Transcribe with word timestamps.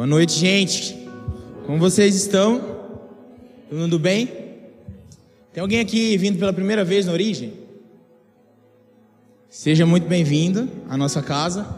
Boa 0.00 0.06
noite, 0.06 0.32
gente. 0.32 0.96
Como 1.66 1.78
vocês 1.78 2.14
estão? 2.14 2.58
Mundo 3.70 3.98
bem? 3.98 4.28
Tem 5.52 5.60
alguém 5.60 5.78
aqui 5.78 6.16
vindo 6.16 6.38
pela 6.38 6.54
primeira 6.54 6.82
vez 6.82 7.04
na 7.04 7.12
Origem? 7.12 7.52
Seja 9.50 9.84
muito 9.84 10.08
bem-vindo 10.08 10.70
à 10.88 10.96
nossa 10.96 11.20
casa. 11.20 11.68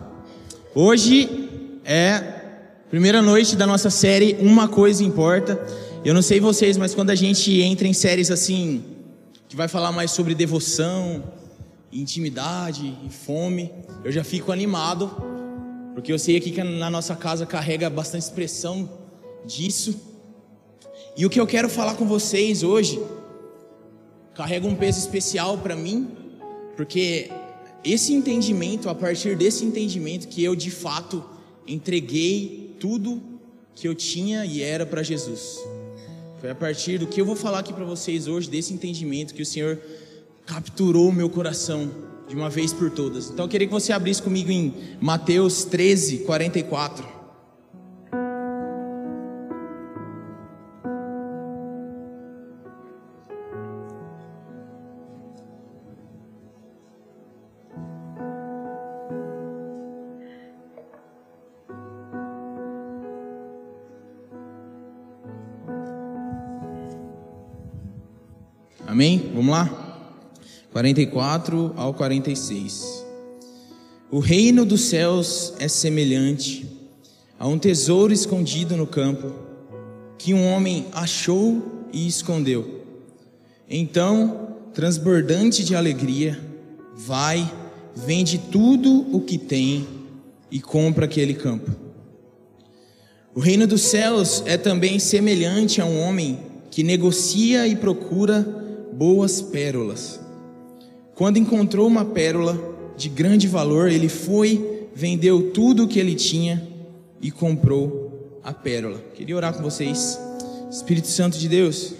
Hoje 0.72 1.48
é 1.84 2.10
a 2.10 2.88
primeira 2.88 3.20
noite 3.20 3.56
da 3.56 3.66
nossa 3.66 3.90
série 3.90 4.36
Uma 4.38 4.68
Coisa 4.68 5.02
Importa. 5.02 5.60
Eu 6.04 6.14
não 6.14 6.22
sei 6.22 6.38
vocês, 6.38 6.76
mas 6.76 6.94
quando 6.94 7.10
a 7.10 7.16
gente 7.16 7.60
entra 7.60 7.88
em 7.88 7.92
séries 7.92 8.30
assim, 8.30 8.84
que 9.48 9.56
vai 9.56 9.66
falar 9.66 9.90
mais 9.90 10.12
sobre 10.12 10.32
devoção, 10.32 11.24
intimidade 11.92 12.96
e 13.04 13.10
fome, 13.10 13.72
eu 14.04 14.12
já 14.12 14.22
fico 14.22 14.52
animado, 14.52 15.10
porque 15.94 16.12
eu 16.12 16.18
sei 16.18 16.36
aqui 16.36 16.50
que 16.50 16.62
na 16.62 16.90
nossa 16.90 17.14
casa 17.14 17.44
carrega 17.44 17.88
bastante 17.90 18.22
expressão 18.22 18.88
disso. 19.44 20.00
E 21.16 21.26
o 21.26 21.30
que 21.30 21.38
eu 21.38 21.46
quero 21.46 21.68
falar 21.68 21.94
com 21.94 22.06
vocês 22.06 22.62
hoje 22.62 23.00
carrega 24.34 24.66
um 24.66 24.74
peso 24.74 24.98
especial 24.98 25.58
para 25.58 25.76
mim, 25.76 26.08
porque 26.76 27.30
esse 27.84 28.14
entendimento, 28.14 28.88
a 28.88 28.94
partir 28.94 29.36
desse 29.36 29.64
entendimento 29.64 30.28
que 30.28 30.42
eu 30.42 30.56
de 30.56 30.70
fato 30.70 31.22
entreguei 31.66 32.74
tudo 32.80 33.22
que 33.74 33.86
eu 33.86 33.94
tinha 33.94 34.44
e 34.46 34.62
era 34.62 34.86
para 34.86 35.02
Jesus. 35.02 35.58
Foi 36.40 36.50
a 36.50 36.54
partir 36.54 36.98
do 36.98 37.06
que 37.06 37.20
eu 37.20 37.26
vou 37.26 37.36
falar 37.36 37.60
aqui 37.60 37.72
para 37.72 37.84
vocês 37.84 38.26
hoje, 38.26 38.48
desse 38.48 38.72
entendimento 38.72 39.34
que 39.34 39.42
o 39.42 39.46
Senhor 39.46 39.78
capturou 40.46 41.08
o 41.08 41.12
meu 41.12 41.28
coração 41.30 41.90
de 42.32 42.36
uma 42.36 42.48
vez 42.48 42.72
por 42.72 42.90
todas. 42.90 43.28
Então 43.28 43.44
eu 43.44 43.48
queria 43.48 43.66
que 43.66 43.72
você 43.72 43.92
abrisse 43.92 44.22
comigo 44.22 44.50
em 44.50 44.72
Mateus 44.98 45.66
13, 45.66 46.20
44. 46.20 47.06
Amém? 68.88 69.30
Vamos 69.34 69.52
lá? 69.52 69.81
44 70.72 71.74
ao 71.76 71.92
46. 71.92 73.04
O 74.10 74.18
reino 74.18 74.64
dos 74.64 74.82
céus 74.82 75.52
é 75.58 75.68
semelhante 75.68 76.66
a 77.38 77.46
um 77.46 77.58
tesouro 77.58 78.12
escondido 78.12 78.76
no 78.76 78.86
campo, 78.86 79.32
que 80.16 80.32
um 80.32 80.46
homem 80.46 80.86
achou 80.92 81.86
e 81.92 82.06
escondeu. 82.06 82.82
Então, 83.68 84.56
transbordante 84.72 85.64
de 85.64 85.74
alegria, 85.74 86.40
vai, 86.94 87.50
vende 87.94 88.38
tudo 88.38 89.06
o 89.14 89.20
que 89.20 89.36
tem 89.36 89.86
e 90.50 90.60
compra 90.60 91.04
aquele 91.04 91.34
campo. 91.34 91.70
O 93.34 93.40
reino 93.40 93.66
dos 93.66 93.82
céus 93.82 94.42
é 94.46 94.56
também 94.56 94.98
semelhante 94.98 95.80
a 95.80 95.84
um 95.84 96.00
homem 96.00 96.38
que 96.70 96.82
negocia 96.82 97.66
e 97.66 97.76
procura 97.76 98.40
boas 98.92 99.42
pérolas. 99.42 100.21
Quando 101.14 101.36
encontrou 101.36 101.86
uma 101.86 102.04
pérola 102.04 102.58
de 102.96 103.08
grande 103.08 103.46
valor, 103.46 103.90
ele 103.90 104.08
foi, 104.08 104.88
vendeu 104.94 105.50
tudo 105.50 105.84
o 105.84 105.88
que 105.88 105.98
ele 105.98 106.14
tinha 106.14 106.66
e 107.20 107.30
comprou 107.30 108.40
a 108.42 108.52
pérola. 108.52 108.98
Queria 109.14 109.36
orar 109.36 109.54
com 109.54 109.62
vocês. 109.62 110.18
Espírito 110.70 111.08
Santo 111.08 111.38
de 111.38 111.48
Deus, 111.48 111.94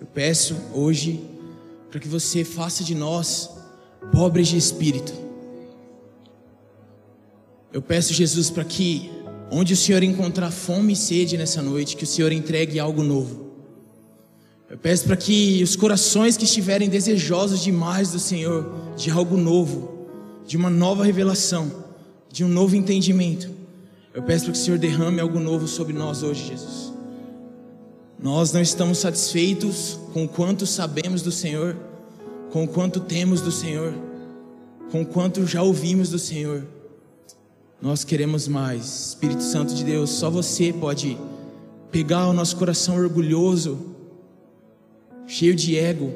eu 0.00 0.06
peço 0.06 0.56
hoje 0.72 1.20
para 1.90 2.00
que 2.00 2.08
você 2.08 2.42
faça 2.42 2.82
de 2.82 2.94
nós 2.94 3.50
pobres 4.12 4.48
de 4.48 4.56
espírito. 4.56 5.12
Eu 7.70 7.82
peço, 7.82 8.14
Jesus, 8.14 8.48
para 8.48 8.64
que 8.64 9.10
onde 9.50 9.74
o 9.74 9.76
Senhor 9.76 10.02
encontrar 10.02 10.50
fome 10.50 10.94
e 10.94 10.96
sede 10.96 11.36
nessa 11.36 11.60
noite, 11.60 11.96
que 11.96 12.04
o 12.04 12.06
Senhor 12.06 12.32
entregue 12.32 12.80
algo 12.80 13.02
novo 13.02 13.47
eu 14.70 14.76
peço 14.76 15.06
para 15.06 15.16
que 15.16 15.62
os 15.62 15.74
corações 15.74 16.36
que 16.36 16.44
estiverem 16.44 16.90
desejosos 16.90 17.62
demais 17.62 18.12
do 18.12 18.18
Senhor, 18.18 18.70
de 18.96 19.10
algo 19.10 19.36
novo, 19.36 20.06
de 20.46 20.58
uma 20.58 20.68
nova 20.68 21.04
revelação, 21.04 21.72
de 22.30 22.44
um 22.44 22.48
novo 22.48 22.76
entendimento, 22.76 23.50
eu 24.12 24.22
peço 24.22 24.44
para 24.44 24.52
que 24.52 24.58
o 24.58 24.62
Senhor 24.62 24.78
derrame 24.78 25.20
algo 25.20 25.40
novo 25.40 25.66
sobre 25.66 25.94
nós 25.94 26.22
hoje, 26.22 26.48
Jesus. 26.48 26.92
Nós 28.22 28.52
não 28.52 28.60
estamos 28.60 28.98
satisfeitos 28.98 29.98
com 30.12 30.24
o 30.24 30.28
quanto 30.28 30.66
sabemos 30.66 31.22
do 31.22 31.32
Senhor, 31.32 31.74
com 32.50 32.64
o 32.64 32.68
quanto 32.68 33.00
temos 33.00 33.40
do 33.40 33.52
Senhor, 33.52 33.94
com 34.90 35.00
o 35.00 35.06
quanto 35.06 35.46
já 35.46 35.62
ouvimos 35.62 36.10
do 36.10 36.18
Senhor. 36.18 36.66
Nós 37.80 38.04
queremos 38.04 38.46
mais. 38.48 39.08
Espírito 39.08 39.42
Santo 39.42 39.72
de 39.72 39.84
Deus, 39.84 40.10
só 40.10 40.28
você 40.28 40.72
pode 40.72 41.16
pegar 41.90 42.28
o 42.28 42.34
nosso 42.34 42.56
coração 42.56 42.96
orgulhoso 42.96 43.96
cheio 45.28 45.54
de 45.54 45.76
ego, 45.76 46.12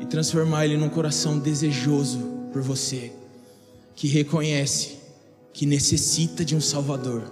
e 0.00 0.06
transformar 0.06 0.64
ele 0.64 0.76
num 0.76 0.88
coração 0.88 1.38
desejoso 1.38 2.18
por 2.52 2.60
você, 2.60 3.12
que 3.94 4.08
reconhece 4.08 4.98
que 5.52 5.64
necessita 5.64 6.44
de 6.44 6.54
um 6.54 6.60
Salvador, 6.60 7.22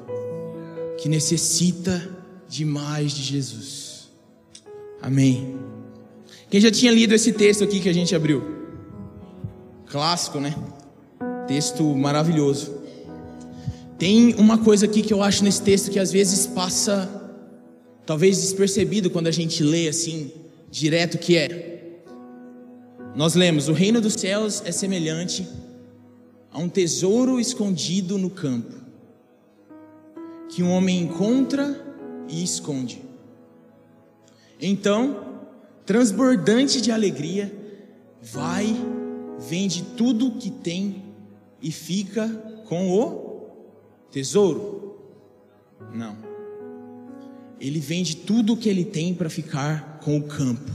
que 0.99 1.09
necessita 1.09 2.11
de 2.49 2.65
mais 2.65 3.13
de 3.13 3.23
Jesus. 3.23 4.09
Amém. 5.03 5.57
Quem 6.49 6.61
já 6.61 6.71
tinha 6.71 6.93
lido 6.93 7.15
esse 7.15 7.33
texto 7.33 7.65
aqui 7.65 7.81
que 7.81 7.89
a 7.89 7.93
gente 7.93 8.15
abriu? 8.15 8.43
Clássico, 9.87 10.41
né? 10.41 10.55
Texto 11.47 11.85
maravilhoso. 11.95 12.75
Tem 13.99 14.35
uma 14.35 14.59
coisa 14.59 14.87
aqui 14.87 15.03
que 15.03 15.13
eu 15.13 15.23
acho 15.23 15.43
nesse 15.43 15.63
texto 15.63 15.91
que 15.91 15.99
às 15.99 16.13
vezes 16.13 16.47
passa, 16.47 17.09
talvez 18.05 18.41
despercebido 18.41 19.11
quando 19.11 19.27
a 19.27 19.33
gente 19.33 19.63
lê 19.63 19.89
assim, 19.89 20.33
direto 20.71 21.19
que 21.19 21.37
é. 21.37 22.03
Nós 23.15 23.35
lemos: 23.35 23.69
o 23.69 23.73
reino 23.73 24.01
dos 24.01 24.15
céus 24.15 24.63
é 24.65 24.73
semelhante 24.73 25.49
a 26.51 26.59
um 26.59 26.69
tesouro 26.69 27.39
escondido 27.39 28.17
no 28.19 28.31
campo, 28.31 28.75
que 30.49 30.63
um 30.63 30.71
homem 30.71 31.03
encontra 31.03 31.85
e 32.29 32.43
esconde. 32.43 33.03
Então, 34.61 35.41
transbordante 35.85 36.81
de 36.81 36.91
alegria, 36.91 37.55
vai, 38.23 38.75
vende 39.39 39.83
tudo 39.97 40.33
que 40.33 40.51
tem 40.51 41.05
e 41.61 41.71
fica 41.71 42.29
com 42.67 42.91
o 42.91 43.51
tesouro? 44.11 44.99
Não. 45.93 46.17
Ele 47.61 47.79
vende 47.81 48.17
tudo 48.17 48.55
o 48.55 48.57
que 48.57 48.69
ele 48.69 48.85
tem 48.85 49.15
para 49.15 49.31
ficar 49.31 49.96
com 50.07 50.19
o 50.19 50.23
campo. 50.23 50.71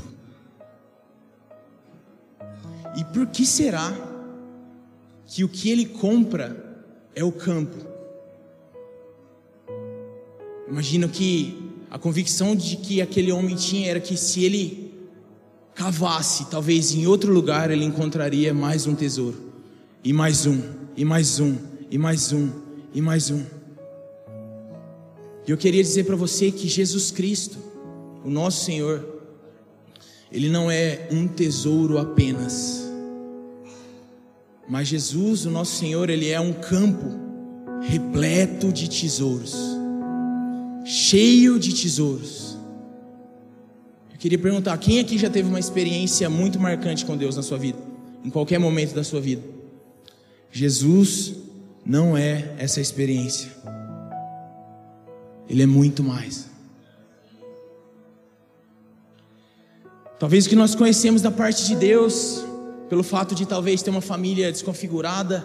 E 2.98 3.06
por 3.06 3.28
que 3.28 3.46
será 3.46 3.90
que 5.26 5.46
o 5.46 5.48
que 5.48 5.70
ele 5.70 5.86
compra 5.86 6.84
é 7.16 7.24
o 7.24 7.32
campo? 7.32 7.78
Imagino 10.68 11.08
que 11.08 11.72
a 11.90 11.98
convicção 11.98 12.54
de 12.54 12.76
que 12.76 13.02
aquele 13.02 13.32
homem 13.32 13.56
tinha 13.56 13.90
era 13.90 14.02
que 14.02 14.18
se 14.18 14.44
ele 14.44 14.94
cavasse, 15.76 16.50
talvez 16.52 16.94
em 16.94 17.08
outro 17.08 17.32
lugar 17.32 17.72
ele 17.72 17.86
encontraria 17.86 18.54
mais 18.54 18.86
um 18.86 18.94
tesouro, 18.94 19.54
e 20.04 20.12
mais 20.12 20.46
um, 20.46 20.62
e 20.98 21.06
mais 21.06 21.40
um, 21.40 21.56
e 21.90 21.98
mais 21.98 22.34
um, 22.34 22.50
e 22.94 23.00
mais 23.00 23.32
um. 23.32 23.46
E 25.48 25.52
eu 25.52 25.58
queria 25.58 25.82
dizer 25.82 26.04
para 26.04 26.18
você 26.18 26.52
que 26.52 26.68
Jesus 26.68 27.12
Cristo, 27.12 27.58
o 28.26 28.30
nosso 28.30 28.66
Senhor, 28.66 29.11
ele 30.32 30.50
não 30.50 30.72
é 30.72 31.08
um 31.12 31.28
tesouro 31.28 31.98
apenas. 31.98 32.90
Mas 34.68 34.88
Jesus, 34.88 35.46
o 35.46 35.52
nosso 35.52 35.76
Senhor, 35.76 36.10
ele 36.10 36.30
é 36.30 36.40
um 36.40 36.54
campo 36.54 37.20
repleto 37.82 38.72
de 38.72 38.90
tesouros, 38.90 39.56
cheio 40.86 41.60
de 41.60 41.74
tesouros. 41.74 42.58
Eu 44.14 44.18
queria 44.18 44.40
perguntar: 44.40 44.78
quem 44.78 45.00
aqui 45.00 45.18
já 45.18 45.30
teve 45.30 45.50
uma 45.50 45.60
experiência 45.60 46.30
muito 46.30 46.60
marcante 46.60 47.06
com 47.06 47.18
Deus 47.18 47.36
na 47.36 47.42
sua 47.42 47.58
vida, 47.58 47.80
em 48.24 48.30
qualquer 48.30 48.60
momento 48.60 48.94
da 48.94 49.04
sua 49.04 49.20
vida? 49.20 49.42
Jesus 50.52 51.36
não 51.86 52.16
é 52.16 52.54
essa 52.58 52.80
experiência, 52.80 53.52
Ele 55.50 55.64
é 55.64 55.68
muito 55.68 56.02
mais. 56.04 56.51
Talvez 60.22 60.46
o 60.46 60.50
que 60.50 60.56
nós 60.56 60.76
conhecemos 60.76 61.20
da 61.24 61.32
parte 61.32 61.66
de 61.66 61.76
Deus, 61.76 62.46
pelo 62.88 63.02
fato 63.02 63.34
de 63.34 63.44
talvez 63.44 63.82
ter 63.82 63.90
uma 63.90 64.02
família 64.02 64.52
desconfigurada, 64.52 65.44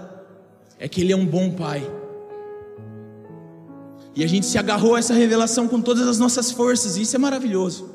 é 0.79 0.87
que 0.87 1.01
Ele 1.01 1.15
é 1.15 1.17
um 1.17 1.25
bom 1.25 1.51
pai. 1.51 1.91
E 4.15 4.23
a 4.23 4.27
gente 4.27 4.45
se 4.45 4.59
agarrou 4.59 4.95
a 4.95 4.99
essa 4.99 5.15
revelação 5.15 5.67
com 5.67 5.81
todas 5.81 6.07
as 6.07 6.19
nossas 6.19 6.51
forças, 6.51 6.99
e 6.99 7.01
isso 7.01 7.17
é 7.17 7.19
maravilhoso. 7.19 7.89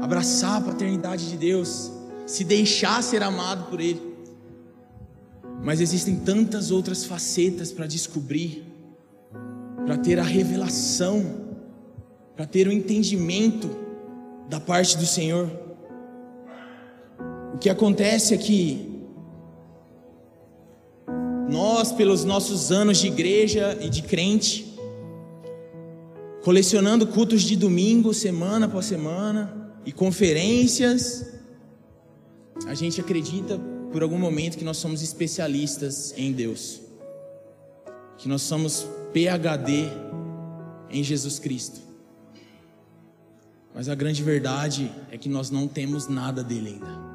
Abraçar 0.00 0.58
a 0.58 0.60
paternidade 0.60 1.28
de 1.28 1.36
Deus, 1.36 1.90
se 2.24 2.44
deixar 2.44 3.02
ser 3.02 3.24
amado 3.24 3.68
por 3.68 3.80
Ele. 3.80 4.14
Mas 5.60 5.80
existem 5.80 6.14
tantas 6.14 6.70
outras 6.70 7.04
facetas 7.04 7.72
para 7.72 7.88
descobrir, 7.88 8.64
para 9.84 9.96
ter 9.96 10.20
a 10.20 10.22
revelação, 10.22 11.48
para 12.36 12.46
ter 12.46 12.68
o 12.68 12.72
entendimento 12.72 13.68
da 14.48 14.60
parte 14.60 14.96
do 14.96 15.04
Senhor. 15.04 15.71
O 17.54 17.58
que 17.58 17.68
acontece 17.68 18.34
é 18.34 18.38
que 18.38 18.92
nós, 21.48 21.92
pelos 21.92 22.24
nossos 22.24 22.72
anos 22.72 22.98
de 22.98 23.08
igreja 23.08 23.78
e 23.80 23.90
de 23.90 24.02
crente, 24.02 24.74
colecionando 26.42 27.06
cultos 27.06 27.42
de 27.42 27.54
domingo, 27.56 28.14
semana 28.14 28.66
após 28.66 28.86
semana, 28.86 29.74
e 29.84 29.92
conferências, 29.92 31.30
a 32.66 32.74
gente 32.74 33.00
acredita 33.00 33.60
por 33.92 34.02
algum 34.02 34.18
momento 34.18 34.56
que 34.56 34.64
nós 34.64 34.78
somos 34.78 35.02
especialistas 35.02 36.14
em 36.16 36.32
Deus, 36.32 36.80
que 38.16 38.28
nós 38.28 38.42
somos 38.42 38.86
PhD 39.12 39.90
em 40.88 41.04
Jesus 41.04 41.38
Cristo. 41.38 41.80
Mas 43.74 43.88
a 43.88 43.94
grande 43.94 44.22
verdade 44.22 44.90
é 45.10 45.18
que 45.18 45.28
nós 45.28 45.50
não 45.50 45.66
temos 45.66 46.08
nada 46.08 46.42
dele 46.42 46.70
ainda. 46.70 47.11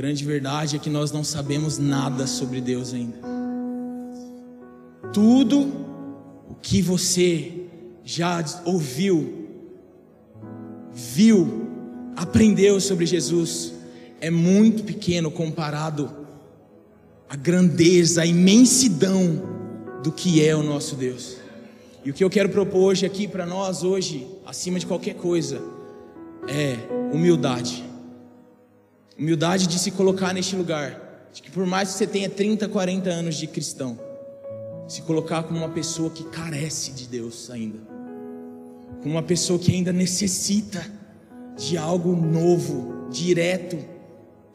Grande 0.00 0.24
verdade 0.24 0.76
é 0.76 0.78
que 0.78 0.88
nós 0.88 1.12
não 1.12 1.22
sabemos 1.22 1.76
nada 1.76 2.26
sobre 2.26 2.58
Deus 2.58 2.94
ainda. 2.94 3.18
Tudo 5.12 5.60
o 6.48 6.54
que 6.54 6.80
você 6.80 7.66
já 8.02 8.42
ouviu, 8.64 9.46
viu, 10.90 11.66
aprendeu 12.16 12.80
sobre 12.80 13.04
Jesus 13.04 13.74
é 14.22 14.30
muito 14.30 14.84
pequeno 14.84 15.30
comparado 15.30 16.10
à 17.28 17.36
grandeza, 17.36 18.22
à 18.22 18.26
imensidão 18.26 19.42
do 20.02 20.10
que 20.10 20.42
é 20.42 20.56
o 20.56 20.62
nosso 20.62 20.96
Deus. 20.96 21.36
E 22.02 22.10
o 22.10 22.14
que 22.14 22.24
eu 22.24 22.30
quero 22.30 22.48
propor 22.48 22.84
hoje 22.84 23.04
aqui 23.04 23.28
para 23.28 23.44
nós 23.44 23.82
hoje, 23.82 24.26
acima 24.46 24.78
de 24.78 24.86
qualquer 24.86 25.16
coisa, 25.16 25.60
é 26.48 26.78
humildade. 27.14 27.89
Humildade 29.20 29.66
de 29.66 29.78
se 29.78 29.90
colocar 29.90 30.32
neste 30.32 30.56
lugar. 30.56 31.28
De 31.30 31.42
que 31.42 31.50
por 31.50 31.66
mais 31.66 31.90
que 31.90 31.98
você 31.98 32.06
tenha 32.06 32.30
30, 32.30 32.66
40 32.66 33.10
anos 33.10 33.36
de 33.36 33.46
cristão, 33.46 34.00
se 34.88 35.02
colocar 35.02 35.42
como 35.42 35.58
uma 35.58 35.68
pessoa 35.68 36.08
que 36.08 36.24
carece 36.24 36.92
de 36.92 37.06
Deus 37.06 37.50
ainda. 37.50 37.78
Como 39.02 39.16
uma 39.16 39.22
pessoa 39.22 39.58
que 39.58 39.72
ainda 39.72 39.92
necessita 39.92 40.82
de 41.54 41.76
algo 41.76 42.16
novo, 42.16 43.10
direto 43.10 43.76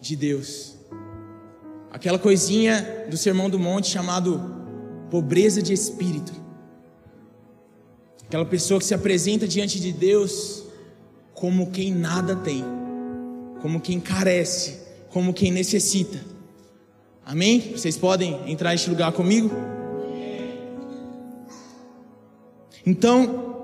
de 0.01 0.15
Deus. 0.15 0.73
Aquela 1.91 2.17
coisinha 2.17 3.05
do 3.07 3.17
Sermão 3.17 3.51
do 3.51 3.59
Monte 3.59 3.87
chamado 3.91 4.41
pobreza 5.11 5.61
de 5.61 5.73
espírito. 5.73 6.33
Aquela 8.23 8.45
pessoa 8.45 8.79
que 8.79 8.85
se 8.87 8.95
apresenta 8.95 9.47
diante 9.47 9.79
de 9.79 9.91
Deus 9.91 10.63
como 11.35 11.69
quem 11.69 11.93
nada 11.93 12.35
tem 12.35 12.84
como 13.65 13.79
quem 13.79 13.99
carece, 13.99 14.75
como 15.09 15.33
quem 15.33 15.51
necessita. 15.51 16.23
Amém? 17.25 17.71
Vocês 17.75 17.97
podem 17.97 18.39
entrar 18.45 18.69
neste 18.69 18.91
lugar 18.91 19.11
comigo? 19.11 19.49
Então, 22.85 23.55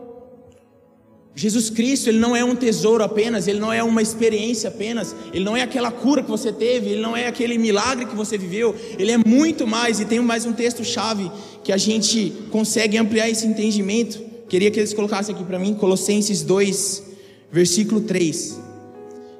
Jesus 1.36 1.70
Cristo, 1.70 2.10
ele 2.10 2.18
não 2.18 2.36
é 2.36 2.44
um 2.44 2.56
tesouro 2.56 3.04
apenas, 3.04 3.48
ele 3.48 3.60
não 3.60 3.72
é 3.72 3.84
uma 3.84 4.02
experiência 4.02 4.70
apenas, 4.70 5.16
ele 5.32 5.46
não 5.46 5.56
é 5.56 5.62
aquela 5.62 5.92
cura 5.92 6.24
que 6.24 6.32
você 6.32 6.52
teve, 6.52 6.90
ele 6.90 7.02
não 7.02 7.16
é 7.16 7.28
aquele 7.28 7.60
milagre 7.60 8.08
que 8.08 8.16
você 8.16 8.40
viveu, 8.40 8.76
ele 8.98 9.12
é 9.12 9.20
muito 9.20 9.68
mais, 9.68 10.00
e 10.00 10.06
tem 10.06 10.20
mais 10.20 10.48
um 10.48 10.54
texto-chave 10.54 11.32
que 11.64 11.72
a 11.72 11.78
gente 11.78 12.34
consegue 12.50 12.98
ampliar 12.98 13.30
esse 13.30 13.46
entendimento. 13.46 14.20
Queria 14.50 14.72
que 14.72 14.80
eles 14.80 14.96
colocassem 14.96 15.36
aqui 15.36 15.44
para 15.44 15.60
mim, 15.60 15.76
Colossenses 15.76 16.42
2, 16.42 17.04
versículo 17.52 18.02
3. 18.02 18.71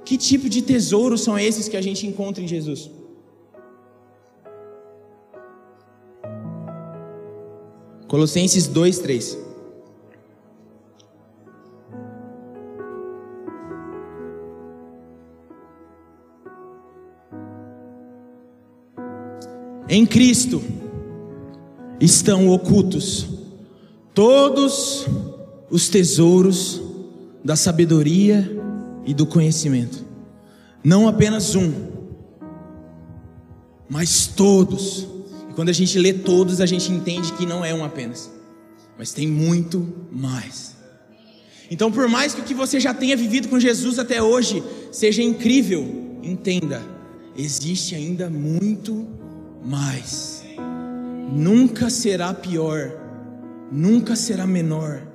Que 0.04 0.18
tipo 0.18 0.50
de 0.50 0.62
tesouros 0.62 1.22
são 1.22 1.38
esses 1.38 1.68
que 1.68 1.78
a 1.78 1.82
gente 1.82 2.06
encontra 2.06 2.44
em 2.44 2.48
Jesus? 2.48 2.90
Colossenses 8.08 8.68
2, 8.68 9.00
3. 9.00 9.38
Em 19.88 20.06
Cristo 20.06 20.62
estão 22.00 22.50
ocultos 22.50 23.28
todos 24.14 25.06
os 25.70 25.90
tesouros 25.90 26.82
da 27.44 27.56
sabedoria 27.56 28.61
e 29.06 29.14
do 29.14 29.26
conhecimento. 29.26 30.06
Não 30.84 31.08
apenas 31.08 31.56
um, 31.56 31.72
mas 33.90 34.28
todos. 34.28 35.08
E 35.50 35.54
quando 35.54 35.70
a 35.70 35.74
gente 35.74 36.00
lê 36.00 36.14
todos, 36.14 36.62
a 36.62 36.66
gente 36.66 36.92
entende 36.92 37.34
que 37.34 37.46
não 37.46 37.64
é 37.64 37.74
um 37.74 37.84
apenas, 37.84 38.32
mas 38.98 39.12
tem 39.12 39.28
muito 39.28 40.08
mais. 40.12 40.76
Então, 41.70 41.92
por 41.92 42.08
mais 42.08 42.34
que 42.34 42.42
o 42.42 42.44
que 42.44 42.54
você 42.54 42.80
já 42.80 42.94
tenha 42.94 43.16
vivido 43.16 43.48
com 43.48 43.60
Jesus 43.60 43.98
até 43.98 44.22
hoje 44.22 44.64
seja 44.92 45.22
incrível, 45.22 46.20
entenda, 46.22 46.82
existe 47.36 47.96
ainda 47.96 48.30
muito 48.30 49.08
mais. 49.64 50.44
Nunca 51.32 51.90
será 51.90 52.34
pior, 52.34 52.92
nunca 53.72 54.16
será 54.18 54.46
menor, 54.46 55.08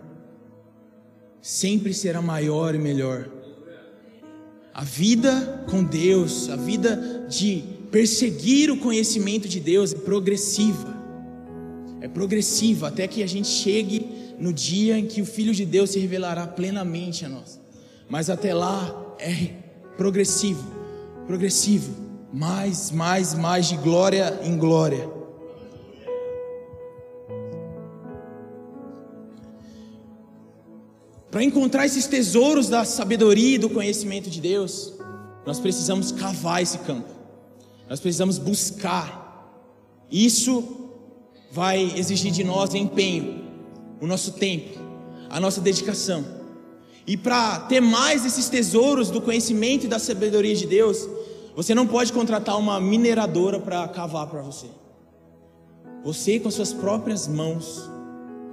sempre 1.42 1.92
será 1.92 2.22
maior 2.22 2.74
e 2.74 2.78
melhor. 2.78 3.35
A 4.76 4.84
vida 4.84 5.64
com 5.70 5.82
Deus, 5.82 6.50
a 6.50 6.56
vida 6.56 7.24
de 7.30 7.64
perseguir 7.90 8.70
o 8.70 8.76
conhecimento 8.76 9.48
de 9.48 9.58
Deus 9.58 9.94
é 9.94 9.96
progressiva. 9.96 10.94
É 12.02 12.06
progressiva 12.06 12.88
até 12.88 13.08
que 13.08 13.22
a 13.22 13.26
gente 13.26 13.48
chegue 13.48 14.06
no 14.38 14.52
dia 14.52 14.98
em 14.98 15.06
que 15.06 15.22
o 15.22 15.24
Filho 15.24 15.54
de 15.54 15.64
Deus 15.64 15.88
se 15.88 15.98
revelará 15.98 16.46
plenamente 16.46 17.24
a 17.24 17.28
nós. 17.30 17.58
Mas 18.06 18.28
até 18.28 18.52
lá 18.52 19.16
é 19.18 19.48
progressivo, 19.96 20.62
progressivo, 21.26 21.94
mais, 22.30 22.90
mais, 22.90 23.32
mais 23.32 23.68
de 23.70 23.78
glória 23.78 24.40
em 24.42 24.58
glória. 24.58 25.15
Para 31.36 31.44
encontrar 31.44 31.84
esses 31.84 32.06
tesouros 32.06 32.66
da 32.66 32.82
sabedoria 32.82 33.56
e 33.56 33.58
do 33.58 33.68
conhecimento 33.68 34.30
de 34.30 34.40
Deus, 34.40 34.94
nós 35.44 35.60
precisamos 35.60 36.10
cavar 36.10 36.62
esse 36.62 36.78
campo. 36.78 37.12
Nós 37.90 38.00
precisamos 38.00 38.38
buscar. 38.38 39.54
Isso 40.10 40.88
vai 41.52 41.92
exigir 41.94 42.32
de 42.32 42.42
nós 42.42 42.72
empenho, 42.72 43.44
o 44.00 44.06
nosso 44.06 44.32
tempo, 44.32 44.78
a 45.28 45.38
nossa 45.38 45.60
dedicação. 45.60 46.24
E 47.06 47.18
para 47.18 47.60
ter 47.60 47.80
mais 47.80 48.24
esses 48.24 48.48
tesouros 48.48 49.10
do 49.10 49.20
conhecimento 49.20 49.84
e 49.84 49.88
da 49.88 49.98
sabedoria 49.98 50.56
de 50.56 50.66
Deus, 50.66 51.06
você 51.54 51.74
não 51.74 51.86
pode 51.86 52.14
contratar 52.14 52.58
uma 52.58 52.80
mineradora 52.80 53.60
para 53.60 53.86
cavar 53.88 54.26
para 54.28 54.40
você. 54.40 54.68
Você, 56.02 56.40
com 56.40 56.48
as 56.48 56.54
suas 56.54 56.72
próprias 56.72 57.28
mãos, 57.28 57.82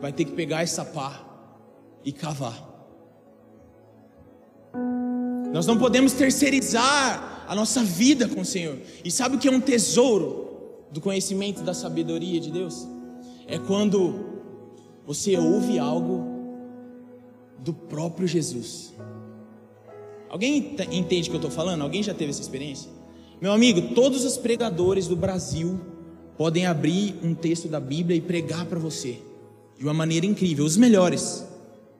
vai 0.01 0.11
ter 0.11 0.25
que 0.25 0.33
pegar 0.33 0.63
essa 0.63 0.83
pá 0.83 1.23
e 2.03 2.11
cavar. 2.11 2.72
Nós 5.53 5.67
não 5.67 5.77
podemos 5.77 6.13
terceirizar 6.13 7.45
a 7.47 7.53
nossa 7.53 7.83
vida 7.83 8.27
com 8.27 8.41
o 8.41 8.45
Senhor. 8.45 8.75
E 9.05 9.11
sabe 9.11 9.35
o 9.35 9.39
que 9.39 9.47
é 9.47 9.51
um 9.51 9.61
tesouro 9.61 10.49
do 10.91 10.99
conhecimento 10.99 11.61
da 11.61 11.75
sabedoria 11.75 12.39
de 12.39 12.49
Deus? 12.49 12.87
É 13.45 13.59
quando 13.59 14.41
você 15.05 15.37
ouve 15.37 15.77
algo 15.77 16.25
do 17.59 17.71
próprio 17.71 18.27
Jesus. 18.27 18.93
Alguém 20.27 20.75
entende 20.91 21.29
o 21.29 21.31
que 21.31 21.35
eu 21.35 21.47
estou 21.47 21.51
falando? 21.51 21.83
Alguém 21.83 22.01
já 22.01 22.15
teve 22.15 22.31
essa 22.31 22.41
experiência? 22.41 22.89
Meu 23.39 23.51
amigo, 23.51 23.93
todos 23.93 24.25
os 24.25 24.37
pregadores 24.37 25.07
do 25.07 25.15
Brasil 25.15 25.79
podem 26.35 26.65
abrir 26.65 27.15
um 27.21 27.35
texto 27.35 27.67
da 27.67 27.79
Bíblia 27.79 28.17
e 28.17 28.21
pregar 28.21 28.65
para 28.65 28.79
você 28.79 29.19
de 29.77 29.83
uma 29.83 29.93
maneira 29.93 30.25
incrível. 30.25 30.65
Os 30.65 30.77
melhores: 30.77 31.45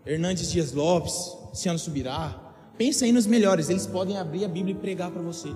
Hernandes 0.07 0.51
Dias 0.51 0.72
Lopes, 0.72 1.38
Luciano 1.51 1.77
Subirá, 1.77 2.42
Pensa 2.77 3.06
aí 3.06 3.12
nos 3.12 3.27
melhores, 3.27 3.70
eles 3.70 3.86
podem 3.86 4.18
abrir 4.18 4.46
a 4.46 4.48
Bíblia 4.48 4.75
e 4.75 4.77
pregar 4.77 5.12
para 5.12 5.22
você. 5.22 5.50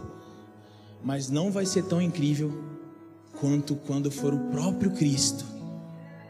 Mas 1.03 1.29
não 1.29 1.51
vai 1.51 1.65
ser 1.65 1.83
tão 1.83 2.01
incrível 2.01 2.51
quanto 3.39 3.75
quando 3.75 4.11
for 4.11 4.33
o 4.33 4.39
próprio 4.51 4.91
Cristo 4.91 5.45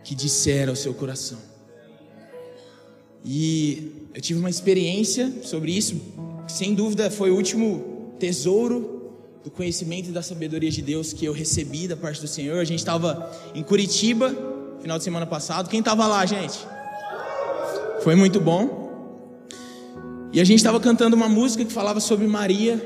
que 0.03 0.15
disser 0.15 0.69
ao 0.69 0.75
seu 0.75 0.93
coração. 0.93 1.37
E 3.23 4.07
eu 4.13 4.21
tive 4.21 4.39
uma 4.39 4.49
experiência 4.49 5.43
sobre 5.43 5.71
isso, 5.71 5.99
que 6.45 6.51
sem 6.51 6.73
dúvida 6.73 7.11
foi 7.11 7.31
o 7.31 7.35
último 7.35 8.13
tesouro 8.17 9.11
do 9.43 9.51
conhecimento 9.51 10.09
e 10.09 10.11
da 10.11 10.21
sabedoria 10.21 10.71
de 10.71 10.81
Deus 10.81 11.11
que 11.11 11.25
eu 11.25 11.33
recebi 11.33 11.87
da 11.87 11.97
parte 11.97 12.21
do 12.21 12.27
Senhor. 12.27 12.59
A 12.59 12.63
gente 12.63 12.79
estava 12.79 13.31
em 13.53 13.63
Curitiba, 13.63 14.33
final 14.81 14.97
de 14.97 15.03
semana 15.03 15.25
passado. 15.25 15.69
Quem 15.69 15.79
estava 15.79 16.07
lá, 16.07 16.25
gente? 16.25 16.59
Foi 18.01 18.15
muito 18.15 18.39
bom. 18.39 18.76
E 20.37 20.39
a 20.39 20.43
gente 20.43 20.59
estava 20.59 20.79
cantando 20.79 21.15
uma 21.15 21.27
música 21.27 21.65
que 21.65 21.73
falava 21.73 21.99
sobre 21.99 22.27
Maria, 22.27 22.77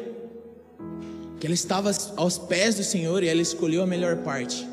que 1.38 1.46
ela 1.46 1.54
estava 1.54 1.92
aos 2.16 2.38
pés 2.38 2.76
do 2.76 2.84
Senhor 2.86 3.22
e 3.24 3.28
ela 3.28 3.42
escolheu 3.42 3.84
a 3.84 3.86
melhor 3.86 4.24
parte. 4.24 4.66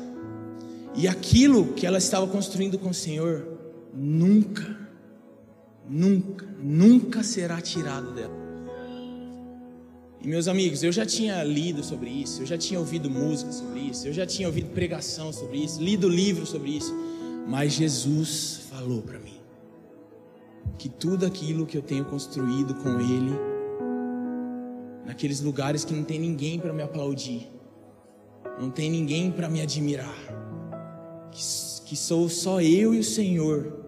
E 0.95 1.05
aquilo 1.05 1.73
que 1.73 1.85
ela 1.85 1.97
estava 1.97 2.25
construindo 2.25 2.79
com 2.79 2.91
o 2.91 2.93
Senhor, 2.93 3.45
nunca, 3.93 4.77
nunca, 5.89 6.47
nunca 6.63 7.21
será 7.21 7.59
tirado 7.59 8.13
dela. 8.13 8.33
E 10.21 10.27
meus 10.29 10.47
amigos, 10.47 10.81
eu 10.81 10.93
já 10.93 11.05
tinha 11.05 11.43
lido 11.43 11.83
sobre 11.83 12.09
isso, 12.09 12.43
eu 12.43 12.45
já 12.45 12.57
tinha 12.57 12.79
ouvido 12.79 13.09
música 13.09 13.51
sobre 13.51 13.81
isso, 13.81 14.07
eu 14.07 14.13
já 14.13 14.25
tinha 14.25 14.47
ouvido 14.47 14.69
pregação 14.69 15.33
sobre 15.33 15.57
isso, 15.57 15.83
lido 15.83 16.07
livros 16.07 16.47
sobre 16.47 16.77
isso, 16.77 16.95
mas 17.45 17.73
Jesus 17.73 18.61
falou 18.69 19.01
para 19.01 19.18
que 20.77 20.89
tudo 20.89 21.25
aquilo 21.25 21.65
que 21.65 21.77
eu 21.77 21.81
tenho 21.81 22.05
construído 22.05 22.75
com 22.75 22.99
Ele, 22.99 23.33
naqueles 25.05 25.41
lugares 25.41 25.83
que 25.83 25.93
não 25.93 26.03
tem 26.03 26.19
ninguém 26.19 26.59
para 26.59 26.73
me 26.73 26.83
aplaudir, 26.83 27.49
não 28.59 28.69
tem 28.69 28.89
ninguém 28.89 29.31
para 29.31 29.49
me 29.49 29.61
admirar, 29.61 30.15
que, 31.31 31.41
que 31.85 31.95
sou 31.95 32.29
só 32.29 32.61
eu 32.61 32.93
e 32.93 32.99
o 32.99 33.03
Senhor, 33.03 33.79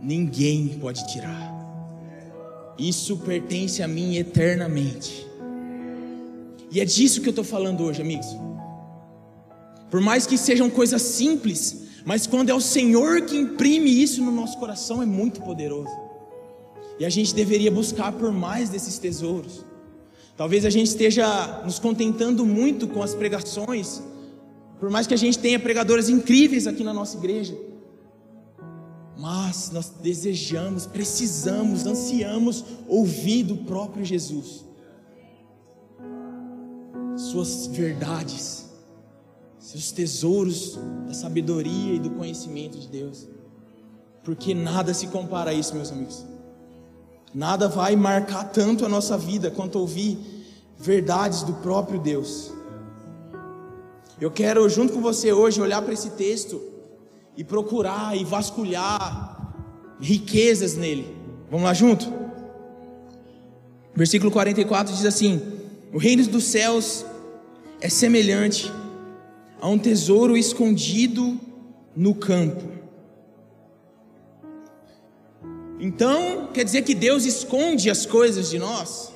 ninguém 0.00 0.68
pode 0.80 1.06
tirar. 1.06 1.52
Isso 2.78 3.16
pertence 3.18 3.82
a 3.82 3.88
mim 3.88 4.16
eternamente. 4.16 5.26
E 6.70 6.80
é 6.80 6.84
disso 6.84 7.20
que 7.20 7.28
eu 7.28 7.30
estou 7.30 7.44
falando 7.44 7.84
hoje, 7.84 8.02
amigos. 8.02 8.26
Por 9.90 10.00
mais 10.00 10.26
que 10.26 10.36
sejam 10.36 10.68
coisas 10.68 11.00
simples, 11.02 11.83
mas 12.04 12.26
quando 12.26 12.50
é 12.50 12.54
o 12.54 12.60
Senhor 12.60 13.22
que 13.22 13.36
imprime 13.36 13.90
isso 13.90 14.22
no 14.22 14.30
nosso 14.30 14.58
coração, 14.58 15.02
é 15.02 15.06
muito 15.06 15.40
poderoso. 15.40 15.90
E 16.98 17.04
a 17.04 17.08
gente 17.08 17.34
deveria 17.34 17.70
buscar 17.70 18.12
por 18.12 18.30
mais 18.30 18.68
desses 18.68 18.98
tesouros. 18.98 19.64
Talvez 20.36 20.64
a 20.64 20.70
gente 20.70 20.88
esteja 20.88 21.62
nos 21.64 21.78
contentando 21.78 22.44
muito 22.44 22.86
com 22.86 23.02
as 23.02 23.14
pregações, 23.14 24.02
por 24.78 24.90
mais 24.90 25.06
que 25.06 25.14
a 25.14 25.16
gente 25.16 25.38
tenha 25.38 25.58
pregadores 25.58 26.08
incríveis 26.08 26.66
aqui 26.66 26.84
na 26.84 26.92
nossa 26.92 27.16
igreja. 27.16 27.56
Mas 29.16 29.70
nós 29.70 29.88
desejamos, 30.02 30.86
precisamos, 30.86 31.86
ansiamos 31.86 32.64
ouvir 32.86 33.44
do 33.44 33.56
próprio 33.58 34.04
Jesus, 34.04 34.64
Suas 37.16 37.68
verdades 37.68 38.63
seus 39.64 39.90
tesouros 39.92 40.78
da 41.06 41.14
sabedoria 41.14 41.94
e 41.94 41.98
do 41.98 42.10
conhecimento 42.10 42.78
de 42.78 42.86
Deus. 42.86 43.26
Porque 44.22 44.52
nada 44.52 44.92
se 44.92 45.06
compara 45.06 45.52
a 45.52 45.54
isso, 45.54 45.74
meus 45.74 45.90
amigos. 45.90 46.22
Nada 47.34 47.66
vai 47.66 47.96
marcar 47.96 48.44
tanto 48.44 48.84
a 48.84 48.88
nossa 48.90 49.16
vida 49.16 49.50
quanto 49.50 49.78
ouvir 49.78 50.18
verdades 50.78 51.42
do 51.42 51.54
próprio 51.54 51.98
Deus. 51.98 52.52
Eu 54.20 54.30
quero, 54.30 54.68
junto 54.68 54.92
com 54.92 55.00
você 55.00 55.32
hoje, 55.32 55.62
olhar 55.62 55.80
para 55.80 55.94
esse 55.94 56.10
texto 56.10 56.60
e 57.34 57.42
procurar 57.42 58.14
e 58.14 58.22
vasculhar 58.22 59.54
riquezas 59.98 60.76
nele. 60.76 61.16
Vamos 61.50 61.64
lá 61.64 61.72
junto? 61.72 62.12
Versículo 63.94 64.30
44 64.30 64.94
diz 64.94 65.06
assim: 65.06 65.40
O 65.90 65.96
reino 65.96 66.26
dos 66.26 66.44
céus 66.44 67.04
é 67.80 67.88
semelhante 67.88 68.70
a 69.64 69.68
um 69.68 69.78
tesouro 69.78 70.36
escondido 70.36 71.40
no 71.96 72.14
campo. 72.14 72.70
Então, 75.80 76.48
quer 76.52 76.64
dizer 76.64 76.82
que 76.82 76.94
Deus 76.94 77.24
esconde 77.24 77.88
as 77.88 78.04
coisas 78.04 78.50
de 78.50 78.58
nós? 78.58 79.10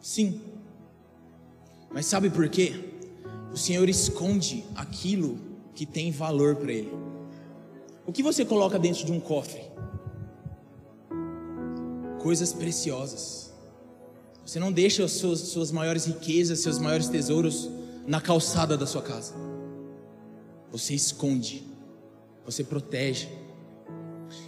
Sim. 0.00 0.40
Mas 1.92 2.06
sabe 2.06 2.30
por 2.30 2.48
quê? 2.48 2.94
O 3.52 3.56
Senhor 3.58 3.90
esconde 3.90 4.64
aquilo 4.74 5.38
que 5.74 5.84
tem 5.84 6.10
valor 6.10 6.56
para 6.56 6.72
Ele. 6.72 6.92
O 8.06 8.10
que 8.10 8.22
você 8.22 8.46
coloca 8.46 8.78
dentro 8.78 9.04
de 9.04 9.12
um 9.12 9.20
cofre? 9.20 9.60
Coisas 12.22 12.54
preciosas. 12.54 13.52
Você 14.46 14.58
não 14.58 14.72
deixa 14.72 15.04
as 15.04 15.12
suas, 15.12 15.40
suas 15.40 15.70
maiores 15.70 16.06
riquezas, 16.06 16.60
seus 16.60 16.78
maiores 16.78 17.08
tesouros 17.08 17.68
na 18.06 18.20
calçada 18.20 18.76
da 18.76 18.86
sua 18.86 19.02
casa. 19.02 19.34
Você 20.70 20.94
esconde, 20.94 21.64
você 22.44 22.64
protege. 22.64 23.28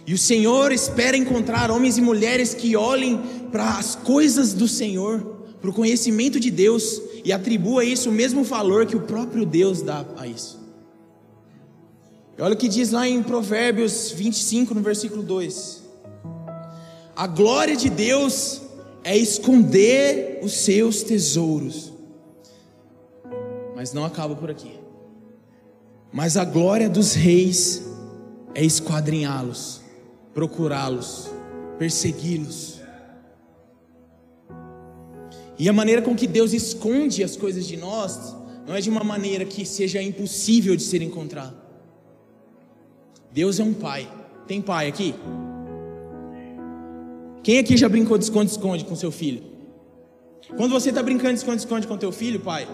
E 0.05 0.13
o 0.13 0.17
Senhor 0.17 0.71
espera 0.71 1.15
encontrar 1.15 1.69
homens 1.69 1.97
e 1.97 2.01
mulheres 2.01 2.53
que 2.53 2.75
olhem 2.75 3.21
para 3.51 3.77
as 3.77 3.95
coisas 3.95 4.53
do 4.53 4.67
Senhor, 4.67 5.21
para 5.61 5.69
o 5.69 5.73
conhecimento 5.73 6.39
de 6.39 6.49
Deus 6.51 7.01
e 7.23 7.31
atribua 7.31 7.85
isso 7.85 8.09
o 8.09 8.13
mesmo 8.13 8.43
valor 8.43 8.85
que 8.85 8.95
o 8.95 9.01
próprio 9.01 9.45
Deus 9.45 9.81
dá 9.81 10.05
a 10.17 10.27
isso. 10.27 10.59
E 12.37 12.41
olha 12.41 12.53
o 12.53 12.57
que 12.57 12.67
diz 12.67 12.91
lá 12.91 13.07
em 13.07 13.23
Provérbios 13.23 14.11
25, 14.11 14.73
no 14.73 14.81
versículo 14.81 15.23
2: 15.23 15.83
A 17.15 17.27
glória 17.27 17.75
de 17.75 17.89
Deus 17.89 18.61
é 19.03 19.15
esconder 19.15 20.39
os 20.43 20.53
seus 20.53 21.01
tesouros 21.03 21.94
mas 23.75 23.91
não 23.93 24.05
acaba 24.05 24.35
por 24.35 24.49
aqui. 24.49 24.79
Mas 26.11 26.37
a 26.37 26.45
glória 26.45 26.89
dos 26.89 27.13
reis 27.13 27.85
é 28.53 28.63
esquadrinhá-los, 28.63 29.81
procurá-los, 30.33 31.29
persegui-los. 31.77 32.79
E 35.59 35.67
a 35.67 35.73
maneira 35.73 36.01
com 36.01 36.15
que 36.15 36.25
Deus 36.25 36.53
esconde 36.53 37.23
as 37.23 37.35
coisas 37.35 37.65
de 37.65 37.75
nós 37.75 38.33
não 38.65 38.75
é 38.75 38.81
de 38.81 38.89
uma 38.89 39.03
maneira 39.03 39.45
que 39.45 39.65
seja 39.65 40.01
impossível 40.01 40.75
de 40.75 40.83
ser 40.83 41.01
encontrado. 41.01 41.55
Deus 43.31 43.59
é 43.59 43.63
um 43.63 43.73
pai. 43.73 44.07
Tem 44.47 44.61
pai 44.61 44.87
aqui? 44.87 45.13
Quem 47.43 47.59
aqui 47.59 47.77
já 47.77 47.89
brincou 47.89 48.17
de 48.17 48.23
esconde-esconde 48.23 48.85
com 48.85 48.95
seu 48.95 49.11
filho? 49.11 49.43
Quando 50.55 50.71
você 50.71 50.89
está 50.89 51.03
brincando 51.03 51.33
de 51.33 51.39
esconde-esconde 51.39 51.87
com 51.87 51.97
teu 51.97 52.11
filho, 52.11 52.39
pai, 52.39 52.67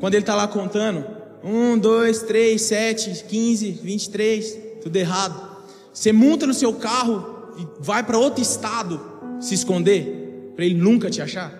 quando 0.00 0.14
ele 0.14 0.22
está 0.22 0.34
lá 0.34 0.48
contando, 0.48 1.06
um, 1.44 1.78
dois, 1.78 2.22
três, 2.22 2.62
sete, 2.62 3.24
quinze, 3.24 3.70
vinte 3.70 4.06
e 4.06 4.10
três, 4.10 4.58
tudo 4.82 4.96
errado. 4.96 5.48
Você 5.92 6.12
monta 6.12 6.46
no 6.46 6.54
seu 6.54 6.72
carro 6.72 7.54
e 7.58 7.66
vai 7.78 8.02
para 8.02 8.18
outro 8.18 8.42
estado 8.42 9.00
se 9.40 9.54
esconder, 9.54 10.52
para 10.56 10.64
ele 10.64 10.74
nunca 10.74 11.10
te 11.10 11.20
achar? 11.20 11.52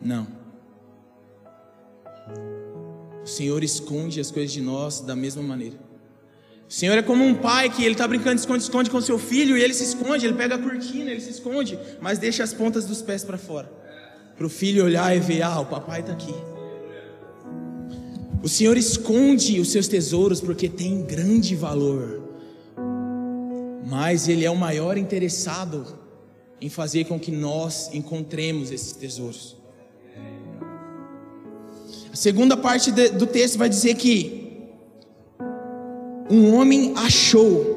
Não. 0.00 0.26
O 3.22 3.26
Senhor 3.26 3.62
esconde 3.62 4.20
as 4.20 4.30
coisas 4.30 4.52
de 4.52 4.60
nós 4.60 5.00
da 5.00 5.16
mesma 5.16 5.42
maneira. 5.42 5.76
O 6.68 6.72
Senhor 6.72 6.98
é 6.98 7.02
como 7.02 7.24
um 7.24 7.34
pai 7.34 7.70
que 7.70 7.82
ele 7.82 7.92
está 7.92 8.06
brincando 8.06 8.34
de 8.34 8.40
esconde-esconde 8.42 8.90
com 8.90 9.00
seu 9.00 9.18
filho 9.18 9.56
e 9.56 9.62
ele 9.62 9.72
se 9.72 9.84
esconde, 9.84 10.26
ele 10.26 10.34
pega 10.34 10.56
a 10.56 10.58
cortina, 10.58 11.10
ele 11.10 11.20
se 11.20 11.30
esconde, 11.30 11.78
mas 12.00 12.18
deixa 12.18 12.44
as 12.44 12.52
pontas 12.52 12.84
dos 12.84 13.00
pés 13.00 13.24
para 13.24 13.38
fora. 13.38 13.70
Para 14.36 14.46
o 14.46 14.50
filho 14.50 14.84
olhar 14.84 15.16
e 15.16 15.20
ver, 15.20 15.42
ah, 15.42 15.60
o 15.60 15.66
papai 15.66 16.00
está 16.00 16.12
aqui. 16.12 16.34
O 18.42 18.48
Senhor 18.48 18.76
esconde 18.76 19.58
os 19.60 19.72
seus 19.72 19.88
tesouros 19.88 20.40
porque 20.40 20.68
tem 20.68 21.02
grande 21.02 21.56
valor, 21.56 22.22
mas 23.84 24.28
Ele 24.28 24.44
é 24.44 24.50
o 24.50 24.56
maior 24.56 24.96
interessado 24.96 25.98
em 26.60 26.68
fazer 26.68 27.04
com 27.04 27.18
que 27.18 27.32
nós 27.32 27.90
encontremos 27.92 28.70
esses 28.70 28.92
tesouros. 28.92 29.56
A 32.12 32.16
segunda 32.16 32.56
parte 32.56 32.92
do 32.92 33.26
texto 33.26 33.58
vai 33.58 33.68
dizer 33.68 33.94
que 33.96 34.68
um 36.30 36.54
homem 36.54 36.94
achou. 36.96 37.76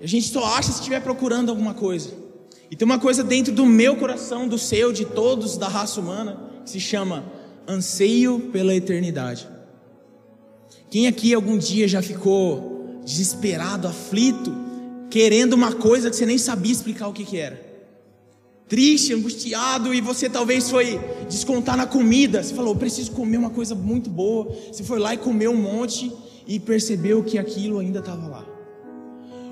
A 0.00 0.06
gente 0.06 0.28
só 0.28 0.44
acha 0.44 0.72
se 0.72 0.78
estiver 0.78 1.00
procurando 1.00 1.50
alguma 1.50 1.74
coisa. 1.74 2.10
E 2.70 2.76
tem 2.76 2.84
uma 2.84 2.98
coisa 2.98 3.22
dentro 3.22 3.52
do 3.52 3.64
meu 3.64 3.96
coração, 3.96 4.48
do 4.48 4.58
seu, 4.58 4.92
de 4.92 5.04
todos, 5.04 5.56
da 5.56 5.68
raça 5.68 6.00
humana, 6.00 6.50
que 6.64 6.70
se 6.70 6.80
chama 6.80 7.24
anseio 7.68 8.50
pela 8.52 8.74
eternidade. 8.74 9.48
Quem 10.90 11.06
aqui 11.06 11.34
algum 11.34 11.58
dia 11.58 11.88
já 11.88 12.00
ficou 12.00 13.00
desesperado, 13.04 13.88
aflito, 13.88 14.54
querendo 15.10 15.54
uma 15.54 15.72
coisa 15.72 16.10
que 16.10 16.16
você 16.16 16.26
nem 16.26 16.38
sabia 16.38 16.72
explicar 16.72 17.08
o 17.08 17.12
que, 17.12 17.24
que 17.24 17.36
era? 17.36 17.74
triste, 18.68 19.12
angustiado, 19.12 19.94
e 19.94 20.00
você 20.00 20.28
talvez 20.28 20.70
foi 20.70 21.00
descontar 21.28 21.76
na 21.76 21.86
comida. 21.86 22.42
Você 22.42 22.54
falou, 22.54 22.74
preciso 22.74 23.12
comer 23.12 23.36
uma 23.36 23.50
coisa 23.50 23.74
muito 23.74 24.08
boa. 24.10 24.52
Você 24.72 24.82
foi 24.82 24.98
lá 24.98 25.14
e 25.14 25.18
comeu 25.18 25.52
um 25.52 25.56
monte 25.56 26.12
e 26.46 26.58
percebeu 26.58 27.22
que 27.22 27.38
aquilo 27.38 27.78
ainda 27.78 28.00
estava 28.00 28.26
lá. 28.26 28.44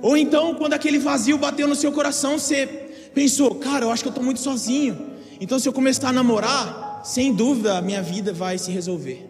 Ou 0.00 0.16
então, 0.16 0.54
quando 0.54 0.72
aquele 0.72 0.98
vazio 0.98 1.38
bateu 1.38 1.68
no 1.68 1.76
seu 1.76 1.92
coração, 1.92 2.38
você 2.38 2.66
pensou, 3.14 3.54
cara, 3.54 3.84
eu 3.84 3.90
acho 3.90 4.02
que 4.02 4.08
eu 4.08 4.12
estou 4.12 4.24
muito 4.24 4.40
sozinho. 4.40 5.12
Então, 5.40 5.58
se 5.58 5.68
eu 5.68 5.72
começar 5.72 6.08
a 6.08 6.12
namorar, 6.12 6.81
sem 7.02 7.32
dúvida 7.34 7.76
a 7.76 7.82
minha 7.82 8.02
vida 8.02 8.32
vai 8.32 8.58
se 8.58 8.70
resolver. 8.70 9.28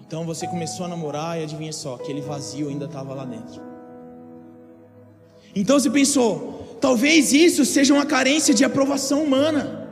Então 0.00 0.26
você 0.26 0.46
começou 0.46 0.84
a 0.84 0.88
namorar 0.88 1.40
e 1.40 1.44
adivinha 1.44 1.72
só, 1.72 1.94
aquele 1.94 2.20
vazio 2.20 2.68
ainda 2.68 2.84
estava 2.84 3.14
lá 3.14 3.24
dentro. 3.24 3.62
Então 5.54 5.78
você 5.78 5.88
pensou, 5.88 6.76
talvez 6.80 7.32
isso 7.32 7.64
seja 7.64 7.94
uma 7.94 8.04
carência 8.04 8.52
de 8.52 8.64
aprovação 8.64 9.22
humana. 9.22 9.88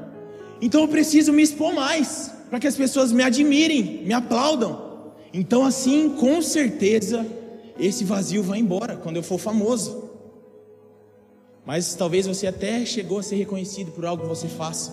Então 0.60 0.82
eu 0.82 0.88
preciso 0.88 1.32
me 1.32 1.42
expor 1.42 1.72
mais, 1.72 2.30
para 2.50 2.60
que 2.60 2.66
as 2.66 2.76
pessoas 2.76 3.12
me 3.12 3.22
admirem, 3.22 4.04
me 4.04 4.12
aplaudam. 4.12 5.12
Então 5.32 5.64
assim, 5.64 6.10
com 6.10 6.42
certeza, 6.42 7.26
esse 7.78 8.04
vazio 8.04 8.42
vai 8.42 8.58
embora 8.58 8.96
quando 8.96 9.16
eu 9.16 9.22
for 9.22 9.38
famoso. 9.38 10.10
Mas 11.64 11.94
talvez 11.94 12.26
você 12.26 12.46
até 12.46 12.84
chegou 12.84 13.20
a 13.20 13.22
ser 13.22 13.36
reconhecido 13.36 13.90
por 13.92 14.04
algo 14.04 14.24
que 14.24 14.28
você 14.28 14.48
faça, 14.48 14.92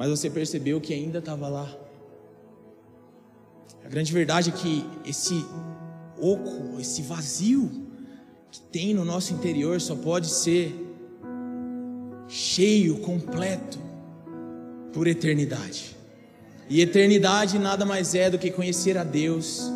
mas 0.00 0.08
você 0.08 0.30
percebeu 0.30 0.80
que 0.80 0.94
ainda 0.94 1.18
estava 1.18 1.46
lá. 1.46 1.70
A 3.84 3.88
grande 3.90 4.10
verdade 4.10 4.48
é 4.48 4.52
que 4.54 4.82
esse 5.04 5.44
oco, 6.18 6.80
esse 6.80 7.02
vazio 7.02 7.70
que 8.50 8.62
tem 8.62 8.94
no 8.94 9.04
nosso 9.04 9.34
interior 9.34 9.78
só 9.78 9.94
pode 9.94 10.28
ser 10.28 10.74
cheio, 12.28 13.00
completo, 13.00 13.78
por 14.90 15.06
eternidade. 15.06 15.94
E 16.66 16.80
eternidade 16.80 17.58
nada 17.58 17.84
mais 17.84 18.14
é 18.14 18.30
do 18.30 18.38
que 18.38 18.50
conhecer 18.50 18.96
a 18.96 19.04
Deus 19.04 19.70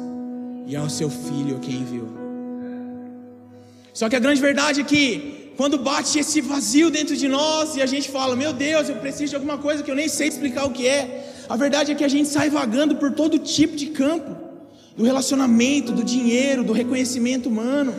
e 0.67 0.75
ao 0.75 0.89
seu 0.89 1.11
Filho, 1.11 1.59
quem 1.59 1.83
enviou. 1.83 2.09
Só 3.93 4.09
que 4.09 4.17
a 4.17 4.21
grande 4.21 4.41
verdade 4.41 4.81
é 4.81 4.85
que 4.85 5.44
quando 5.57 5.79
bate 5.79 6.19
esse 6.19 6.41
vazio 6.41 6.91
dentro 6.91 7.17
de 7.17 7.29
nós 7.29 7.77
e 7.77 7.83
a 7.83 7.87
gente 7.87 8.11
fala, 8.11 8.35
meu 8.35 8.53
Deus, 8.53 8.89
eu 8.89 8.97
preciso 8.97 9.31
de 9.31 9.37
alguma 9.37 9.59
coisa 9.59 9.83
que 9.83 9.91
eu 9.91 9.95
nem 9.95 10.09
sei 10.09 10.29
explicar 10.29 10.65
o 10.65 10.71
que 10.71 10.87
é, 10.87 11.45
a 11.49 11.57
verdade 11.57 11.93
é 11.93 11.95
que 11.95 12.05
a 12.05 12.09
gente 12.09 12.29
sai 12.29 12.51
vagando 12.51 12.97
por 12.97 13.13
todo 13.13 13.39
tipo 13.39 13.77
de 13.77 13.87
campo 13.87 14.45
do 14.97 15.05
relacionamento, 15.05 15.93
do 15.93 16.03
dinheiro, 16.03 16.65
do 16.65 16.73
reconhecimento 16.73 17.49
humano, 17.49 17.95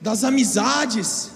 das 0.00 0.24
amizades. 0.24 1.30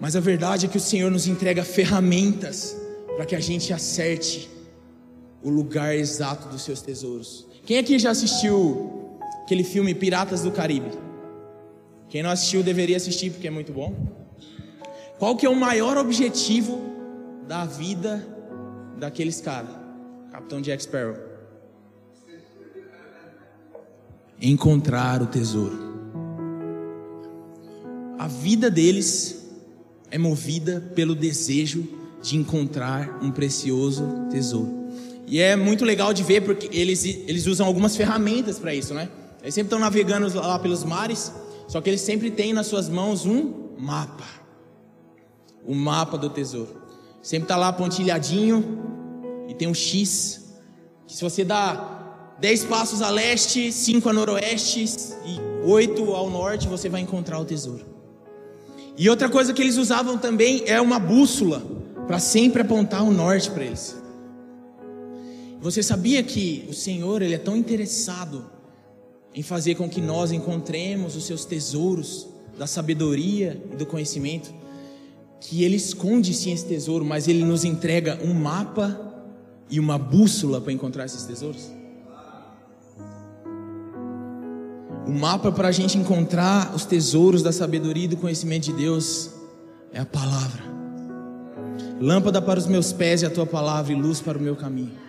Mas 0.00 0.16
a 0.16 0.20
verdade 0.20 0.66
é 0.66 0.68
que 0.68 0.76
o 0.76 0.80
Senhor 0.80 1.10
nos 1.10 1.26
entrega 1.26 1.64
ferramentas 1.64 2.76
para 3.16 3.24
que 3.24 3.34
a 3.34 3.40
gente 3.40 3.72
acerte 3.72 4.50
o 5.42 5.48
lugar 5.48 5.94
exato 5.94 6.48
dos 6.48 6.62
seus 6.62 6.82
tesouros. 6.82 7.45
Quem 7.66 7.78
aqui 7.78 7.98
já 7.98 8.10
assistiu 8.12 9.18
aquele 9.42 9.64
filme 9.64 9.92
Piratas 9.92 10.42
do 10.42 10.52
Caribe? 10.52 10.92
Quem 12.08 12.22
não 12.22 12.30
assistiu 12.30 12.62
deveria 12.62 12.96
assistir 12.96 13.30
porque 13.30 13.48
é 13.48 13.50
muito 13.50 13.72
bom. 13.72 13.92
Qual 15.18 15.36
que 15.36 15.44
é 15.44 15.50
o 15.50 15.56
maior 15.56 15.98
objetivo 15.98 16.80
da 17.48 17.64
vida 17.64 18.24
daqueles 18.96 19.40
caras? 19.40 19.70
Capitão 20.30 20.60
Jack 20.60 20.80
Sparrow. 20.84 21.16
Encontrar 24.40 25.20
o 25.20 25.26
tesouro. 25.26 25.76
A 28.16 28.28
vida 28.28 28.70
deles 28.70 29.44
é 30.08 30.18
movida 30.18 30.80
pelo 30.94 31.16
desejo 31.16 31.84
de 32.22 32.36
encontrar 32.36 33.18
um 33.20 33.32
precioso 33.32 34.28
tesouro. 34.30 34.75
E 35.26 35.40
é 35.40 35.56
muito 35.56 35.84
legal 35.84 36.14
de 36.14 36.22
ver 36.22 36.42
porque 36.42 36.68
eles, 36.72 37.04
eles 37.04 37.46
usam 37.46 37.66
algumas 37.66 37.96
ferramentas 37.96 38.58
para 38.58 38.72
isso, 38.74 38.94
né? 38.94 39.08
Eles 39.42 39.54
sempre 39.54 39.66
estão 39.66 39.78
navegando 39.78 40.32
lá 40.38 40.58
pelos 40.58 40.84
mares, 40.84 41.32
só 41.66 41.80
que 41.80 41.90
eles 41.90 42.00
sempre 42.00 42.30
têm 42.30 42.52
nas 42.52 42.68
suas 42.68 42.88
mãos 42.88 43.26
um 43.26 43.70
mapa. 43.78 44.24
O 45.64 45.74
mapa 45.74 46.16
do 46.16 46.30
tesouro. 46.30 46.80
Sempre 47.20 47.46
está 47.46 47.56
lá 47.56 47.72
pontilhadinho 47.72 48.64
e 49.48 49.54
tem 49.54 49.66
um 49.66 49.74
X. 49.74 50.54
Que 51.08 51.16
se 51.16 51.22
você 51.22 51.44
dá 51.44 52.34
10 52.38 52.64
passos 52.64 53.02
a 53.02 53.10
leste, 53.10 53.72
5 53.72 54.08
a 54.08 54.12
noroeste 54.12 54.84
e 55.24 55.40
8 55.64 56.12
ao 56.12 56.30
norte, 56.30 56.68
você 56.68 56.88
vai 56.88 57.00
encontrar 57.00 57.40
o 57.40 57.44
tesouro. 57.44 57.84
E 58.96 59.10
outra 59.10 59.28
coisa 59.28 59.52
que 59.52 59.60
eles 59.60 59.76
usavam 59.76 60.16
também 60.16 60.62
é 60.66 60.80
uma 60.80 61.00
bússola 61.00 61.62
para 62.06 62.20
sempre 62.20 62.62
apontar 62.62 63.02
o 63.02 63.10
norte 63.10 63.50
para 63.50 63.64
eles. 63.64 63.96
Você 65.66 65.82
sabia 65.82 66.22
que 66.22 66.64
o 66.68 66.72
Senhor 66.72 67.22
ele 67.22 67.34
é 67.34 67.38
tão 67.38 67.56
interessado 67.56 68.46
em 69.34 69.42
fazer 69.42 69.74
com 69.74 69.88
que 69.88 70.00
nós 70.00 70.30
encontremos 70.30 71.16
os 71.16 71.26
seus 71.26 71.44
tesouros 71.44 72.28
da 72.56 72.68
sabedoria 72.68 73.60
e 73.72 73.74
do 73.74 73.84
conhecimento, 73.84 74.54
que 75.40 75.64
ele 75.64 75.74
esconde 75.74 76.32
sim 76.34 76.52
esse 76.52 76.64
tesouro, 76.64 77.04
mas 77.04 77.26
ele 77.26 77.44
nos 77.44 77.64
entrega 77.64 78.16
um 78.22 78.32
mapa 78.32 78.96
e 79.68 79.80
uma 79.80 79.98
bússola 79.98 80.60
para 80.60 80.72
encontrar 80.72 81.04
esses 81.04 81.24
tesouros? 81.24 81.68
O 85.04 85.10
mapa 85.10 85.50
para 85.50 85.66
a 85.66 85.72
gente 85.72 85.98
encontrar 85.98 86.76
os 86.76 86.84
tesouros 86.84 87.42
da 87.42 87.50
sabedoria 87.50 88.04
e 88.04 88.08
do 88.08 88.16
conhecimento 88.16 88.66
de 88.66 88.72
Deus 88.72 89.30
é 89.92 89.98
a 89.98 90.06
palavra. 90.06 90.62
Lâmpada 92.00 92.40
para 92.40 92.56
os 92.56 92.68
meus 92.68 92.92
pés 92.92 93.24
é 93.24 93.26
a 93.26 93.30
tua 93.30 93.46
palavra 93.46 93.92
e 93.92 93.96
luz 93.96 94.20
para 94.20 94.38
o 94.38 94.40
meu 94.40 94.54
caminho. 94.54 95.05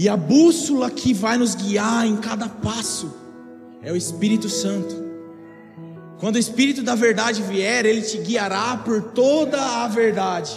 E 0.00 0.08
a 0.08 0.16
bússola 0.16 0.90
que 0.90 1.12
vai 1.12 1.36
nos 1.36 1.54
guiar 1.54 2.06
em 2.06 2.16
cada 2.16 2.48
passo 2.48 3.14
é 3.82 3.92
o 3.92 3.96
Espírito 3.96 4.48
Santo. 4.48 4.96
Quando 6.18 6.36
o 6.36 6.38
Espírito 6.38 6.82
da 6.82 6.94
verdade 6.94 7.42
vier, 7.42 7.84
ele 7.84 8.00
te 8.00 8.16
guiará 8.16 8.78
por 8.78 9.02
toda 9.12 9.60
a 9.60 9.88
verdade. 9.88 10.52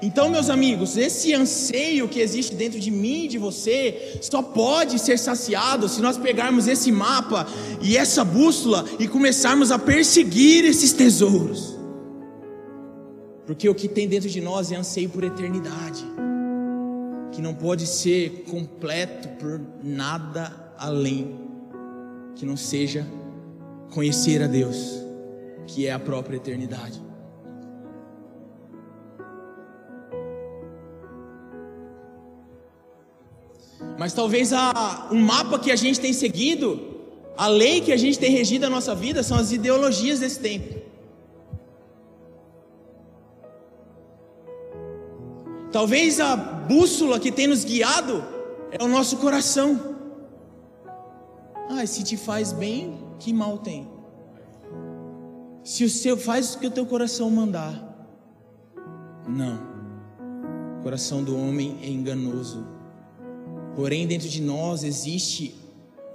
Então, 0.00 0.30
meus 0.30 0.48
amigos, 0.48 0.96
esse 0.96 1.34
anseio 1.34 2.08
que 2.08 2.18
existe 2.18 2.54
dentro 2.54 2.80
de 2.80 2.90
mim 2.90 3.24
e 3.24 3.28
de 3.28 3.36
você 3.36 4.18
só 4.22 4.40
pode 4.40 4.98
ser 4.98 5.18
saciado 5.18 5.86
se 5.86 6.00
nós 6.00 6.16
pegarmos 6.16 6.66
esse 6.66 6.90
mapa 6.90 7.46
e 7.82 7.94
essa 7.94 8.24
bússola 8.24 8.86
e 8.98 9.06
começarmos 9.06 9.70
a 9.70 9.78
perseguir 9.78 10.64
esses 10.64 10.94
tesouros. 10.94 11.76
Porque 13.46 13.68
o 13.68 13.74
que 13.74 13.86
tem 13.86 14.08
dentro 14.08 14.30
de 14.30 14.40
nós 14.40 14.72
é 14.72 14.76
anseio 14.76 15.10
por 15.10 15.24
eternidade 15.24 16.06
que 17.38 17.42
não 17.42 17.54
pode 17.54 17.86
ser 17.86 18.42
completo 18.50 19.28
por 19.38 19.60
nada 19.80 20.72
além 20.76 21.38
que 22.34 22.44
não 22.44 22.56
seja 22.56 23.06
conhecer 23.92 24.42
a 24.42 24.48
Deus, 24.48 24.76
que 25.64 25.86
é 25.86 25.92
a 25.92 26.00
própria 26.00 26.36
eternidade. 26.36 27.00
Mas 33.96 34.12
talvez 34.12 34.52
a, 34.52 35.08
um 35.12 35.20
mapa 35.20 35.60
que 35.60 35.70
a 35.70 35.76
gente 35.76 36.00
tem 36.00 36.12
seguido, 36.12 37.04
a 37.36 37.46
lei 37.46 37.80
que 37.80 37.92
a 37.92 37.96
gente 37.96 38.18
tem 38.18 38.32
regido 38.32 38.64
a 38.64 38.68
nossa 38.68 38.96
vida, 38.96 39.22
são 39.22 39.38
as 39.38 39.52
ideologias 39.52 40.18
desse 40.18 40.40
tempo. 40.40 40.87
Talvez 45.70 46.18
a 46.18 46.34
bússola 46.34 47.20
que 47.20 47.30
tem 47.30 47.46
nos 47.46 47.64
guiado 47.64 48.24
é 48.70 48.82
o 48.82 48.88
nosso 48.88 49.18
coração. 49.18 49.96
Ah, 51.70 51.86
se 51.86 52.02
te 52.02 52.16
faz 52.16 52.52
bem, 52.52 52.98
que 53.18 53.32
mal 53.32 53.58
tem? 53.58 53.86
Se 55.62 55.84
o 55.84 55.90
seu 55.90 56.16
faz 56.16 56.54
o 56.54 56.58
que 56.58 56.66
o 56.66 56.70
teu 56.70 56.86
coração 56.86 57.30
mandar. 57.30 57.84
Não. 59.28 59.58
O 60.78 60.82
coração 60.82 61.22
do 61.22 61.36
homem 61.36 61.78
é 61.82 61.88
enganoso. 61.88 62.66
Porém, 63.76 64.06
dentro 64.06 64.28
de 64.28 64.40
nós 64.40 64.82
existe 64.82 65.54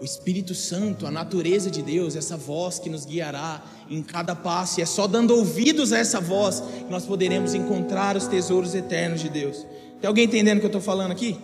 o 0.03 0.05
Espírito 0.05 0.53
Santo, 0.53 1.07
a 1.07 1.11
natureza 1.11 1.71
de 1.71 1.81
Deus, 1.81 2.17
essa 2.17 2.35
voz 2.35 2.77
que 2.77 2.89
nos 2.89 3.05
guiará 3.05 3.63
em 3.89 4.03
cada 4.03 4.35
passo, 4.35 4.81
e 4.81 4.83
é 4.83 4.85
só 4.85 5.07
dando 5.07 5.33
ouvidos 5.33 5.93
a 5.93 5.97
essa 5.97 6.19
voz 6.19 6.59
que 6.59 6.91
nós 6.91 7.05
poderemos 7.05 7.53
encontrar 7.53 8.17
os 8.17 8.27
tesouros 8.27 8.75
eternos 8.75 9.21
de 9.21 9.29
Deus. 9.29 9.65
Tem 10.01 10.07
alguém 10.09 10.25
entendendo 10.25 10.57
o 10.57 10.59
que 10.59 10.65
eu 10.65 10.67
estou 10.67 10.81
falando 10.81 11.13
aqui? 11.13 11.37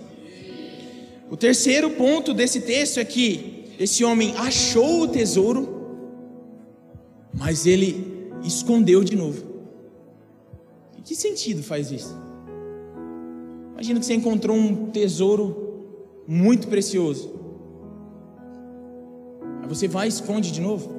O 1.31 1.37
terceiro 1.37 1.91
ponto 1.91 2.33
desse 2.33 2.59
texto 2.59 2.97
é 2.97 3.05
que 3.05 3.63
esse 3.79 4.03
homem 4.03 4.35
achou 4.35 5.03
o 5.03 5.07
tesouro, 5.07 6.03
mas 7.33 7.65
ele 7.65 8.29
escondeu 8.43 9.05
de 9.05 9.15
novo. 9.15 9.41
Em 10.97 11.01
que 11.01 11.15
sentido 11.15 11.63
faz 11.63 11.91
isso? 11.91 12.13
Imagina 13.71 14.01
que 14.01 14.05
você 14.05 14.15
encontrou 14.15 14.57
um 14.57 14.87
tesouro 14.87 16.25
muito 16.27 16.67
precioso 16.67 17.38
Você 19.69 19.87
vai 19.87 20.07
e 20.07 20.09
esconde 20.09 20.51
de 20.51 20.59
novo? 20.59 20.97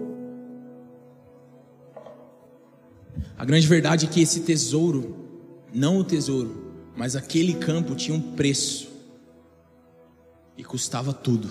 A 3.36 3.44
grande 3.44 3.66
verdade 3.66 4.06
é 4.06 4.08
que 4.08 4.22
esse 4.22 4.40
tesouro, 4.40 5.16
não 5.74 5.98
o 5.98 6.04
tesouro, 6.04 6.72
mas 6.96 7.16
aquele 7.16 7.54
campo 7.54 7.96
tinha 7.96 8.16
um 8.16 8.20
preço 8.20 8.88
e 10.56 10.62
custava 10.62 11.12
tudo. 11.12 11.48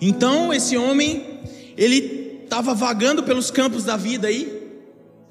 Então 0.00 0.50
esse 0.50 0.78
homem, 0.78 1.40
ele 1.76 2.40
estava 2.44 2.72
vagando 2.72 3.22
pelos 3.22 3.50
campos 3.50 3.84
da 3.84 3.98
vida 3.98 4.28
aí, 4.28 4.80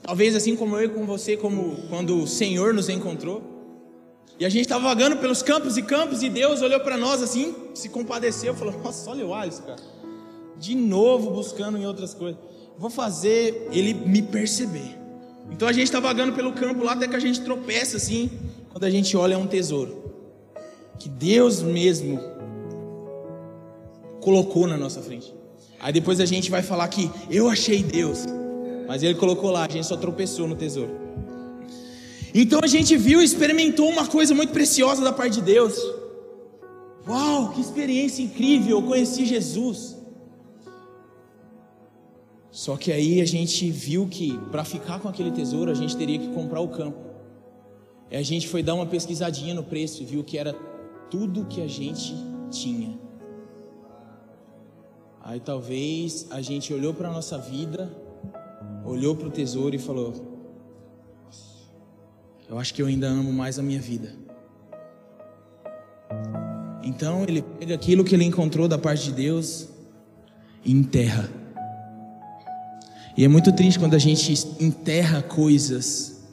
talvez 0.03 0.35
assim 0.35 0.55
como 0.55 0.77
eu 0.77 0.85
e 0.85 0.89
com 0.89 1.07
você, 1.07 1.35
como 1.35 1.87
quando 1.89 2.21
o 2.21 2.27
Senhor 2.27 2.71
nos 2.71 2.87
encontrou. 2.87 3.58
E 4.39 4.45
a 4.45 4.49
gente 4.49 4.61
estava 4.61 4.85
vagando 4.85 5.17
pelos 5.17 5.41
campos 5.41 5.75
e 5.75 5.81
campos, 5.81 6.23
e 6.23 6.29
Deus 6.29 6.61
olhou 6.61 6.79
para 6.79 6.95
nós 6.95 7.21
assim, 7.21 7.53
se 7.73 7.89
compadeceu, 7.89 8.55
falou: 8.55 8.73
Nossa, 8.81 9.09
olha 9.11 9.25
o 9.25 9.33
Alisson, 9.33 9.63
cara, 9.63 9.81
de 10.57 10.75
novo 10.75 11.29
buscando 11.31 11.77
em 11.77 11.85
outras 11.85 12.13
coisas. 12.13 12.39
Vou 12.77 12.89
fazer 12.89 13.67
ele 13.71 13.93
me 13.93 14.21
perceber. 14.21 14.97
Então 15.51 15.67
a 15.67 15.73
gente 15.73 15.85
está 15.85 15.99
vagando 15.99 16.31
pelo 16.33 16.53
campo 16.53 16.83
lá 16.83 16.93
até 16.93 17.07
que 17.07 17.15
a 17.15 17.19
gente 17.19 17.41
tropeça 17.41 17.97
assim, 17.97 18.31
quando 18.71 18.85
a 18.85 18.89
gente 18.89 19.17
olha 19.17 19.33
é 19.33 19.37
um 19.37 19.47
tesouro 19.47 19.99
que 20.99 21.09
Deus 21.09 21.61
mesmo 21.61 22.19
colocou 24.21 24.67
na 24.67 24.77
nossa 24.77 25.01
frente. 25.01 25.33
Aí 25.79 25.93
depois 25.93 26.19
a 26.19 26.25
gente 26.25 26.51
vai 26.51 26.61
falar 26.61 26.87
que 26.89 27.09
eu 27.29 27.49
achei 27.49 27.81
Deus, 27.81 28.25
mas 28.87 29.01
Ele 29.01 29.15
colocou 29.15 29.49
lá, 29.49 29.65
a 29.65 29.69
gente 29.69 29.87
só 29.87 29.95
tropeçou 29.95 30.47
no 30.47 30.55
tesouro. 30.55 31.08
Então 32.33 32.59
a 32.63 32.67
gente 32.67 32.95
viu 32.95 33.21
e 33.21 33.25
experimentou 33.25 33.89
uma 33.89 34.07
coisa 34.07 34.35
muito 34.35 34.53
preciosa 34.53 35.03
da 35.03 35.11
parte 35.11 35.35
de 35.35 35.41
Deus. 35.41 35.75
Uau, 37.07 37.51
que 37.51 37.61
experiência 37.61 38.21
incrível! 38.21 38.77
Eu 38.77 38.83
conheci 38.83 39.25
Jesus. 39.25 39.97
Só 42.51 42.77
que 42.77 42.91
aí 42.91 43.21
a 43.21 43.25
gente 43.25 43.69
viu 43.71 44.07
que 44.07 44.37
para 44.51 44.63
ficar 44.63 44.99
com 44.99 45.07
aquele 45.07 45.31
tesouro 45.31 45.71
a 45.71 45.73
gente 45.73 45.95
teria 45.95 46.19
que 46.19 46.27
comprar 46.29 46.59
o 46.59 46.67
campo. 46.67 46.99
E 48.11 48.15
a 48.15 48.21
gente 48.21 48.47
foi 48.47 48.61
dar 48.61 48.73
uma 48.73 48.85
pesquisadinha 48.85 49.53
no 49.53 49.63
preço 49.63 50.01
e 50.01 50.05
viu 50.05 50.23
que 50.23 50.37
era 50.37 50.53
tudo 51.09 51.45
que 51.45 51.61
a 51.61 51.67
gente 51.67 52.13
tinha. 52.51 52.99
Aí 55.21 55.39
talvez 55.39 56.27
a 56.31 56.41
gente 56.41 56.73
olhou 56.73 56.93
para 56.93 57.07
a 57.07 57.13
nossa 57.13 57.37
vida, 57.37 57.91
olhou 58.83 59.15
para 59.15 59.27
o 59.27 59.31
tesouro 59.31 59.75
e 59.75 59.79
falou: 59.79 60.28
Eu 62.49 62.57
acho 62.57 62.73
que 62.73 62.81
eu 62.81 62.87
ainda 62.87 63.07
amo 63.07 63.31
mais 63.31 63.59
a 63.59 63.61
minha 63.61 63.79
vida. 63.79 64.11
Então 66.81 67.23
ele 67.23 67.43
pega 67.43 67.75
aquilo 67.75 68.03
que 68.03 68.15
ele 68.15 68.23
encontrou 68.23 68.67
da 68.67 68.75
parte 68.75 69.03
de 69.03 69.11
Deus 69.11 69.69
e 70.65 70.71
enterra. 70.71 71.29
E 73.15 73.23
é 73.23 73.27
muito 73.27 73.51
triste 73.51 73.77
quando 73.77 73.93
a 73.93 73.99
gente 73.99 74.33
enterra 74.59 75.21
coisas 75.21 76.23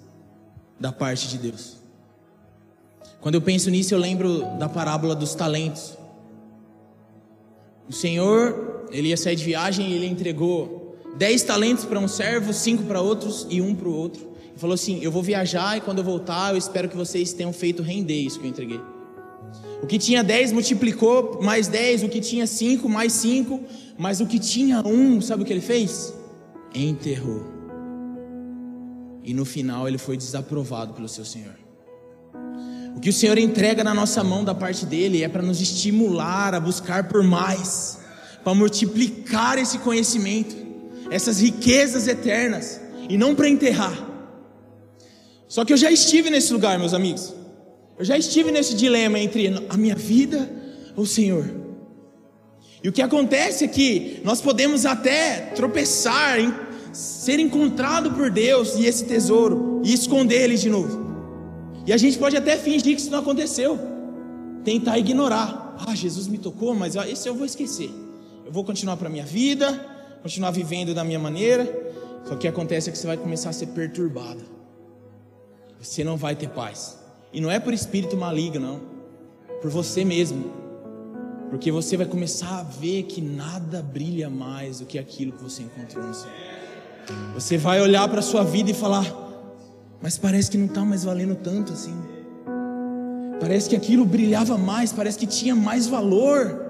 da 0.81 0.91
parte 0.91 1.29
de 1.29 1.37
Deus. 1.37 1.77
Quando 3.21 3.35
eu 3.35 3.43
penso 3.43 3.69
nisso, 3.69 3.93
eu 3.93 3.99
lembro 3.99 4.43
da 4.59 4.71
parábola 4.71 5.15
dos 5.15 5.35
talentos. 5.35 5.99
O 7.87 7.93
Senhor, 7.93 8.87
ele 8.91 9.09
ia 9.09 9.17
sair 9.19 9.37
de 9.37 9.45
viagem 9.45 9.91
e 9.91 9.95
ele 9.95 10.07
entregou 10.07 10.97
dez 11.19 11.43
talentos 11.43 11.85
para 11.85 11.99
um 11.99 12.09
servo, 12.09 12.55
cinco 12.55 12.85
para 12.85 13.03
outros 13.03 13.47
e 13.51 13.61
um 13.61 13.75
para 13.75 13.89
o 13.89 13.95
outro. 13.95 14.36
Falou 14.57 14.75
assim: 14.75 15.01
Eu 15.03 15.13
vou 15.13 15.23
viajar 15.23 15.77
e 15.77 15.81
quando 15.81 15.99
eu 15.99 16.05
voltar, 16.05 16.53
eu 16.53 16.57
espero 16.57 16.89
que 16.89 16.97
vocês 16.97 17.33
tenham 17.33 17.53
feito 17.53 17.83
render 17.83 18.19
isso 18.19 18.41
que 18.41 18.47
eu 18.47 18.51
entreguei. 18.51 18.81
O 19.83 19.87
que 19.87 19.99
tinha 19.99 20.25
dez 20.25 20.51
multiplicou 20.53 21.41
mais 21.43 21.69
dez, 21.69 22.03
o 22.03 22.09
que 22.09 22.21
tinha 22.21 22.47
cinco 22.47 22.89
mais 22.89 23.13
cinco, 23.13 23.61
mas 23.99 24.21
o 24.21 24.27
que 24.27 24.39
tinha 24.39 24.81
um, 24.87 25.21
sabe 25.21 25.43
o 25.43 25.47
que 25.47 25.53
ele 25.53 25.61
fez? 25.61 26.15
Enterrou. 26.75 27.45
E 29.23 29.35
no 29.35 29.45
final 29.45 29.87
ele 29.87 29.99
foi 29.99 30.17
desaprovado 30.17 30.95
pelo 30.95 31.09
seu 31.09 31.25
Senhor. 31.25 31.55
O 32.97 33.01
que 33.01 33.11
o 33.11 33.13
Senhor 33.13 33.37
entrega 33.37 33.85
na 33.85 33.93
nossa 33.93 34.25
mão 34.25 34.43
da 34.43 34.55
parte 34.55 34.87
dele 34.87 35.23
é 35.23 35.29
para 35.29 35.43
nos 35.43 35.61
estimular 35.61 36.55
a 36.55 36.61
buscar 36.61 37.09
por 37.09 37.23
mais, 37.23 37.99
para 38.43 38.55
multiplicar 38.55 39.59
esse 39.59 39.79
conhecimento, 39.79 40.57
essas 41.11 41.41
riquezas 41.41 42.09
eternas, 42.09 42.81
e 43.09 43.19
não 43.19 43.35
para 43.35 43.49
enterrar. 43.49 44.16
Só 45.49 45.65
que 45.65 45.73
eu 45.73 45.77
já 45.77 45.91
estive 45.91 46.31
nesse 46.31 46.53
lugar, 46.53 46.79
meus 46.79 46.95
amigos. 46.95 47.35
Eu 47.99 48.05
já 48.05 48.19
estive 48.19 48.51
nesse 48.51 48.75
dilema 48.75 49.19
entre 49.19 49.49
a 49.69 49.77
minha 49.77 49.95
vida 49.95 50.51
ou 50.97 51.05
o 51.05 51.07
Senhor. 51.07 51.49
E 52.83 52.89
o 52.89 52.93
que 52.93 53.03
acontece 53.03 53.65
é 53.65 53.69
que 53.69 54.21
nós 54.23 54.41
podemos 54.41 54.85
até 54.85 55.53
tropeçar, 55.55 56.39
em 56.39 56.53
ser 56.93 57.39
encontrado 57.39 58.13
por 58.13 58.31
Deus 58.31 58.77
e 58.77 58.87
esse 58.87 59.05
tesouro 59.05 59.83
e 59.85 59.93
esconder 59.93 60.43
ele 60.43 60.57
de 60.57 60.69
novo. 60.69 61.07
E 61.87 61.93
a 61.93 61.97
gente 61.97 62.19
pode 62.19 62.37
até 62.37 62.57
fingir 62.57 62.95
que 62.95 63.01
isso 63.01 63.11
não 63.11 63.21
aconteceu. 63.21 63.79
Tentar 64.65 64.99
ignorar. 64.99 65.77
Ah, 65.87 65.95
Jesus 65.95 66.27
me 66.27 66.39
tocou, 66.39 66.75
mas 66.75 66.97
esse 66.97 67.29
eu 67.29 67.35
vou 67.35 67.47
esquecer. 67.47 67.91
Eu 68.45 68.53
vou 68.53 68.65
continuar 68.65 68.97
para 68.97 69.09
minha 69.09 69.25
vida, 69.25 69.73
continuar 70.23 70.51
vivendo 70.51 70.95
da 70.95 71.05
minha 71.05 71.19
maneira. 71.19 71.69
Só 72.25 72.35
que 72.35 72.49
acontece 72.49 72.89
é 72.89 72.93
que 72.93 72.99
você 72.99 73.07
vai 73.07 73.17
começar 73.17 73.51
a 73.51 73.53
ser 73.53 73.67
perturbado. 73.67 74.56
Você 75.81 76.03
não 76.03 76.17
vai 76.17 76.35
ter 76.35 76.49
paz. 76.49 76.99
E 77.33 77.41
não 77.41 77.51
é 77.51 77.59
por 77.59 77.75
espírito 77.75 78.17
maligno, 78.17 78.61
não. 78.61 78.81
Por 79.61 79.71
você 79.71 80.05
mesmo. 80.05 80.51
Porque 81.51 81.71
você 81.71 81.97
vai 81.97 82.07
começar 82.07 82.61
a 82.61 82.63
ver 82.63 83.05
que 83.05 83.21
nada 83.21 83.83
brilha 83.83 84.29
mais 84.29 84.81
do 84.81 84.87
que 84.87 84.99
aquilo 84.99 85.33
que 85.33 85.43
você 85.43 85.63
encontrou 85.63 86.05
no 86.05 86.15
Senhor. 86.15 86.35
Você 87.35 87.57
vai 87.57 87.81
olhar 87.81 88.09
para 88.09 88.19
a 88.19 88.23
sua 88.23 88.43
vida 88.43 88.71
e 88.71 88.75
falar: 88.75 89.05
mas 90.03 90.19
parece 90.19 90.51
que 90.51 90.59
não 90.59 90.67
está 90.67 90.85
mais 90.85 91.05
valendo 91.05 91.35
tanto 91.35 91.73
assim. 91.73 91.95
Parece 93.41 93.69
que 93.69 93.77
aquilo 93.77 94.05
brilhava 94.05 94.57
mais, 94.57 94.93
parece 94.93 95.19
que 95.19 95.27
tinha 95.27 95.55
mais 95.55 95.87
valor. 95.87 96.65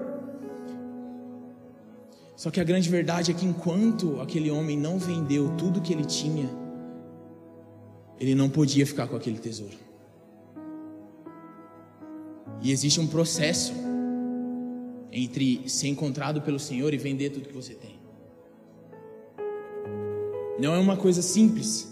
Só 2.35 2.51
que 2.51 2.59
a 2.59 2.63
grande 2.63 2.89
verdade 2.89 3.31
é 3.31 3.33
que 3.33 3.45
enquanto 3.45 4.21
aquele 4.21 4.51
homem 4.51 4.77
não 4.77 4.99
vendeu 4.99 5.49
tudo 5.57 5.81
que 5.81 5.91
ele 5.91 6.05
tinha, 6.05 6.47
ele 8.19 8.35
não 8.35 8.49
podia 8.49 8.85
ficar 8.85 9.07
com 9.07 9.15
aquele 9.15 9.39
tesouro. 9.39 9.77
E 12.61 12.71
existe 12.71 12.99
um 12.99 13.07
processo 13.07 13.73
entre 15.11 15.67
ser 15.69 15.87
encontrado 15.87 16.41
pelo 16.41 16.59
Senhor 16.59 16.93
e 16.93 16.97
vender 16.97 17.29
tudo 17.29 17.47
que 17.47 17.53
você 17.53 17.73
tem. 17.73 17.97
Não 20.59 20.73
é 20.73 20.79
uma 20.79 20.97
coisa 20.97 21.21
simples. 21.21 21.91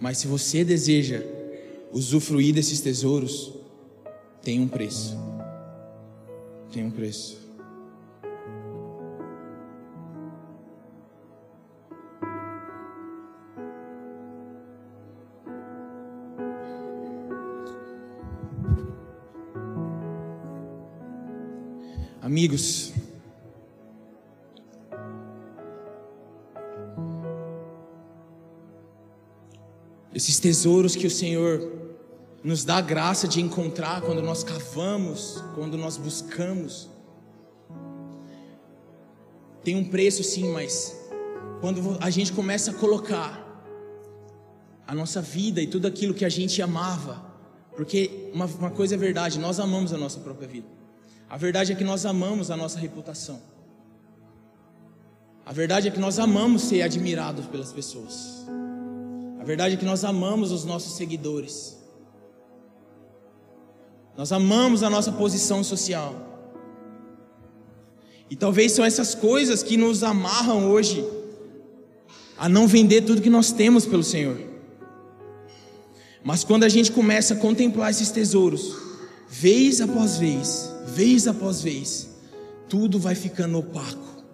Mas 0.00 0.18
se 0.18 0.26
você 0.26 0.64
deseja 0.64 1.22
usufruir 1.92 2.54
desses 2.54 2.80
tesouros, 2.80 3.52
tem 4.42 4.60
um 4.60 4.66
preço. 4.66 5.16
Tem 6.72 6.84
um 6.84 6.90
preço. 6.90 7.41
Amigos, 22.32 22.94
esses 30.14 30.40
tesouros 30.40 30.96
que 30.96 31.06
o 31.06 31.10
Senhor 31.10 31.60
nos 32.42 32.64
dá 32.64 32.78
a 32.78 32.80
graça 32.80 33.28
de 33.28 33.38
encontrar 33.38 34.00
quando 34.00 34.22
nós 34.22 34.42
cavamos, 34.42 35.44
quando 35.54 35.76
nós 35.76 35.98
buscamos. 35.98 36.88
Tem 39.62 39.76
um 39.76 39.84
preço 39.84 40.24
sim, 40.24 40.50
mas 40.52 40.96
quando 41.60 41.98
a 42.00 42.08
gente 42.08 42.32
começa 42.32 42.70
a 42.70 42.74
colocar 42.74 43.62
a 44.86 44.94
nossa 44.94 45.20
vida 45.20 45.60
e 45.60 45.66
tudo 45.66 45.86
aquilo 45.86 46.14
que 46.14 46.24
a 46.24 46.30
gente 46.30 46.62
amava, 46.62 47.22
porque 47.76 48.30
uma, 48.32 48.46
uma 48.46 48.70
coisa 48.70 48.94
é 48.94 48.96
verdade, 48.96 49.38
nós 49.38 49.60
amamos 49.60 49.92
a 49.92 49.98
nossa 49.98 50.18
própria 50.18 50.48
vida. 50.48 50.81
A 51.32 51.38
verdade 51.38 51.72
é 51.72 51.74
que 51.74 51.82
nós 51.82 52.04
amamos 52.04 52.50
a 52.50 52.56
nossa 52.58 52.78
reputação. 52.78 53.40
A 55.46 55.50
verdade 55.50 55.88
é 55.88 55.90
que 55.90 55.98
nós 55.98 56.18
amamos 56.18 56.60
ser 56.60 56.82
admirados 56.82 57.46
pelas 57.46 57.72
pessoas. 57.72 58.44
A 59.40 59.42
verdade 59.42 59.74
é 59.76 59.78
que 59.78 59.84
nós 59.86 60.04
amamos 60.04 60.52
os 60.52 60.66
nossos 60.66 60.94
seguidores. 60.94 61.78
Nós 64.14 64.30
amamos 64.30 64.82
a 64.82 64.90
nossa 64.90 65.10
posição 65.10 65.64
social. 65.64 66.14
E 68.28 68.36
talvez 68.36 68.72
são 68.72 68.84
essas 68.84 69.14
coisas 69.14 69.62
que 69.62 69.78
nos 69.78 70.02
amarram 70.02 70.70
hoje 70.70 71.02
a 72.36 72.46
não 72.46 72.66
vender 72.66 73.06
tudo 73.06 73.22
que 73.22 73.30
nós 73.30 73.52
temos 73.52 73.86
pelo 73.86 74.04
Senhor. 74.04 74.38
Mas 76.22 76.44
quando 76.44 76.64
a 76.64 76.68
gente 76.68 76.92
começa 76.92 77.32
a 77.32 77.38
contemplar 77.38 77.90
esses 77.90 78.10
tesouros, 78.10 78.76
vez 79.30 79.80
após 79.80 80.18
vez, 80.18 80.71
vez 80.86 81.26
após 81.26 81.62
vez, 81.62 82.10
tudo 82.68 82.98
vai 82.98 83.14
ficando 83.14 83.58
opaco, 83.58 84.24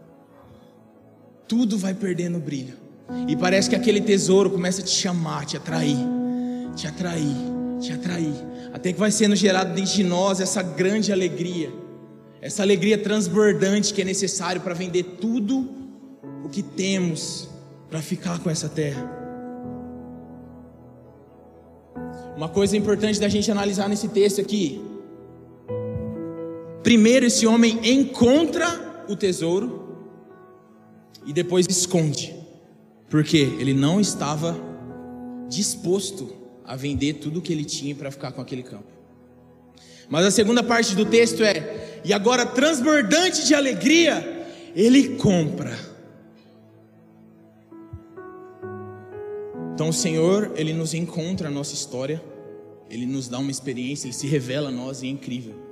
tudo 1.46 1.78
vai 1.78 1.94
perdendo 1.94 2.38
brilho, 2.38 2.76
e 3.26 3.36
parece 3.36 3.70
que 3.70 3.76
aquele 3.76 4.00
tesouro 4.00 4.50
começa 4.50 4.80
a 4.80 4.84
te 4.84 4.90
chamar, 4.90 5.46
te 5.46 5.56
atrair, 5.56 5.96
te 6.74 6.86
atrair, 6.86 7.36
te 7.80 7.92
atrair, 7.92 8.34
até 8.72 8.92
que 8.92 8.98
vai 8.98 9.10
sendo 9.10 9.34
gerado 9.34 9.74
dentro 9.74 9.92
de 9.92 10.04
nós 10.04 10.40
essa 10.40 10.62
grande 10.62 11.12
alegria, 11.12 11.72
essa 12.40 12.62
alegria 12.62 12.98
transbordante 12.98 13.92
que 13.92 14.02
é 14.02 14.04
necessário 14.04 14.60
para 14.60 14.74
vender 14.74 15.02
tudo 15.20 15.68
o 16.44 16.48
que 16.48 16.62
temos 16.62 17.48
para 17.88 18.00
ficar 18.00 18.38
com 18.40 18.50
essa 18.50 18.68
terra. 18.68 19.16
Uma 22.36 22.48
coisa 22.48 22.76
importante 22.76 23.18
da 23.18 23.28
gente 23.28 23.50
analisar 23.50 23.88
nesse 23.88 24.06
texto 24.08 24.40
aqui. 24.40 24.80
Primeiro, 26.88 27.26
esse 27.26 27.46
homem 27.46 27.78
encontra 27.84 29.04
o 29.10 29.14
tesouro 29.14 29.94
e 31.26 31.34
depois 31.34 31.66
esconde, 31.68 32.34
porque 33.10 33.36
ele 33.36 33.74
não 33.74 34.00
estava 34.00 34.58
disposto 35.50 36.32
a 36.64 36.74
vender 36.76 37.16
tudo 37.16 37.40
o 37.40 37.42
que 37.42 37.52
ele 37.52 37.66
tinha 37.66 37.94
para 37.94 38.10
ficar 38.10 38.32
com 38.32 38.40
aquele 38.40 38.62
campo. 38.62 38.90
Mas 40.08 40.24
a 40.24 40.30
segunda 40.30 40.62
parte 40.62 40.96
do 40.96 41.04
texto 41.04 41.44
é: 41.44 42.00
e 42.02 42.10
agora 42.10 42.46
transbordante 42.46 43.46
de 43.46 43.54
alegria, 43.54 44.46
ele 44.74 45.16
compra. 45.16 45.78
Então 49.74 49.90
o 49.90 49.92
Senhor, 49.92 50.52
ele 50.56 50.72
nos 50.72 50.94
encontra 50.94 51.48
a 51.48 51.50
nossa 51.50 51.74
história, 51.74 52.24
ele 52.88 53.04
nos 53.04 53.28
dá 53.28 53.38
uma 53.38 53.50
experiência, 53.50 54.06
ele 54.06 54.14
se 54.14 54.26
revela 54.26 54.70
a 54.70 54.72
nós 54.72 55.02
e 55.02 55.06
é 55.06 55.10
incrível. 55.10 55.68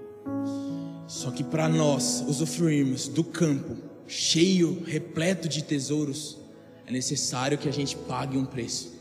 Só 1.07 1.31
que 1.31 1.45
para 1.45 1.69
nós 1.69 2.25
usufruirmos 2.27 3.09
do 3.09 3.23
campo 3.23 3.77
cheio, 4.09 4.83
repleto 4.85 5.49
de 5.49 5.63
tesouros, 5.63 6.39
é 6.87 6.93
necessário 6.93 7.59
que 7.59 7.69
a 7.69 7.73
gente 7.73 7.97
pague 7.97 8.37
um 8.37 8.45
preço, 8.45 8.93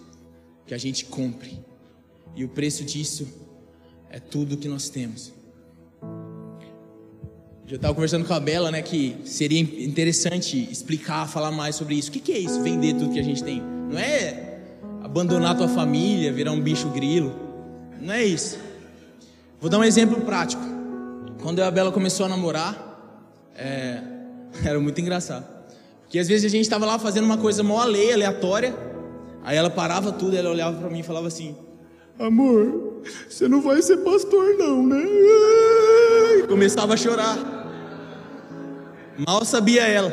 que 0.66 0.74
a 0.74 0.78
gente 0.78 1.06
compre. 1.06 1.60
E 2.36 2.44
o 2.44 2.50
preço 2.50 2.84
disso 2.84 3.28
é 4.10 4.20
tudo 4.20 4.58
que 4.58 4.68
nós 4.68 4.90
temos. 4.90 5.34
Eu 7.68 7.78
estava 7.78 7.94
conversando 7.96 8.26
com 8.26 8.34
a 8.34 8.40
Bela, 8.40 8.70
né, 8.70 8.82
que 8.84 9.18
seria 9.26 9.60
interessante 9.60 10.70
explicar, 10.72 11.28
falar 11.28 11.52
mais 11.52 11.76
sobre 11.76 11.96
isso. 11.96 12.10
O 12.10 12.12
que, 12.12 12.20
que 12.20 12.32
é 12.32 12.38
isso? 12.38 12.62
Vender 12.62 12.94
tudo 12.94 13.12
que 13.12 13.20
a 13.20 13.24
gente 13.24 13.44
tem? 13.44 13.60
Não 13.60 13.98
é 13.98 14.60
abandonar 15.04 15.58
tua 15.58 15.68
família, 15.68 16.32
virar 16.32 16.52
um 16.52 16.62
bicho 16.62 16.90
grilo. 16.90 17.34
Não 18.00 18.14
é 18.14 18.24
isso. 18.24 18.60
Vou 19.60 19.70
dar 19.70 19.80
um 19.80 19.84
exemplo 19.84 20.22
prático. 20.22 20.75
Quando 21.46 21.60
eu 21.60 21.66
e 21.66 21.68
a 21.68 21.72
Bela 21.72 21.92
começou 21.92 22.26
a 22.26 22.30
namorar, 22.30 23.22
é, 23.56 24.02
era 24.66 24.80
muito 24.80 25.00
engraçado. 25.00 25.46
Porque 26.02 26.18
às 26.18 26.28
vezes 26.28 26.44
a 26.44 26.50
gente 26.50 26.64
estava 26.64 26.88
lá 26.88 26.98
fazendo 26.98 27.26
uma 27.26 27.38
coisa 27.38 27.62
mó 27.62 27.80
alheia, 27.80 28.16
aleatória. 28.16 28.76
Aí 29.44 29.56
ela 29.56 29.70
parava 29.70 30.12
tudo, 30.12 30.36
ela 30.36 30.50
olhava 30.50 30.76
para 30.76 30.90
mim 30.90 31.02
e 31.02 31.04
falava 31.04 31.28
assim: 31.28 31.56
Amor, 32.18 33.04
você 33.30 33.48
não 33.48 33.62
vai 33.62 33.80
ser 33.84 33.98
pastor, 33.98 34.56
não, 34.58 34.88
né? 34.88 35.04
E 36.40 36.48
começava 36.48 36.96
a 36.96 36.98
chorar. 36.98 37.38
Mal 39.16 39.46
sabia 39.46 39.84
ela. 39.84 40.12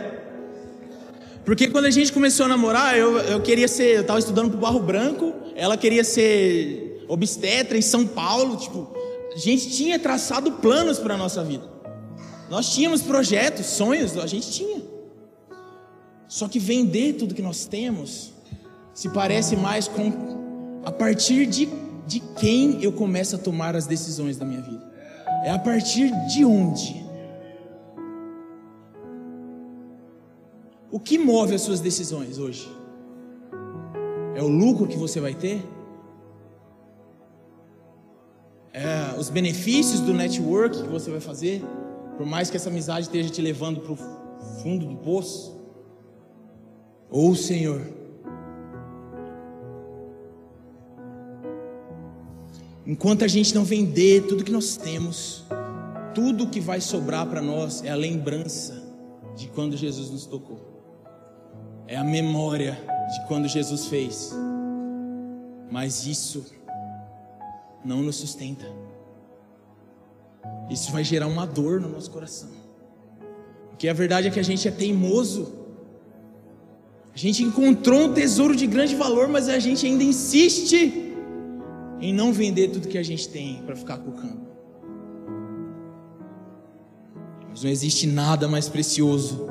Porque 1.47 1.69
quando 1.69 1.87
a 1.87 1.91
gente 1.91 2.13
começou 2.13 2.45
a 2.45 2.49
namorar, 2.51 2.99
eu, 2.99 3.17
eu 3.17 3.41
queria 3.41 3.69
ser, 3.69 3.97
eu 3.97 4.01
estava 4.03 4.19
estudando 4.19 4.51
para 4.51 4.59
o 4.59 4.61
Barro 4.61 4.81
Branco, 4.81 5.33
ela 5.57 5.79
queria 5.79 6.05
ser 6.05 7.07
obstetra 7.09 7.79
em 7.79 7.83
São 7.83 8.07
Paulo, 8.07 8.59
tipo, 8.59 8.95
a 9.35 9.39
gente 9.39 9.71
tinha 9.71 9.99
traçado 9.99 10.53
planos 10.53 10.99
para 10.99 11.15
a 11.15 11.17
nossa 11.17 11.43
vida. 11.43 11.65
Nós 12.51 12.73
tínhamos 12.73 13.03
projetos, 13.03 13.67
sonhos, 13.67 14.17
a 14.17 14.27
gente 14.27 14.51
tinha. 14.51 14.83
Só 16.29 16.49
que 16.49 16.59
vender 16.59 17.15
tudo 17.15 17.35
que 17.35 17.43
nós 17.43 17.65
temos 17.65 18.33
se 18.93 19.09
parece 19.09 19.57
mais 19.57 19.89
com 19.89 20.81
a 20.85 20.93
partir 20.93 21.47
de, 21.47 21.69
de 22.07 22.21
quem 22.39 22.83
eu 22.83 22.93
começo 22.93 23.37
a 23.37 23.39
tomar 23.39 23.75
as 23.75 23.87
decisões 23.87 24.37
da 24.37 24.45
minha 24.45 24.61
vida. 24.61 24.93
É 25.45 25.51
a 25.51 25.59
partir 25.59 26.11
de 26.29 26.45
onde 26.45 27.03
O 30.93 31.01
que 31.01 31.17
move 31.17 31.55
as 31.55 31.63
suas 31.63 31.81
decisões 31.81 32.37
hoje? 32.37 32.71
É 34.35 34.43
o 34.43 34.47
lucro 34.47 34.87
que 34.87 34.99
você 34.99 35.21
vai 35.21 35.33
ter? 35.33 35.67
É 38.73 39.15
os 39.19 39.29
benefícios 39.29 40.01
do 40.01 40.15
network 40.15 40.83
que 40.83 40.89
você 40.89 41.11
vai 41.11 41.21
fazer? 41.21 41.63
Por 42.17 42.27
mais 42.27 42.51
que 42.51 42.57
essa 42.57 42.71
amizade 42.71 43.07
esteja 43.07 43.29
te 43.29 43.43
levando 43.43 43.81
para 43.81 43.93
o 43.93 43.97
fundo 44.63 44.87
do 44.87 44.97
poço? 44.97 45.61
Ou 47.11 47.31
o 47.31 47.37
Senhor? 47.37 47.83
Enquanto 52.87 53.25
a 53.25 53.29
gente 53.29 53.55
não 53.55 53.65
vender 53.65 54.27
tudo 54.27 54.43
que 54.43 54.51
nós 54.51 54.77
temos, 54.77 55.45
tudo 56.15 56.49
que 56.49 56.61
vai 56.61 56.81
sobrar 56.81 57.27
para 57.27 57.41
nós 57.41 57.85
é 57.85 57.91
a 57.91 57.97
lembrança 57.97 58.83
de 59.37 59.49
quando 59.49 59.77
Jesus 59.77 60.11
nos 60.11 60.27
tocou 60.27 60.73
é 61.93 61.97
a 61.99 62.05
memória 62.05 62.73
de 63.13 63.27
quando 63.27 63.47
Jesus 63.47 63.87
fez. 63.87 64.35
Mas 65.71 66.07
isso 66.07 66.47
não 67.85 68.03
nos 68.03 68.17
sustenta. 68.17 68.67
Isso 70.71 70.91
vai 70.93 71.05
gerar 71.05 71.27
uma 71.27 71.47
dor 71.47 71.81
no 71.81 71.89
nosso 71.89 72.11
coração. 72.11 72.51
Porque 73.71 73.89
a 73.89 73.93
verdade 73.93 74.29
é 74.29 74.31
que 74.31 74.41
a 74.41 74.45
gente 74.45 74.67
é 74.67 74.71
teimoso. 74.71 75.53
A 77.15 77.19
gente 77.19 77.43
encontrou 77.43 78.05
um 78.05 78.13
tesouro 78.13 78.57
de 78.57 78.67
grande 78.67 78.95
valor, 78.95 79.29
mas 79.29 79.49
a 79.49 79.59
gente 79.59 79.85
ainda 79.85 80.03
insiste 80.03 81.13
em 82.01 82.13
não 82.13 82.33
vender 82.33 82.69
tudo 82.69 82.89
que 82.89 82.99
a 82.99 83.03
gente 83.03 83.29
tem 83.29 83.63
para 83.65 83.77
ficar 83.77 83.99
com 83.99 84.11
o 84.11 84.15
campo. 84.15 84.47
Mas 87.51 87.63
não 87.63 87.71
existe 87.71 88.07
nada 88.07 88.49
mais 88.49 88.69
precioso 88.69 89.47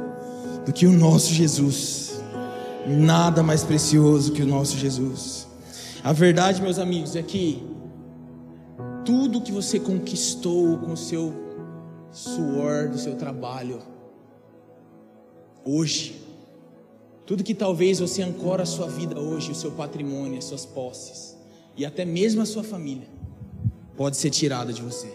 do 0.65 0.74
que 0.74 0.88
o 0.88 0.91
nosso 0.91 1.34
Jesus. 1.34 2.20
Nada 2.88 3.44
mais 3.44 3.63
precioso 3.63 4.32
que 4.32 4.41
o 4.41 4.48
nosso 4.48 4.76
Jesus. 4.76 5.48
A 6.04 6.12
verdade, 6.12 6.62
meus 6.62 6.80
amigos, 6.80 7.15
é 7.15 7.22
que 7.22 7.63
tudo 9.05 9.41
que 9.41 9.51
você 9.51 9.79
conquistou 9.79 10.77
com 10.77 10.93
o 10.93 10.97
seu 10.97 11.33
suor 12.11 12.89
do 12.89 12.97
seu 12.97 13.15
trabalho, 13.15 13.79
hoje, 15.65 16.21
tudo 17.25 17.43
que 17.43 17.53
talvez 17.53 17.99
você 17.99 18.21
ancora 18.21 18.63
a 18.63 18.65
sua 18.65 18.87
vida 18.87 19.19
hoje, 19.19 19.51
o 19.51 19.55
seu 19.55 19.71
patrimônio, 19.71 20.37
as 20.37 20.45
suas 20.45 20.65
posses, 20.65 21.37
e 21.77 21.85
até 21.85 22.03
mesmo 22.03 22.41
a 22.41 22.45
sua 22.45 22.63
família, 22.63 23.07
pode 23.95 24.17
ser 24.17 24.29
tirado 24.29 24.73
de 24.73 24.81
você. 24.81 25.13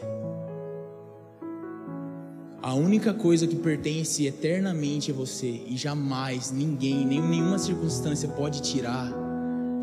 A 2.62 2.74
única 2.74 3.14
coisa 3.14 3.46
que 3.46 3.54
pertence 3.54 4.26
eternamente 4.26 5.12
a 5.12 5.14
você 5.14 5.62
e 5.66 5.76
jamais 5.76 6.50
ninguém, 6.50 7.06
nem 7.06 7.20
nenhuma 7.20 7.58
circunstância 7.58 8.28
pode 8.28 8.60
tirar 8.60 9.12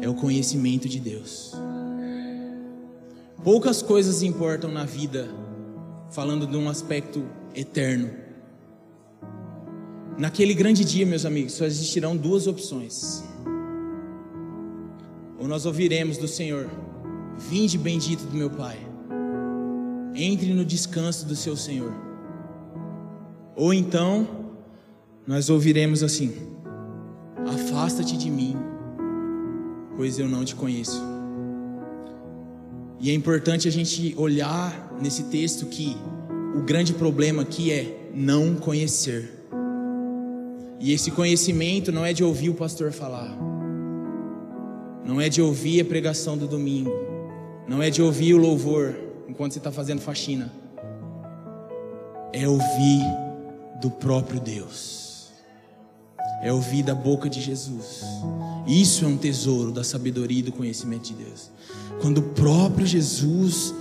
é 0.02 0.10
o 0.10 0.14
conhecimento 0.14 0.90
de 0.90 1.00
Deus. 1.00 1.54
Poucas 3.44 3.82
coisas 3.82 4.24
importam 4.24 4.72
na 4.72 4.86
vida, 4.86 5.28
falando 6.10 6.48
de 6.48 6.56
um 6.56 6.70
aspecto 6.70 7.26
eterno. 7.54 8.10
Naquele 10.18 10.54
grande 10.54 10.86
dia, 10.86 11.06
meus 11.06 11.26
amigos, 11.26 11.52
só 11.52 11.66
existirão 11.66 12.16
duas 12.16 12.48
opções. 12.48 13.22
Ou 15.38 15.46
nós 15.46 15.66
ouviremos 15.66 16.18
do 16.18 16.28
Senhor: 16.28 16.70
Vinde 17.38 17.78
bendito 17.78 18.24
do 18.24 18.38
meu 18.38 18.50
Pai, 18.50 18.78
entre 20.16 20.54
no 20.54 20.64
descanso 20.64 21.26
do 21.26 21.36
seu 21.36 21.58
Senhor. 21.58 21.92
Ou 23.58 23.74
então, 23.74 24.26
nós 25.28 25.50
ouviremos 25.50 26.02
assim: 26.02 26.34
Afasta-te 27.46 28.16
de 28.16 28.32
mim, 28.32 28.56
pois 29.98 30.18
eu 30.18 30.30
não 30.30 30.46
te 30.46 30.56
conheço. 30.56 31.13
E 33.00 33.10
é 33.10 33.14
importante 33.14 33.68
a 33.68 33.72
gente 33.72 34.14
olhar 34.18 34.96
nesse 35.02 35.24
texto 35.24 35.66
que 35.66 35.98
o 36.56 36.62
grande 36.62 36.94
problema 36.94 37.42
aqui 37.42 37.72
é 37.72 38.10
não 38.14 38.56
conhecer. 38.56 39.46
E 40.80 40.92
esse 40.92 41.12
conhecimento 41.12 41.92
não 41.92 42.06
é 42.06 42.14
de 42.14 42.24
ouvir 42.24 42.50
o 42.50 42.54
pastor 42.54 42.92
falar, 42.92 43.36
não 45.06 45.20
é 45.20 45.30
de 45.30 45.42
ouvir 45.42 45.82
a 45.82 45.86
pregação 45.86 46.38
do 46.38 46.48
domingo, 46.48 46.92
não 47.68 47.82
é 47.82 47.90
de 47.90 48.02
ouvir 48.02 48.34
o 48.34 48.38
louvor 48.38 48.96
enquanto 49.28 49.54
você 49.54 49.60
está 49.60 49.72
fazendo 49.72 50.02
faxina, 50.02 50.52
é 52.34 52.48
ouvir 52.48 53.02
do 53.82 53.90
próprio 53.90 54.40
Deus. 54.40 55.03
É 56.44 56.52
ouvir 56.52 56.84
da 56.84 56.94
boca 56.94 57.30
de 57.30 57.42
Jesus. 57.42 58.02
Isso 58.68 59.06
é 59.06 59.08
um 59.08 59.18
tesouro 59.18 59.72
da 59.72 59.84
sabedoria 59.84 60.40
e 60.40 60.44
do 60.44 60.52
conhecimento 60.52 61.08
de 61.08 61.14
Deus. 61.14 61.50
Quando 62.02 62.20
o 62.20 62.30
próprio 62.34 62.86
Jesus 62.86 63.74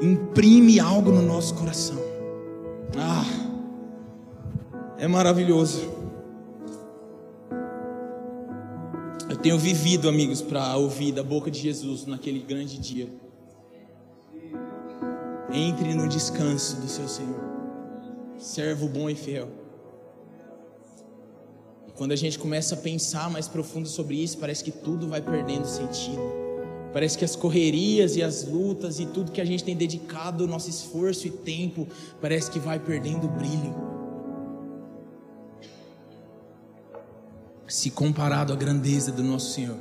imprime 0.00 0.80
algo 0.80 1.10
no 1.10 1.22
nosso 1.22 1.54
coração. 1.54 1.98
Ah! 2.96 3.48
é 4.98 5.06
maravilhoso. 5.06 5.96
Eu 9.30 9.36
tenho 9.36 9.58
vivido, 9.58 10.08
amigos, 10.08 10.42
para 10.42 10.76
ouvir 10.76 11.12
da 11.12 11.22
boca 11.22 11.50
de 11.50 11.60
Jesus 11.60 12.04
naquele 12.04 12.40
grande 12.40 12.78
dia. 12.78 13.08
Entre 15.52 15.94
no 15.94 16.08
descanso 16.08 16.80
do 16.80 16.88
seu 16.88 17.08
Senhor, 17.08 17.40
servo 18.36 18.88
bom 18.88 19.08
e 19.08 19.14
fiel. 19.14 19.48
Quando 21.98 22.12
a 22.12 22.16
gente 22.16 22.38
começa 22.38 22.74
a 22.74 22.78
pensar 22.78 23.28
mais 23.28 23.46
profundo 23.46 23.88
sobre 23.88 24.16
isso, 24.16 24.38
parece 24.38 24.64
que 24.64 24.70
tudo 24.70 25.06
vai 25.06 25.20
perdendo 25.20 25.66
sentido. 25.66 26.22
Parece 26.92 27.18
que 27.18 27.24
as 27.24 27.36
correrias 27.36 28.16
e 28.16 28.22
as 28.22 28.46
lutas 28.46 28.98
e 28.98 29.04
tudo 29.04 29.32
que 29.32 29.40
a 29.40 29.44
gente 29.44 29.62
tem 29.62 29.76
dedicado 29.76 30.46
nosso 30.46 30.70
esforço 30.70 31.26
e 31.26 31.30
tempo, 31.30 31.86
parece 32.20 32.50
que 32.50 32.58
vai 32.58 32.78
perdendo 32.78 33.28
brilho. 33.28 33.88
se 37.68 37.90
comparado 37.90 38.52
à 38.52 38.56
grandeza 38.56 39.12
do 39.12 39.22
nosso 39.22 39.52
Senhor. 39.52 39.76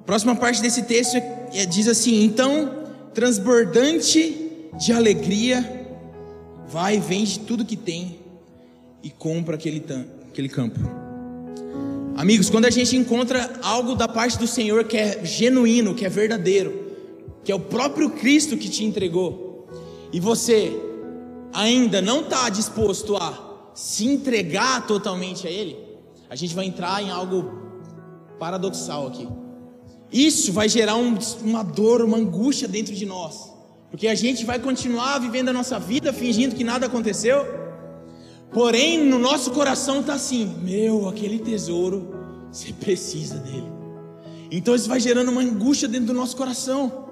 A 0.00 0.04
próxima 0.04 0.34
parte 0.34 0.60
desse 0.60 0.82
texto 0.82 1.16
é, 1.16 1.41
diz 1.68 1.88
assim: 1.88 2.24
Então, 2.24 2.86
transbordante 3.14 4.70
de 4.78 4.92
alegria, 4.92 5.86
vai, 6.66 6.98
vende 6.98 7.40
tudo 7.40 7.64
que 7.64 7.76
tem 7.76 8.18
e 9.02 9.10
compra 9.10 9.56
aquele, 9.56 9.84
aquele 10.28 10.48
campo. 10.48 10.80
Amigos, 12.16 12.50
quando 12.50 12.66
a 12.66 12.70
gente 12.70 12.96
encontra 12.96 13.58
algo 13.62 13.94
da 13.94 14.06
parte 14.06 14.38
do 14.38 14.46
Senhor 14.46 14.84
que 14.84 14.96
é 14.96 15.24
genuíno, 15.24 15.94
que 15.94 16.04
é 16.04 16.08
verdadeiro, 16.08 16.92
que 17.44 17.50
é 17.50 17.54
o 17.54 17.60
próprio 17.60 18.10
Cristo 18.10 18.56
que 18.56 18.68
te 18.68 18.84
entregou, 18.84 19.66
e 20.12 20.20
você 20.20 20.72
ainda 21.52 22.00
não 22.00 22.20
está 22.20 22.48
disposto 22.48 23.16
a 23.16 23.70
se 23.74 24.06
entregar 24.06 24.86
totalmente 24.86 25.46
a 25.46 25.50
Ele, 25.50 25.76
a 26.28 26.36
gente 26.36 26.54
vai 26.54 26.66
entrar 26.66 27.02
em 27.02 27.10
algo 27.10 27.62
paradoxal 28.38 29.06
aqui. 29.06 29.28
Isso 30.12 30.52
vai 30.52 30.68
gerar 30.68 30.96
um, 30.96 31.16
uma 31.42 31.62
dor, 31.62 32.02
uma 32.02 32.18
angústia 32.18 32.68
dentro 32.68 32.94
de 32.94 33.06
nós, 33.06 33.50
porque 33.90 34.06
a 34.06 34.14
gente 34.14 34.44
vai 34.44 34.58
continuar 34.58 35.18
vivendo 35.18 35.48
a 35.48 35.52
nossa 35.52 35.78
vida 35.78 36.12
fingindo 36.12 36.54
que 36.54 36.62
nada 36.62 36.86
aconteceu, 36.86 37.46
porém 38.52 39.02
no 39.02 39.18
nosso 39.18 39.50
coração 39.52 40.00
está 40.00 40.14
assim: 40.14 40.54
meu, 40.62 41.08
aquele 41.08 41.38
tesouro, 41.38 42.14
você 42.50 42.72
precisa 42.72 43.38
dele. 43.38 43.66
Então 44.50 44.74
isso 44.74 44.86
vai 44.86 45.00
gerando 45.00 45.30
uma 45.30 45.40
angústia 45.40 45.88
dentro 45.88 46.08
do 46.08 46.14
nosso 46.14 46.36
coração. 46.36 47.08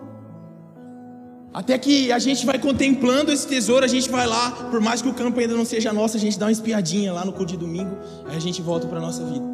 Até 1.52 1.76
que 1.78 2.12
a 2.12 2.18
gente 2.18 2.46
vai 2.46 2.58
contemplando 2.58 3.32
esse 3.32 3.46
tesouro, 3.46 3.84
a 3.84 3.88
gente 3.88 4.08
vai 4.08 4.26
lá, 4.26 4.50
por 4.70 4.80
mais 4.80 5.02
que 5.02 5.08
o 5.08 5.14
campo 5.14 5.40
ainda 5.40 5.56
não 5.56 5.64
seja 5.64 5.92
nosso, 5.92 6.16
a 6.16 6.20
gente 6.20 6.38
dá 6.38 6.46
uma 6.46 6.52
espiadinha 6.52 7.12
lá 7.12 7.24
no 7.24 7.32
culto 7.32 7.52
de 7.52 7.56
domingo, 7.56 7.96
aí 8.28 8.36
a 8.36 8.40
gente 8.40 8.62
volta 8.62 8.86
para 8.86 9.00
nossa 9.00 9.24
vida. 9.24 9.44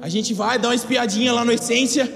A 0.00 0.08
gente 0.08 0.32
vai, 0.32 0.58
dá 0.58 0.68
uma 0.68 0.74
espiadinha 0.74 1.32
lá 1.32 1.44
no 1.44 1.52
essência, 1.52 2.10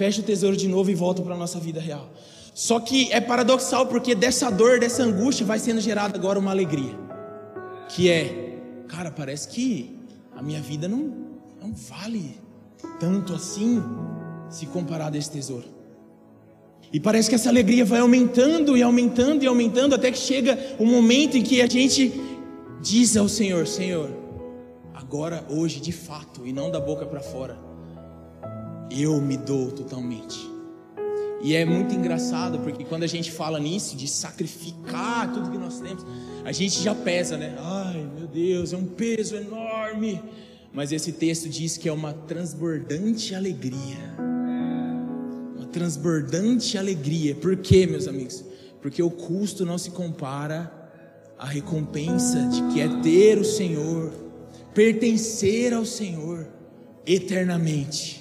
fecha 0.00 0.22
o 0.22 0.24
tesouro 0.24 0.56
de 0.56 0.66
novo 0.66 0.90
e 0.90 0.94
volta 0.94 1.20
para 1.20 1.34
a 1.34 1.36
nossa 1.36 1.60
vida 1.60 1.78
real. 1.78 2.08
Só 2.54 2.80
que 2.80 3.12
é 3.12 3.20
paradoxal 3.20 3.84
porque 3.84 4.14
dessa 4.14 4.48
dor, 4.48 4.80
dessa 4.80 5.02
angústia 5.02 5.44
vai 5.44 5.58
sendo 5.58 5.78
gerada 5.78 6.16
agora 6.16 6.38
uma 6.38 6.50
alegria. 6.50 6.98
Que 7.90 8.08
é, 8.08 8.56
cara, 8.88 9.10
parece 9.10 9.48
que 9.48 9.94
a 10.34 10.42
minha 10.42 10.62
vida 10.62 10.88
não, 10.88 11.12
não 11.60 11.74
vale 11.74 12.38
tanto 12.98 13.34
assim 13.34 13.82
se 14.48 14.64
comparado 14.64 15.16
a 15.16 15.18
esse 15.18 15.30
tesouro. 15.30 15.66
E 16.90 16.98
parece 16.98 17.28
que 17.28 17.34
essa 17.34 17.50
alegria 17.50 17.84
vai 17.84 18.00
aumentando 18.00 18.78
e 18.78 18.82
aumentando 18.82 19.44
e 19.44 19.46
aumentando 19.46 19.94
até 19.94 20.10
que 20.10 20.18
chega 20.18 20.58
o 20.78 20.84
um 20.84 20.86
momento 20.86 21.36
em 21.36 21.42
que 21.42 21.60
a 21.60 21.66
gente 21.66 22.10
diz 22.80 23.18
ao 23.18 23.28
Senhor: 23.28 23.66
Senhor, 23.66 24.08
agora, 24.94 25.44
hoje, 25.50 25.78
de 25.78 25.92
fato, 25.92 26.46
e 26.46 26.54
não 26.54 26.70
da 26.70 26.80
boca 26.80 27.04
para 27.04 27.20
fora, 27.20 27.69
eu 28.90 29.20
me 29.20 29.36
dou 29.36 29.70
totalmente. 29.70 30.50
E 31.42 31.54
é 31.54 31.64
muito 31.64 31.94
engraçado 31.94 32.58
porque 32.58 32.84
quando 32.84 33.02
a 33.02 33.06
gente 33.06 33.30
fala 33.30 33.58
nisso, 33.58 33.96
de 33.96 34.06
sacrificar 34.06 35.32
tudo 35.32 35.50
que 35.50 35.58
nós 35.58 35.80
temos, 35.80 36.04
a 36.44 36.52
gente 36.52 36.82
já 36.82 36.94
pesa, 36.94 37.36
né? 37.36 37.56
Ai, 37.58 38.06
meu 38.18 38.26
Deus, 38.26 38.72
é 38.72 38.76
um 38.76 38.84
peso 38.84 39.36
enorme. 39.36 40.20
Mas 40.72 40.92
esse 40.92 41.12
texto 41.12 41.48
diz 41.48 41.76
que 41.76 41.88
é 41.88 41.92
uma 41.92 42.12
transbordante 42.12 43.34
alegria 43.34 44.30
transbordante 45.70 46.76
alegria. 46.76 47.34
Por 47.34 47.56
quê, 47.56 47.86
meus 47.86 48.06
amigos? 48.06 48.44
Porque 48.82 49.02
o 49.02 49.10
custo 49.10 49.64
não 49.64 49.78
se 49.78 49.90
compara 49.90 50.70
à 51.38 51.46
recompensa 51.46 52.46
de 52.48 52.62
que 52.72 52.80
é 52.80 52.88
ter 53.02 53.38
o 53.38 53.44
Senhor, 53.44 54.12
pertencer 54.74 55.72
ao 55.72 55.84
Senhor 55.84 56.48
eternamente. 57.06 58.19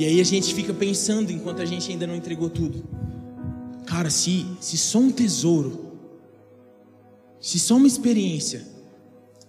E 0.00 0.04
aí 0.04 0.20
a 0.20 0.24
gente 0.24 0.54
fica 0.54 0.72
pensando 0.72 1.30
enquanto 1.30 1.60
a 1.62 1.64
gente 1.64 1.90
ainda 1.90 2.06
não 2.06 2.16
entregou 2.16 2.48
tudo. 2.48 2.82
Cara, 3.86 4.10
se, 4.10 4.46
se 4.60 4.78
só 4.78 4.98
um 4.98 5.10
tesouro, 5.10 5.92
se 7.40 7.58
só 7.58 7.76
uma 7.76 7.86
experiência 7.86 8.70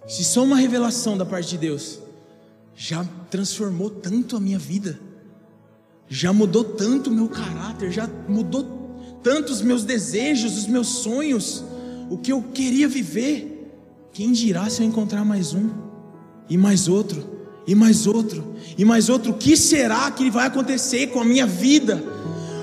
se 0.06 0.24
só 0.24 0.42
uma 0.42 0.56
revelação 0.56 1.16
da 1.16 1.24
parte 1.24 1.50
de 1.50 1.58
Deus 1.58 1.98
já 2.74 3.04
transformou 3.30 3.88
tanto 3.90 4.36
a 4.36 4.40
minha 4.40 4.58
vida, 4.58 4.98
já 6.08 6.32
mudou 6.32 6.64
tanto 6.64 7.10
o 7.10 7.12
meu 7.12 7.28
caráter, 7.28 7.90
já 7.92 8.08
mudou 8.28 8.90
tanto 9.22 9.52
os 9.52 9.62
meus 9.62 9.84
desejos, 9.84 10.58
os 10.58 10.66
meus 10.66 10.88
sonhos, 10.88 11.62
o 12.10 12.18
que 12.18 12.32
eu 12.32 12.42
queria 12.42 12.88
viver. 12.88 13.70
Quem 14.12 14.32
dirá 14.32 14.68
se 14.68 14.82
eu 14.82 14.86
encontrar 14.86 15.24
mais 15.24 15.54
um, 15.54 15.70
e 16.48 16.58
mais 16.58 16.88
outro, 16.88 17.31
e 17.66 17.74
mais 17.74 18.06
outro, 18.06 18.56
e 18.76 18.84
mais 18.84 19.08
outro? 19.08 19.32
O 19.32 19.34
que 19.34 19.56
será 19.56 20.10
que 20.10 20.30
vai 20.30 20.46
acontecer 20.46 21.08
com 21.08 21.20
a 21.20 21.24
minha 21.24 21.46
vida? 21.46 22.02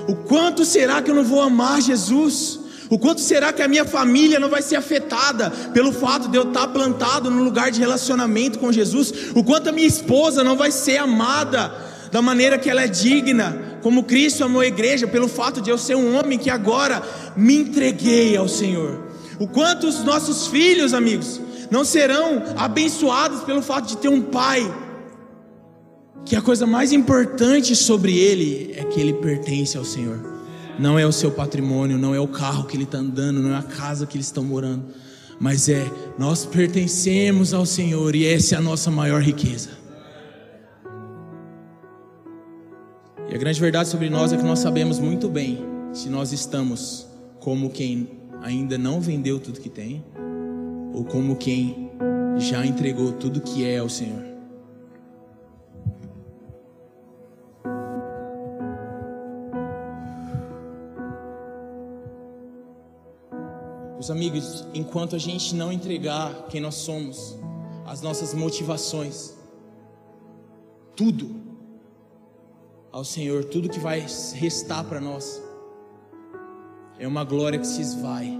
O 0.06 0.14
quanto 0.14 0.64
será 0.64 1.00
que 1.00 1.10
eu 1.10 1.14
não 1.14 1.24
vou 1.24 1.40
amar 1.40 1.80
Jesus? 1.80 2.60
O 2.90 2.98
quanto 2.98 3.20
será 3.20 3.52
que 3.52 3.62
a 3.62 3.68
minha 3.68 3.84
família 3.84 4.40
não 4.40 4.48
vai 4.48 4.60
ser 4.60 4.74
afetada 4.74 5.50
pelo 5.72 5.92
fato 5.92 6.28
de 6.28 6.36
eu 6.36 6.42
estar 6.42 6.66
plantado 6.68 7.30
no 7.30 7.44
lugar 7.44 7.70
de 7.70 7.78
relacionamento 7.78 8.58
com 8.58 8.72
Jesus? 8.72 9.12
O 9.34 9.44
quanto 9.44 9.68
a 9.68 9.72
minha 9.72 9.86
esposa 9.86 10.42
não 10.42 10.56
vai 10.56 10.72
ser 10.72 10.96
amada 10.96 11.72
da 12.10 12.20
maneira 12.20 12.58
que 12.58 12.68
ela 12.68 12.82
é 12.82 12.88
digna, 12.88 13.78
como 13.82 14.02
Cristo 14.02 14.42
amou 14.42 14.60
a 14.60 14.66
igreja, 14.66 15.06
pelo 15.06 15.28
fato 15.28 15.60
de 15.60 15.70
eu 15.70 15.78
ser 15.78 15.94
um 15.94 16.18
homem 16.18 16.36
que 16.36 16.50
agora 16.50 17.00
me 17.36 17.54
entreguei 17.54 18.36
ao 18.36 18.48
Senhor? 18.48 19.06
O 19.38 19.46
quanto 19.46 19.86
os 19.86 20.02
nossos 20.02 20.48
filhos, 20.48 20.92
amigos, 20.92 21.40
não 21.70 21.84
serão 21.84 22.42
abençoados 22.56 23.42
pelo 23.44 23.62
fato 23.62 23.86
de 23.86 23.96
ter 23.98 24.08
um 24.08 24.20
pai 24.20 24.68
que 26.24 26.36
a 26.36 26.42
coisa 26.42 26.66
mais 26.66 26.92
importante 26.92 27.74
sobre 27.74 28.16
ele 28.16 28.74
é 28.76 28.84
que 28.84 29.00
ele 29.00 29.14
pertence 29.14 29.76
ao 29.76 29.84
Senhor 29.84 30.40
não 30.80 30.98
é 30.98 31.06
o 31.06 31.12
seu 31.12 31.30
patrimônio, 31.30 31.98
não 31.98 32.14
é 32.14 32.18
o 32.18 32.26
carro 32.26 32.64
que 32.64 32.74
ele 32.74 32.84
está 32.84 32.96
andando, 32.96 33.40
não 33.40 33.54
é 33.54 33.58
a 33.58 33.62
casa 33.62 34.06
que 34.06 34.16
eles 34.16 34.26
estão 34.26 34.42
morando, 34.42 34.86
mas 35.38 35.68
é 35.68 35.84
nós 36.18 36.46
pertencemos 36.46 37.52
ao 37.52 37.66
Senhor 37.66 38.16
e 38.16 38.26
essa 38.26 38.54
é 38.54 38.58
a 38.58 38.62
nossa 38.62 38.90
maior 38.90 39.20
riqueza. 39.20 39.68
E 43.28 43.34
a 43.34 43.38
grande 43.38 43.60
verdade 43.60 43.90
sobre 43.90 44.08
nós 44.08 44.32
é 44.32 44.38
que 44.38 44.42
nós 44.42 44.58
sabemos 44.58 44.98
muito 44.98 45.28
bem 45.28 45.62
se 45.92 46.08
nós 46.08 46.32
estamos 46.32 47.06
como 47.38 47.68
quem 47.68 48.18
ainda 48.42 48.78
não 48.78 49.00
vendeu 49.00 49.38
tudo 49.38 49.60
que 49.60 49.68
tem, 49.68 50.02
ou 50.94 51.04
como 51.04 51.36
quem 51.36 51.90
já 52.38 52.64
entregou 52.64 53.12
tudo 53.12 53.40
que 53.40 53.64
é 53.64 53.78
ao 53.78 53.88
Senhor. 53.88 54.29
Amigos, 64.10 64.66
enquanto 64.74 65.14
a 65.14 65.18
gente 65.18 65.54
não 65.54 65.72
entregar 65.72 66.46
quem 66.48 66.60
nós 66.60 66.74
somos, 66.74 67.38
as 67.86 68.02
nossas 68.02 68.34
motivações, 68.34 69.34
tudo 70.96 71.34
ao 72.92 73.04
Senhor, 73.04 73.44
tudo 73.44 73.68
que 73.68 73.78
vai 73.78 74.04
restar 74.34 74.84
para 74.84 75.00
nós, 75.00 75.40
é 76.98 77.06
uma 77.06 77.24
glória 77.24 77.58
que 77.58 77.66
se 77.66 77.80
esvai, 77.80 78.38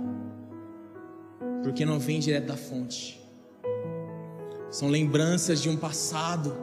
porque 1.62 1.85
não 1.85 1.99
vem 1.99 2.21
direto 2.21 2.47
da 2.47 2.57
fonte, 2.57 3.21
são 4.71 4.89
lembranças 4.89 5.62
de 5.62 5.68
um 5.68 5.77
passado. 5.77 6.55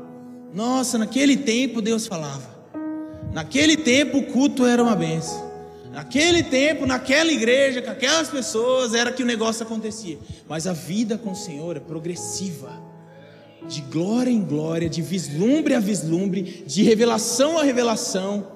Nossa, 0.53 0.97
naquele 0.97 1.37
tempo 1.37 1.81
Deus 1.81 2.05
falava, 2.05 2.47
naquele 3.31 3.77
tempo 3.77 4.19
o 4.19 4.25
culto 4.27 4.65
era 4.65 4.83
uma 4.83 4.95
benção. 4.95 5.46
Naquele 5.91 6.43
tempo, 6.43 6.85
naquela 6.85 7.31
igreja, 7.31 7.81
com 7.81 7.91
aquelas 7.91 8.29
pessoas, 8.29 8.93
era 8.93 9.11
que 9.11 9.23
o 9.23 9.25
negócio 9.25 9.63
acontecia. 9.63 10.17
Mas 10.47 10.67
a 10.67 10.73
vida 10.73 11.17
com 11.17 11.31
o 11.31 11.35
Senhor 11.35 11.77
é 11.77 11.79
progressiva. 11.79 12.85
De 13.67 13.81
glória 13.81 14.31
em 14.31 14.43
glória, 14.43 14.89
de 14.89 15.01
vislumbre 15.01 15.73
a 15.73 15.79
vislumbre, 15.79 16.63
de 16.65 16.83
revelação 16.83 17.57
a 17.57 17.63
revelação, 17.63 18.47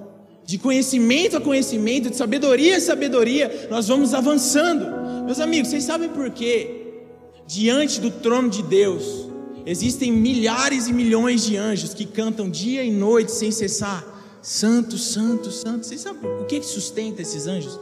de 0.46 0.58
conhecimento 0.58 1.38
a 1.38 1.42
conhecimento, 1.42 2.10
de 2.10 2.16
sabedoria 2.16 2.78
a 2.78 2.82
sabedoria, 2.82 3.68
nós 3.70 3.88
vamos 3.88 4.14
avançando. 4.14 4.86
Meus 5.26 5.40
amigos, 5.40 5.70
vocês 5.70 5.84
sabem 5.84 6.10
por 6.10 6.30
quê? 6.30 7.04
Diante 7.48 8.00
do 8.00 8.12
trono 8.12 8.50
de 8.50 8.62
Deus, 8.64 9.28
existem 9.66 10.12
milhares 10.12 10.88
e 10.88 10.94
milhões 10.94 11.44
de 11.44 11.58
anjos 11.58 11.94
que 11.94 12.06
cantam 12.06 12.50
dia 12.50 12.84
e 12.84 12.92
noite 12.92 13.32
sem 13.32 13.52
cessar 13.52 14.11
Santo, 14.42 14.98
Santo, 14.98 15.52
Santo. 15.52 15.86
Vocês 15.86 16.02
sabem 16.02 16.30
o 16.42 16.46
que 16.46 16.62
sustenta 16.64 17.22
esses 17.22 17.48
anjos? 17.48 17.80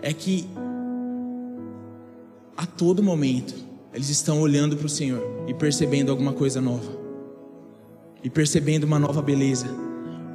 É 0.00 0.12
que 0.12 0.48
a 2.56 2.66
todo 2.66 3.02
momento 3.02 3.54
eles 3.92 4.08
estão 4.08 4.40
olhando 4.40 4.76
para 4.76 4.86
o 4.86 4.88
Senhor 4.88 5.22
e 5.46 5.52
percebendo 5.52 6.10
alguma 6.10 6.32
coisa 6.32 6.60
nova, 6.60 6.90
e 8.24 8.30
percebendo 8.30 8.84
uma 8.84 8.98
nova 8.98 9.20
beleza, 9.20 9.66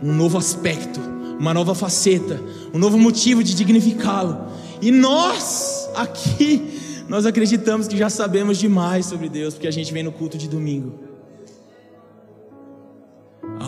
um 0.03 0.13
novo 0.13 0.37
aspecto, 0.37 0.99
uma 1.39 1.53
nova 1.53 1.73
faceta, 1.73 2.39
um 2.73 2.77
novo 2.77 2.97
motivo 2.97 3.43
de 3.43 3.55
dignificá-lo. 3.55 4.37
E 4.81 4.91
nós 4.91 5.89
aqui, 5.95 7.05
nós 7.09 7.25
acreditamos 7.25 7.87
que 7.87 7.97
já 7.97 8.09
sabemos 8.09 8.57
demais 8.57 9.07
sobre 9.07 9.27
Deus, 9.27 9.55
porque 9.55 9.67
a 9.67 9.71
gente 9.71 9.91
vem 9.91 10.03
no 10.03 10.11
culto 10.11 10.37
de 10.37 10.47
domingo. 10.47 11.06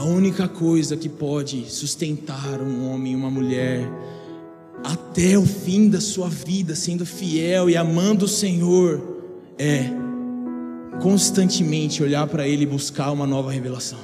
Única 0.09 0.47
coisa 0.47 0.97
que 0.97 1.07
pode 1.07 1.69
sustentar 1.69 2.59
um 2.59 2.89
homem 2.89 3.13
e 3.13 3.15
uma 3.15 3.29
mulher 3.29 3.87
até 4.83 5.37
o 5.37 5.45
fim 5.45 5.87
da 5.87 6.01
sua 6.01 6.27
vida, 6.27 6.75
sendo 6.75 7.05
fiel 7.05 7.69
e 7.69 7.77
amando 7.77 8.25
o 8.25 8.27
Senhor, 8.27 8.99
é 9.55 9.85
constantemente 10.99 12.01
olhar 12.01 12.25
para 12.25 12.47
Ele 12.47 12.63
e 12.63 12.65
buscar 12.65 13.11
uma 13.11 13.27
nova 13.27 13.51
revelação. 13.51 13.99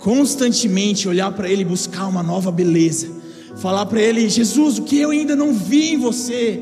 Constantemente 0.00 1.08
olhar 1.08 1.30
para 1.30 1.48
Ele 1.48 1.62
e 1.62 1.64
buscar 1.64 2.08
uma 2.08 2.22
nova 2.22 2.50
beleza. 2.50 3.08
Falar 3.58 3.86
para 3.86 4.02
Ele: 4.02 4.28
Jesus, 4.28 4.78
o 4.78 4.82
que 4.82 4.98
eu 4.98 5.10
ainda 5.10 5.36
não 5.36 5.54
vi 5.54 5.92
em 5.92 5.96
você, 5.96 6.60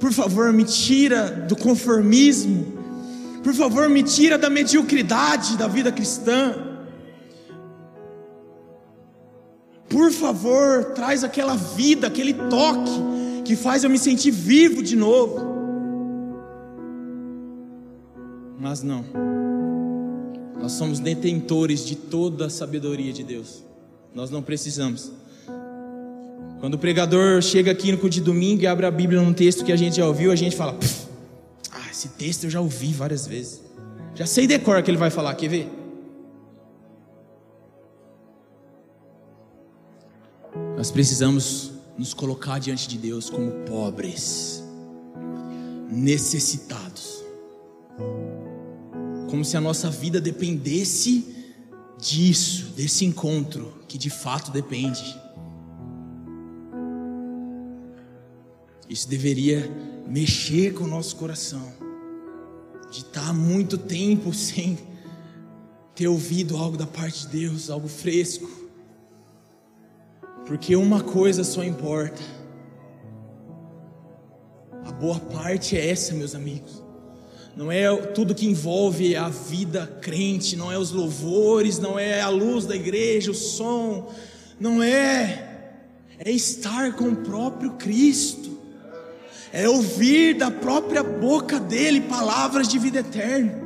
por 0.00 0.14
favor, 0.14 0.50
me 0.50 0.64
tira 0.64 1.46
do 1.46 1.54
conformismo, 1.54 2.72
por 3.44 3.52
favor, 3.52 3.86
me 3.86 4.02
tira 4.02 4.38
da 4.38 4.48
mediocridade 4.48 5.58
da 5.58 5.68
vida 5.68 5.92
cristã. 5.92 6.65
Por 9.88 10.10
favor, 10.10 10.84
traz 10.94 11.22
aquela 11.22 11.54
vida, 11.54 12.06
aquele 12.06 12.34
toque 12.34 13.16
que 13.44 13.54
faz 13.54 13.84
eu 13.84 13.90
me 13.90 13.98
sentir 13.98 14.30
vivo 14.30 14.82
de 14.82 14.96
novo. 14.96 15.54
Mas 18.58 18.82
não. 18.82 19.04
Nós 20.60 20.72
somos 20.72 20.98
detentores 20.98 21.86
de 21.86 21.94
toda 21.94 22.46
a 22.46 22.50
sabedoria 22.50 23.12
de 23.12 23.22
Deus. 23.22 23.62
Nós 24.12 24.30
não 24.30 24.42
precisamos. 24.42 25.12
Quando 26.58 26.74
o 26.74 26.78
pregador 26.78 27.40
chega 27.42 27.70
aqui 27.70 27.92
no 27.92 27.98
culto 27.98 28.14
de 28.14 28.20
domingo 28.20 28.62
e 28.62 28.66
abre 28.66 28.86
a 28.86 28.90
Bíblia 28.90 29.20
num 29.20 29.32
texto 29.32 29.64
que 29.64 29.70
a 29.70 29.76
gente 29.76 29.96
já 29.96 30.06
ouviu, 30.06 30.32
a 30.32 30.36
gente 30.36 30.56
fala: 30.56 30.76
Ah, 31.70 31.90
esse 31.90 32.08
texto 32.08 32.44
eu 32.44 32.50
já 32.50 32.60
ouvi 32.60 32.92
várias 32.92 33.26
vezes. 33.26 33.60
Já 34.14 34.26
sei 34.26 34.46
decor 34.46 34.82
que 34.82 34.90
ele 34.90 34.98
vai 34.98 35.10
falar, 35.10 35.34
quer 35.34 35.48
ver? 35.48 35.85
Nós 40.76 40.90
precisamos 40.90 41.72
nos 41.96 42.12
colocar 42.12 42.58
diante 42.58 42.86
de 42.88 42.98
Deus 42.98 43.30
como 43.30 43.50
pobres, 43.64 44.62
necessitados, 45.90 47.24
como 49.30 49.44
se 49.44 49.56
a 49.56 49.60
nossa 49.60 49.90
vida 49.90 50.20
dependesse 50.20 51.34
disso, 51.98 52.66
desse 52.76 53.04
encontro, 53.04 53.72
que 53.88 53.96
de 53.96 54.10
fato 54.10 54.50
depende. 54.50 55.18
Isso 58.88 59.08
deveria 59.08 59.68
mexer 60.06 60.74
com 60.74 60.84
o 60.84 60.88
nosso 60.88 61.16
coração, 61.16 61.72
de 62.90 62.98
estar 62.98 63.32
muito 63.32 63.76
tempo 63.76 64.32
sem 64.32 64.78
ter 65.94 66.06
ouvido 66.06 66.56
algo 66.56 66.76
da 66.76 66.86
parte 66.86 67.22
de 67.22 67.28
Deus, 67.28 67.70
algo 67.70 67.88
fresco. 67.88 68.65
Porque 70.46 70.76
uma 70.76 71.02
coisa 71.02 71.42
só 71.42 71.64
importa. 71.64 72.22
A 74.84 74.92
boa 74.92 75.18
parte 75.18 75.76
é 75.76 75.90
essa, 75.90 76.14
meus 76.14 76.34
amigos. 76.34 76.82
Não 77.56 77.72
é 77.72 77.94
tudo 77.96 78.34
que 78.34 78.46
envolve 78.46 79.16
a 79.16 79.28
vida 79.28 79.86
crente, 80.00 80.54
não 80.56 80.70
é 80.70 80.78
os 80.78 80.92
louvores, 80.92 81.78
não 81.78 81.98
é 81.98 82.20
a 82.20 82.28
luz 82.28 82.64
da 82.64 82.76
igreja, 82.76 83.30
o 83.30 83.34
som, 83.34 84.12
não 84.60 84.82
é. 84.82 85.42
É 86.18 86.30
estar 86.30 86.94
com 86.94 87.08
o 87.08 87.16
próprio 87.16 87.72
Cristo, 87.72 88.58
é 89.52 89.68
ouvir 89.68 90.34
da 90.34 90.50
própria 90.50 91.02
boca 91.02 91.58
dele 91.58 92.02
palavras 92.02 92.68
de 92.68 92.78
vida 92.78 93.00
eterna. 93.00 93.65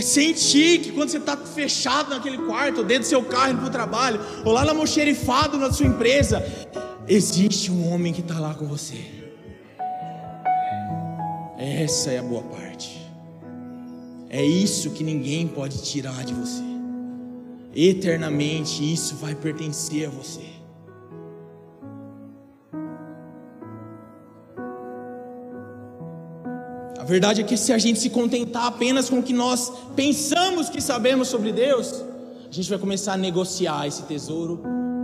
É 0.00 0.02
sentir 0.02 0.80
que 0.80 0.92
quando 0.92 1.10
você 1.10 1.18
está 1.18 1.36
fechado 1.36 2.08
naquele 2.08 2.38
quarto, 2.38 2.78
ou 2.78 2.84
dentro 2.84 3.02
do 3.02 3.06
seu 3.06 3.22
carro 3.22 3.50
indo 3.50 3.58
para 3.58 3.68
o 3.68 3.70
trabalho, 3.70 4.18
ou 4.46 4.50
lá 4.50 4.64
na 4.64 4.72
mocherifado 4.72 5.58
na 5.58 5.70
sua 5.70 5.84
empresa, 5.84 6.42
existe 7.06 7.70
um 7.70 7.92
homem 7.92 8.10
que 8.10 8.22
está 8.22 8.40
lá 8.40 8.54
com 8.54 8.64
você. 8.64 8.96
Essa 11.58 12.12
é 12.12 12.18
a 12.18 12.22
boa 12.22 12.42
parte. 12.44 13.06
É 14.30 14.42
isso 14.42 14.88
que 14.92 15.04
ninguém 15.04 15.46
pode 15.46 15.82
tirar 15.82 16.24
de 16.24 16.32
você. 16.32 16.62
Eternamente 17.74 18.82
isso 18.90 19.16
vai 19.16 19.34
pertencer 19.34 20.06
a 20.06 20.10
você. 20.10 20.59
Verdade 27.10 27.40
é 27.40 27.44
que 27.44 27.56
se 27.56 27.72
a 27.72 27.78
gente 27.78 27.98
se 27.98 28.08
contentar 28.08 28.66
apenas 28.66 29.10
com 29.10 29.18
o 29.18 29.22
que 29.22 29.32
nós 29.32 29.72
pensamos 29.96 30.68
que 30.68 30.80
sabemos 30.80 31.26
sobre 31.26 31.52
Deus, 31.52 32.04
a 32.48 32.52
gente 32.52 32.70
vai 32.70 32.78
começar 32.78 33.14
a 33.14 33.16
negociar 33.16 33.88
esse 33.88 34.04
tesouro 34.04 34.62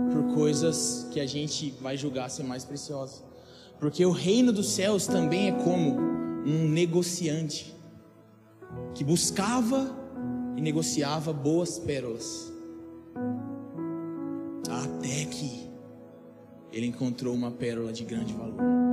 por 0.09 0.33
coisas 0.33 1.05
que 1.11 1.19
a 1.19 1.25
gente 1.25 1.73
vai 1.81 1.97
julgar 1.97 2.29
ser 2.29 2.43
mais 2.43 2.63
preciosas. 2.63 3.21
Porque 3.77 4.05
o 4.05 4.11
reino 4.11 4.53
dos 4.53 4.69
céus 4.69 5.05
também 5.05 5.49
é 5.49 5.51
como 5.51 5.99
um 6.45 6.69
negociante 6.69 7.75
que 8.95 9.03
buscava 9.03 9.93
e 10.55 10.61
negociava 10.61 11.33
boas 11.33 11.77
pérolas. 11.77 12.51
Até 14.69 15.25
que 15.25 15.69
ele 16.71 16.87
encontrou 16.87 17.35
uma 17.35 17.51
pérola 17.51 17.91
de 17.91 18.05
grande 18.05 18.33
valor. 18.33 18.86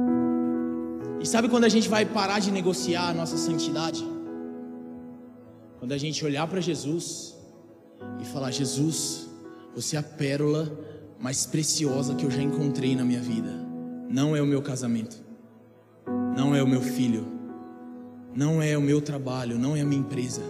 E 1.24 1.26
sabe 1.26 1.48
quando 1.48 1.64
a 1.64 1.70
gente 1.70 1.88
vai 1.88 2.04
parar 2.04 2.38
de 2.38 2.50
negociar 2.50 3.08
a 3.08 3.14
nossa 3.14 3.38
santidade? 3.38 4.06
Quando 5.78 5.92
a 5.92 5.96
gente 5.96 6.22
olhar 6.22 6.46
para 6.46 6.60
Jesus 6.60 7.34
e 8.20 8.26
falar: 8.26 8.50
Jesus, 8.50 9.26
você 9.74 9.96
é 9.96 10.00
a 10.00 10.02
pérola 10.02 10.70
mais 11.18 11.46
preciosa 11.46 12.14
que 12.14 12.26
eu 12.26 12.30
já 12.30 12.42
encontrei 12.42 12.94
na 12.94 13.06
minha 13.06 13.22
vida. 13.22 13.50
Não 14.10 14.36
é 14.36 14.42
o 14.42 14.46
meu 14.46 14.60
casamento, 14.60 15.16
não 16.36 16.54
é 16.54 16.62
o 16.62 16.68
meu 16.68 16.82
filho, 16.82 17.26
não 18.34 18.60
é 18.60 18.76
o 18.76 18.82
meu 18.82 19.00
trabalho, 19.00 19.58
não 19.58 19.74
é 19.74 19.80
a 19.80 19.84
minha 19.86 20.02
empresa. 20.02 20.42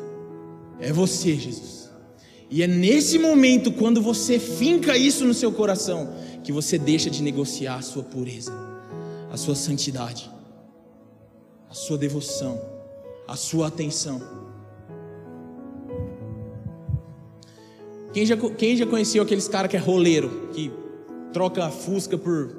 É 0.80 0.92
você, 0.92 1.36
Jesus. 1.36 1.88
E 2.50 2.64
é 2.64 2.66
nesse 2.66 3.16
momento, 3.16 3.70
quando 3.70 4.02
você 4.02 4.40
finca 4.40 4.96
isso 4.96 5.24
no 5.24 5.34
seu 5.34 5.52
coração, 5.52 6.16
que 6.42 6.50
você 6.50 6.76
deixa 6.76 7.08
de 7.08 7.22
negociar 7.22 7.76
a 7.76 7.82
sua 7.82 8.02
pureza, 8.02 8.52
a 9.30 9.36
sua 9.36 9.54
santidade 9.54 10.34
a 11.74 11.76
sua 11.76 11.98
devoção, 11.98 12.62
a 13.26 13.34
sua 13.34 13.66
atenção. 13.66 14.22
Quem 18.12 18.24
já, 18.24 18.36
quem 18.36 18.76
já 18.76 18.86
conheceu 18.86 19.20
aqueles 19.20 19.48
caras 19.48 19.68
que 19.68 19.76
é 19.76 19.80
roleiro, 19.80 20.50
que 20.54 20.70
troca 21.32 21.64
a 21.64 21.70
fusca 21.72 22.16
por 22.16 22.54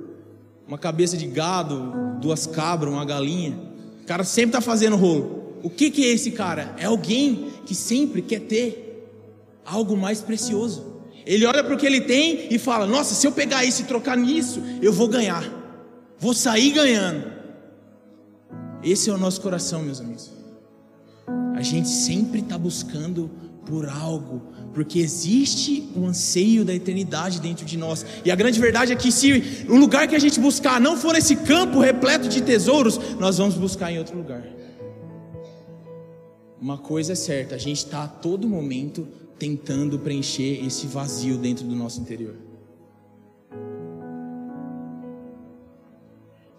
uma 0.68 0.78
cabeça 0.78 1.16
de 1.16 1.28
gado, 1.28 1.94
duas 2.20 2.46
cabras, 2.46 2.92
uma 2.94 3.06
galinha? 3.06 3.58
O 4.04 4.06
cara 4.06 4.26
sempre 4.26 4.50
está 4.50 4.60
fazendo 4.60 4.98
rolo. 4.98 5.62
O 5.64 5.70
que, 5.70 5.90
que 5.90 6.04
é 6.04 6.10
esse 6.10 6.32
cara? 6.32 6.76
É 6.78 6.84
alguém 6.84 7.54
que 7.66 7.74
sempre 7.74 8.22
quer 8.22 8.42
ter 8.42 9.10
algo 9.66 9.96
mais 9.96 10.20
precioso. 10.20 10.94
Ele 11.26 11.46
olha 11.46 11.64
para 11.64 11.74
o 11.74 11.78
que 11.78 11.86
ele 11.86 12.02
tem 12.02 12.54
e 12.54 12.60
fala: 12.60 12.86
Nossa, 12.86 13.16
se 13.16 13.26
eu 13.26 13.32
pegar 13.32 13.64
isso 13.64 13.82
e 13.82 13.86
trocar 13.86 14.18
nisso, 14.18 14.62
eu 14.82 14.92
vou 14.92 15.08
ganhar, 15.08 15.50
vou 16.20 16.34
sair 16.34 16.72
ganhando. 16.72 17.35
Esse 18.86 19.10
é 19.10 19.14
o 19.14 19.18
nosso 19.18 19.42
coração, 19.42 19.82
meus 19.82 20.00
amigos. 20.00 20.32
A 21.56 21.62
gente 21.64 21.90
sempre 21.90 22.42
está 22.42 22.56
buscando 22.56 23.32
por 23.66 23.90
algo, 23.90 24.44
porque 24.76 25.00
existe 25.00 25.90
o 25.96 26.06
anseio 26.06 26.64
da 26.64 26.72
eternidade 26.72 27.42
dentro 27.42 27.66
de 27.66 27.78
nós. 27.78 28.06
E 28.24 28.30
a 28.30 28.36
grande 28.36 28.60
verdade 28.60 28.94
é 28.94 28.96
que 28.96 29.12
se 29.12 29.66
o 29.68 29.76
lugar 29.76 30.08
que 30.08 30.16
a 30.16 30.20
gente 30.20 30.40
buscar 30.40 30.80
não 30.80 30.96
for 30.96 31.16
esse 31.16 31.36
campo 31.36 31.80
repleto 31.80 32.30
de 32.30 32.44
tesouros, 32.44 33.00
nós 33.20 33.40
vamos 33.40 33.56
buscar 33.56 33.92
em 33.92 33.98
outro 33.98 34.16
lugar. 34.16 34.46
Uma 36.62 36.78
coisa 36.78 37.14
é 37.14 37.16
certa, 37.16 37.56
a 37.56 37.58
gente 37.58 37.78
está 37.78 38.04
a 38.04 38.08
todo 38.08 38.48
momento 38.48 39.08
tentando 39.40 39.98
preencher 39.98 40.64
esse 40.64 40.86
vazio 40.86 41.38
dentro 41.40 41.66
do 41.66 41.76
nosso 41.76 42.00
interior. 42.00 42.45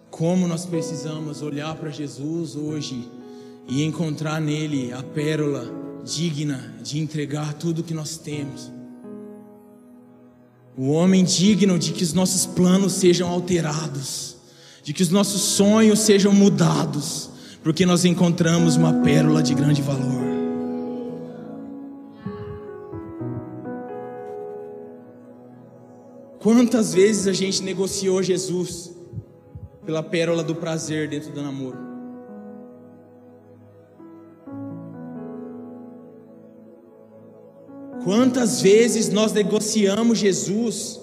Como 0.09 0.47
nós 0.47 0.65
precisamos 0.65 1.41
olhar 1.41 1.75
para 1.75 1.89
Jesus 1.89 2.55
hoje 2.55 3.07
e 3.67 3.83
encontrar 3.83 4.39
nele 4.39 4.93
a 4.93 5.03
pérola 5.03 5.69
digna 6.03 6.75
de 6.81 6.99
entregar 6.99 7.53
tudo 7.53 7.83
que 7.83 7.93
nós 7.93 8.17
temos. 8.17 8.71
O 10.77 10.89
homem 10.91 11.23
digno 11.23 11.77
de 11.77 11.91
que 11.91 12.03
os 12.03 12.13
nossos 12.13 12.45
planos 12.45 12.93
sejam 12.93 13.29
alterados, 13.29 14.37
de 14.83 14.93
que 14.93 15.03
os 15.03 15.09
nossos 15.09 15.41
sonhos 15.41 15.99
sejam 15.99 16.31
mudados, 16.31 17.29
porque 17.63 17.85
nós 17.85 18.05
encontramos 18.05 18.77
uma 18.77 18.93
pérola 18.93 19.43
de 19.43 19.53
grande 19.53 19.81
valor. 19.81 20.27
Quantas 26.39 26.93
vezes 26.93 27.27
a 27.27 27.33
gente 27.33 27.61
negociou 27.61 28.23
Jesus 28.23 28.96
pela 29.87 30.03
pérola 30.03 30.43
do 30.43 30.53
prazer 30.53 31.07
dentro 31.07 31.31
do 31.31 31.41
namoro? 31.41 31.77
Quantas 38.03 38.61
vezes 38.61 39.09
nós 39.09 39.31
negociamos 39.31 40.17
Jesus 40.17 40.99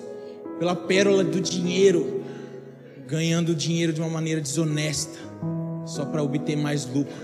pela 0.58 0.76
pérola 0.76 1.24
do 1.24 1.40
dinheiro, 1.40 2.22
ganhando 3.06 3.54
dinheiro 3.54 3.92
de 3.92 4.02
uma 4.02 4.10
maneira 4.10 4.40
desonesta, 4.40 5.18
só 5.86 6.04
para 6.04 6.22
obter 6.22 6.54
mais 6.54 6.84
lucro? 6.86 7.14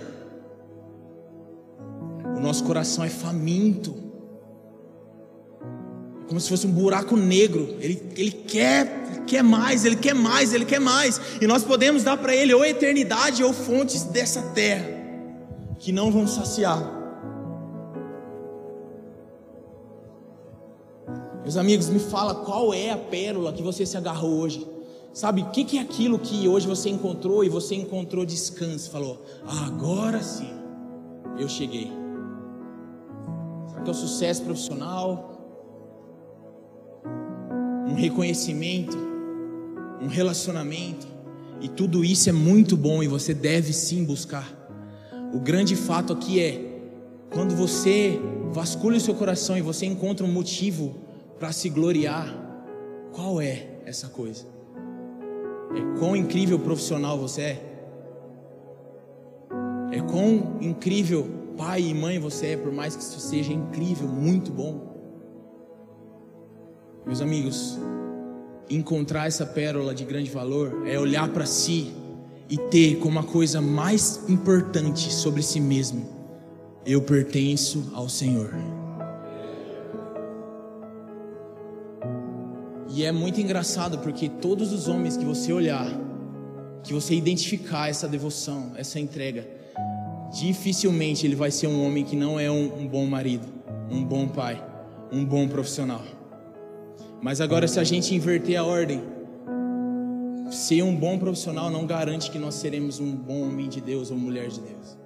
O 2.37 2.41
nosso 2.41 2.65
coração 2.65 3.05
é 3.05 3.11
faminto, 3.11 3.95
como 6.31 6.41
se 6.41 6.49
fosse 6.49 6.64
um 6.64 6.70
buraco 6.70 7.16
negro. 7.16 7.74
Ele, 7.81 8.01
ele 8.16 8.31
quer, 8.31 9.24
quer 9.26 9.43
mais, 9.43 9.85
ele 9.85 9.97
quer 9.97 10.14
mais, 10.14 10.53
ele 10.53 10.64
quer 10.64 10.78
mais, 10.78 11.20
e 11.41 11.47
nós 11.47 11.64
podemos 11.64 12.05
dar 12.05 12.16
para 12.16 12.33
ele 12.33 12.55
ou 12.55 12.64
eternidade 12.64 13.43
ou 13.43 13.53
fontes 13.53 14.05
dessa 14.05 14.41
terra 14.41 14.89
que 15.81 15.91
não 15.91 16.12
vão 16.12 16.28
saciar. 16.28 16.81
Meus 21.43 21.57
amigos, 21.57 21.89
me 21.89 21.99
fala 21.99 22.33
qual 22.33 22.72
é 22.72 22.91
a 22.91 22.97
pérola 22.97 23.53
que 23.53 23.62
você 23.62 23.85
se 23.85 23.97
agarrou 23.97 24.39
hoje. 24.39 24.64
Sabe, 25.12 25.43
o 25.43 25.51
que, 25.51 25.64
que 25.64 25.78
é 25.78 25.81
aquilo 25.81 26.16
que 26.16 26.47
hoje 26.47 26.68
você 26.68 26.89
encontrou 26.91 27.43
e 27.43 27.49
você 27.49 27.74
encontrou 27.74 28.24
descanso? 28.24 28.89
Falou, 28.89 29.20
agora 29.66 30.22
sim, 30.22 30.53
eu 31.37 31.49
cheguei. 31.49 31.91
Será 33.68 33.83
que 33.83 33.89
é 33.89 33.93
o 33.93 33.97
sucesso 33.97 34.45
profissional? 34.45 35.39
Um 37.91 37.95
reconhecimento? 37.95 38.97
Um 40.01 40.07
relacionamento? 40.07 41.07
E 41.61 41.68
tudo 41.68 42.05
isso 42.05 42.28
é 42.28 42.32
muito 42.32 42.76
bom 42.76 43.03
e 43.03 43.09
você 43.09 43.34
deve 43.34 43.72
sim 43.72 44.05
buscar. 44.05 44.49
O 45.34 45.41
grande 45.41 45.76
fato 45.76 46.12
aqui 46.12 46.41
é, 46.41 46.70
quando 47.30 47.55
você 47.55 48.18
vasculha 48.53 48.97
o 48.97 49.01
seu 49.01 49.14
coração 49.14 49.59
e 49.59 49.61
você 49.61 49.86
encontra 49.86 50.24
um 50.24 50.32
motivo 50.32 50.95
para 51.38 51.53
se 51.53 51.68
gloriar, 51.68 52.34
qual 53.12 53.41
é 53.41 53.66
essa 53.84 54.09
coisa? 54.09 54.45
É 55.74 55.99
quão 55.99 56.16
incrível 56.16 56.59
profissional 56.59 57.18
você 57.18 57.43
é? 57.43 57.70
É 59.93 60.01
quão 60.01 60.57
incrível 60.61 61.28
pai 61.57 61.82
e 61.82 61.95
mãe 61.95 62.18
você 62.18 62.49
é, 62.49 62.57
por 62.57 62.72
mais 62.72 62.97
que 62.97 63.03
isso 63.03 63.20
seja 63.20 63.53
incrível, 63.53 64.09
muito 64.09 64.51
bom. 64.51 64.89
Meus 67.07 67.22
amigos, 67.22 67.78
encontrar 68.68 69.26
essa 69.26 69.46
pérola 69.46 69.94
de 69.94 70.05
grande 70.05 70.30
valor 70.30 70.86
é 70.86 70.98
olhar 70.98 71.28
para 71.30 71.46
si 71.46 71.92
e 72.48 72.59
ter 72.59 72.96
como 72.98 73.18
a 73.18 73.24
coisa 73.24 73.61
mais 73.61 74.28
importante 74.28 75.11
sobre 75.11 75.42
si 75.42 75.61
mesmo: 75.61 76.07
eu 76.84 77.01
pertenço 77.01 77.90
ao 77.94 78.09
Senhor. 78.09 78.55
E 82.92 83.05
é 83.05 83.11
muito 83.11 83.40
engraçado 83.40 83.98
porque 84.01 84.28
todos 84.28 84.72
os 84.72 84.86
homens 84.86 85.16
que 85.16 85.24
você 85.24 85.53
olhar, 85.55 85.86
que 86.82 86.92
você 86.92 87.14
identificar 87.14 87.88
essa 87.88 88.07
devoção, 88.07 88.72
essa 88.76 89.01
entrega, 89.01 89.48
dificilmente 90.38 91.26
ele 91.26 91.34
vai 91.34 91.51
ser 91.51 91.66
um 91.66 91.86
homem 91.86 92.05
que 92.05 92.14
não 92.14 92.38
é 92.38 92.51
um, 92.51 92.80
um 92.80 92.86
bom 92.86 93.07
marido, 93.07 93.46
um 93.90 94.05
bom 94.05 94.28
pai, 94.28 94.62
um 95.11 95.24
bom 95.24 95.48
profissional. 95.48 96.20
Mas 97.23 97.41
agora, 97.41 97.68
se 97.68 97.79
a 97.79 97.85
gente 97.85 98.14
inverter 98.14 98.59
a 98.59 98.64
ordem, 98.64 99.03
ser 100.51 100.83
um 100.83 100.95
bom 100.95 101.18
profissional 101.18 101.71
não 101.71 101.87
garante 101.87 102.31
que 102.31 102.39
nós 102.39 102.55
seremos 102.55 102.99
um 102.99 103.14
bom 103.14 103.49
homem 103.49 103.68
de 103.68 103.81
Deus 103.81 104.11
ou 104.11 104.16
mulher 104.16 104.49
de 104.49 104.61
Deus. 104.61 104.99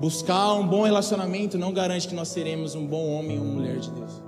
Buscar 0.00 0.54
um 0.54 0.66
bom 0.66 0.82
relacionamento 0.82 1.56
não 1.56 1.72
garante 1.72 2.08
que 2.08 2.14
nós 2.14 2.28
seremos 2.28 2.74
um 2.74 2.86
bom 2.86 3.06
homem 3.12 3.38
ou 3.38 3.44
mulher 3.44 3.78
de 3.78 3.90
Deus 3.90 4.22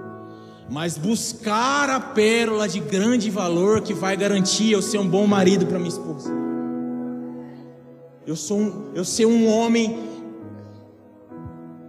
mas 0.69 0.97
buscar 0.97 1.91
a 1.91 2.01
pérola 2.01 2.69
de 2.69 2.81
grande 2.81 3.31
valor 3.31 3.83
que 3.83 3.93
vai 3.93 4.17
garantir 4.17 4.73
eu 4.73 4.81
ser 4.81 4.99
um 4.99 5.09
bom 5.09 5.27
marido 5.27 5.67
para 5.67 5.79
minha 5.79 5.91
esposa. 5.91 6.33
Eu 8.27 8.35
sou 8.35 8.59
um, 8.59 8.91
eu 8.95 9.05
ser 9.05 9.27
um 9.27 9.47
homem 9.49 9.99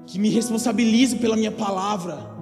que 0.05 0.19
me 0.19 0.29
responsabilizo 0.29 1.17
pela 1.17 1.37
minha 1.37 1.51
palavra, 1.51 2.34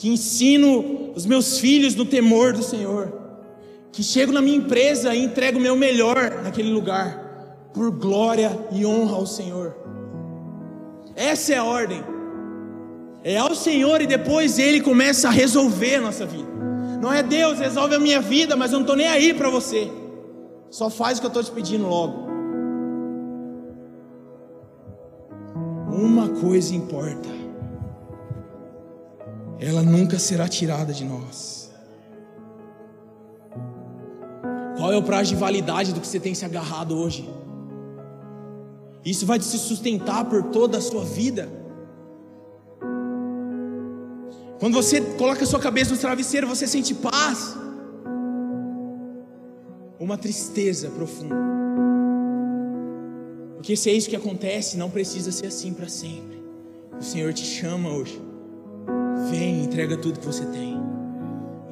que 0.00 0.08
ensino 0.08 1.12
os 1.14 1.26
meus 1.26 1.58
filhos 1.58 1.94
no 1.94 2.06
temor 2.06 2.54
do 2.54 2.62
Senhor, 2.62 3.12
que 3.92 4.02
chego 4.02 4.32
na 4.32 4.40
minha 4.40 4.56
empresa 4.56 5.14
e 5.14 5.22
entrego 5.22 5.58
o 5.58 5.60
meu 5.60 5.76
melhor 5.76 6.40
naquele 6.42 6.70
lugar, 6.70 7.68
por 7.74 7.90
glória 7.90 8.50
e 8.72 8.86
honra 8.86 9.16
ao 9.16 9.26
Senhor. 9.26 9.76
Essa 11.14 11.52
é 11.52 11.58
a 11.58 11.64
ordem. 11.64 12.02
É 13.22 13.36
ao 13.36 13.54
Senhor 13.54 14.00
e 14.00 14.06
depois 14.06 14.58
Ele 14.58 14.80
começa 14.80 15.28
a 15.28 15.30
resolver 15.30 15.96
a 15.96 16.00
nossa 16.00 16.24
vida. 16.24 16.48
Não 17.02 17.12
é 17.12 17.22
Deus, 17.22 17.58
resolve 17.58 17.94
a 17.94 18.00
minha 18.00 18.22
vida, 18.22 18.56
mas 18.56 18.72
eu 18.72 18.78
não 18.78 18.84
estou 18.84 18.96
nem 18.96 19.06
aí 19.06 19.34
para 19.34 19.50
você. 19.50 19.92
Só 20.70 20.88
faz 20.88 21.18
o 21.18 21.20
que 21.20 21.26
eu 21.26 21.28
estou 21.28 21.44
te 21.44 21.50
pedindo 21.50 21.86
logo. 21.86 22.26
Uma 25.92 26.30
coisa 26.40 26.74
importa: 26.74 27.39
ela 29.60 29.82
nunca 29.82 30.18
será 30.18 30.48
tirada 30.48 30.92
de 30.92 31.04
nós. 31.04 31.70
Qual 34.76 34.90
é 34.90 34.96
o 34.96 35.02
prazo 35.02 35.28
de 35.28 35.36
validade 35.36 35.92
do 35.92 36.00
que 36.00 36.06
você 36.06 36.18
tem 36.18 36.34
se 36.34 36.44
agarrado 36.44 36.96
hoje? 36.96 37.28
Isso 39.04 39.26
vai 39.26 39.38
te 39.38 39.44
sustentar 39.44 40.24
por 40.24 40.44
toda 40.44 40.78
a 40.78 40.80
sua 40.80 41.04
vida. 41.04 41.46
Quando 44.58 44.74
você 44.74 45.00
coloca 45.00 45.44
a 45.44 45.46
sua 45.46 45.60
cabeça 45.60 45.92
no 45.92 45.98
travesseiro, 45.98 46.46
você 46.46 46.66
sente 46.66 46.94
paz. 46.94 47.54
Uma 49.98 50.16
tristeza 50.16 50.88
profunda. 50.88 51.36
Porque 53.56 53.76
se 53.76 53.90
é 53.90 53.92
isso 53.92 54.08
que 54.08 54.16
acontece, 54.16 54.78
não 54.78 54.88
precisa 54.88 55.30
ser 55.30 55.48
assim 55.48 55.74
para 55.74 55.88
sempre. 55.88 56.42
O 56.98 57.02
Senhor 57.02 57.34
te 57.34 57.44
chama 57.44 57.90
hoje. 57.90 58.29
Vem, 59.28 59.64
entrega 59.64 59.96
tudo 59.96 60.20
que 60.20 60.26
você 60.26 60.44
tem. 60.46 60.80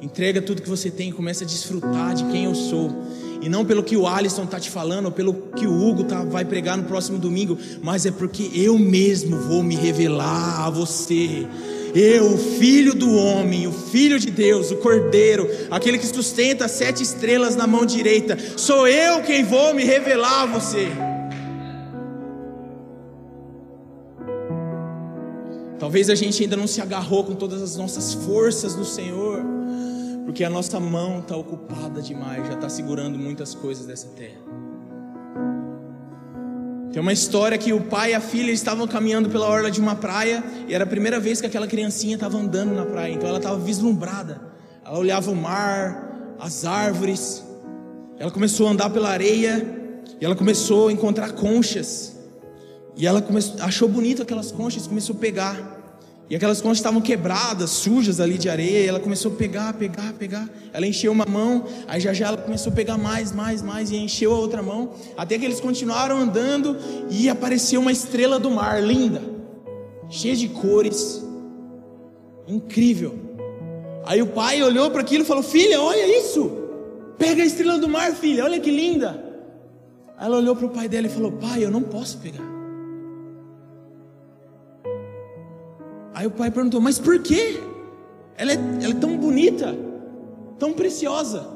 Entrega 0.01 0.41
tudo 0.41 0.61
que 0.61 0.69
você 0.69 0.91
tem 0.91 1.09
e 1.09 1.11
começa 1.13 1.43
a 1.43 1.47
desfrutar 1.47 2.13
de 2.13 2.25
quem 2.25 2.45
eu 2.45 2.55
sou. 2.55 2.91
E 3.41 3.47
não 3.47 3.65
pelo 3.65 3.83
que 3.83 3.95
o 3.95 4.05
Alisson 4.05 4.43
está 4.43 4.59
te 4.59 4.69
falando, 4.69 5.05
ou 5.05 5.11
pelo 5.11 5.33
que 5.33 5.65
o 5.65 5.87
Hugo 5.87 6.03
tá, 6.03 6.23
vai 6.23 6.43
pregar 6.43 6.77
no 6.77 6.83
próximo 6.83 7.17
domingo, 7.17 7.57
mas 7.81 8.05
é 8.05 8.11
porque 8.11 8.51
eu 8.53 8.77
mesmo 8.77 9.37
vou 9.37 9.63
me 9.63 9.75
revelar 9.75 10.65
a 10.65 10.69
você 10.69 11.47
eu, 11.93 12.33
o 12.33 12.37
filho 12.37 12.93
do 12.93 13.11
homem, 13.15 13.67
o 13.67 13.71
filho 13.71 14.19
de 14.19 14.29
Deus, 14.29 14.71
o 14.71 14.77
cordeiro, 14.77 15.49
aquele 15.71 15.97
que 15.97 16.05
sustenta 16.05 16.67
sete 16.67 17.01
estrelas 17.01 17.55
na 17.55 17.65
mão 17.65 17.85
direita, 17.85 18.37
sou 18.57 18.87
eu 18.87 19.21
quem 19.21 19.43
vou 19.43 19.73
me 19.73 19.83
revelar 19.83 20.43
a 20.43 20.45
você. 20.45 20.87
Talvez 25.89 26.07
a 26.07 26.13
gente 26.13 26.43
ainda 26.43 26.55
não 26.55 26.67
se 26.67 26.79
agarrou 26.79 27.23
com 27.23 27.33
todas 27.33 27.63
as 27.63 27.75
nossas 27.75 28.13
forças 28.13 28.75
no 28.75 28.85
Senhor, 28.85 29.43
porque 30.23 30.43
a 30.43 30.49
nossa 30.49 30.79
mão 30.79 31.17
está 31.17 31.35
ocupada 31.35 31.99
demais, 31.99 32.45
já 32.45 32.53
está 32.53 32.69
segurando 32.69 33.17
muitas 33.17 33.55
coisas 33.55 33.87
dessa 33.87 34.05
terra. 34.09 34.37
Tem 36.93 37.01
uma 37.01 37.11
história 37.11 37.57
que 37.57 37.73
o 37.73 37.81
pai 37.81 38.11
e 38.11 38.13
a 38.13 38.21
filha 38.21 38.51
estavam 38.51 38.87
caminhando 38.87 39.31
pela 39.31 39.47
orla 39.47 39.71
de 39.71 39.81
uma 39.81 39.95
praia 39.95 40.43
e 40.67 40.75
era 40.75 40.83
a 40.83 40.87
primeira 40.87 41.19
vez 41.19 41.41
que 41.41 41.47
aquela 41.47 41.65
criancinha 41.65 42.13
estava 42.13 42.37
andando 42.37 42.75
na 42.75 42.85
praia, 42.85 43.11
então 43.11 43.27
ela 43.27 43.39
estava 43.39 43.57
vislumbrada. 43.57 44.39
Ela 44.85 44.99
olhava 44.99 45.31
o 45.31 45.35
mar, 45.35 46.35
as 46.39 46.65
árvores. 46.65 47.43
Ela 48.19 48.29
começou 48.29 48.67
a 48.67 48.71
andar 48.73 48.91
pela 48.91 49.09
areia 49.09 49.65
e 50.21 50.23
ela 50.23 50.35
começou 50.35 50.89
a 50.89 50.91
encontrar 50.91 51.31
conchas. 51.31 52.15
E 52.95 53.07
ela 53.07 53.23
começou, 53.23 53.55
achou 53.63 53.89
bonito 53.89 54.21
aquelas 54.21 54.51
conchas, 54.51 54.85
começou 54.85 55.15
a 55.15 55.19
pegar. 55.19 55.78
E 56.29 56.35
aquelas 56.35 56.61
conchas 56.61 56.77
estavam 56.77 57.01
quebradas, 57.01 57.71
sujas 57.71 58.19
ali 58.19 58.37
de 58.37 58.47
areia. 58.49 58.83
E 58.83 58.87
ela 58.87 58.99
começou 58.99 59.31
a 59.31 59.35
pegar, 59.35 59.73
pegar, 59.73 60.13
pegar. 60.13 60.47
Ela 60.71 60.85
encheu 60.85 61.11
uma 61.11 61.25
mão, 61.25 61.65
aí 61.87 61.99
já 61.99 62.13
já 62.13 62.27
ela 62.27 62.37
começou 62.37 62.71
a 62.71 62.75
pegar 62.75 62.97
mais, 62.97 63.31
mais, 63.31 63.63
mais 63.63 63.89
e 63.89 63.95
encheu 63.95 64.31
a 64.33 64.37
outra 64.37 64.61
mão. 64.61 64.91
Até 65.17 65.39
que 65.39 65.45
eles 65.45 65.59
continuaram 65.59 66.17
andando 66.17 66.77
e 67.09 67.27
apareceu 67.27 67.81
uma 67.81 67.91
estrela 67.91 68.39
do 68.39 68.51
mar, 68.51 68.81
linda, 68.83 69.23
cheia 70.07 70.35
de 70.35 70.47
cores, 70.49 71.25
incrível. 72.47 73.17
Aí 74.05 74.21
o 74.21 74.27
pai 74.27 74.61
olhou 74.61 74.91
para 74.91 75.01
aquilo 75.01 75.23
e 75.23 75.27
falou: 75.27 75.41
Filha, 75.41 75.81
olha 75.81 76.19
isso, 76.19 76.51
pega 77.17 77.41
a 77.41 77.45
estrela 77.45 77.79
do 77.79 77.89
mar, 77.89 78.11
filha, 78.11 78.43
olha 78.43 78.59
que 78.59 78.69
linda. 78.69 79.23
Aí 80.15 80.27
ela 80.27 80.37
olhou 80.37 80.55
para 80.55 80.67
o 80.67 80.69
pai 80.69 80.87
dela 80.87 81.07
e 81.07 81.09
falou: 81.09 81.31
Pai, 81.31 81.65
eu 81.65 81.71
não 81.71 81.81
posso 81.81 82.19
pegar. 82.19 82.58
Aí 86.19 86.27
o 86.27 86.31
pai 86.31 86.51
perguntou: 86.51 86.81
Mas 86.81 86.99
por 86.99 87.17
quê? 87.23 87.63
Ela 88.35 88.51
é, 88.51 88.55
ela 88.55 88.91
é 88.91 88.99
tão 88.99 89.17
bonita, 89.17 89.73
tão 90.57 90.73
preciosa. 90.73 91.47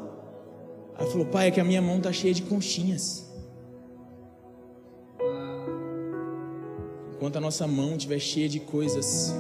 Aí 0.95 1.05
falou: 1.07 1.25
Pai, 1.25 1.47
é 1.47 1.51
que 1.51 1.59
a 1.59 1.65
minha 1.65 1.81
mão 1.81 1.97
está 1.97 2.13
cheia 2.13 2.33
de 2.33 2.43
conchinhas. 2.43 3.29
Enquanto 7.13 7.35
a 7.35 7.41
nossa 7.41 7.67
mão 7.67 7.97
estiver 7.97 8.19
cheia 8.19 8.47
de 8.47 8.61
coisas 8.61 9.33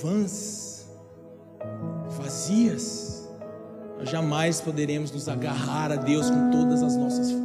vãs, 0.00 0.86
vazias, 2.10 3.28
nós 3.98 4.08
jamais 4.08 4.60
poderemos 4.60 5.10
nos 5.10 5.28
agarrar 5.28 5.90
a 5.90 5.96
Deus 5.96 6.30
com 6.30 6.50
todas 6.52 6.84
as 6.84 6.96
nossas 6.96 7.32
forças. 7.32 7.41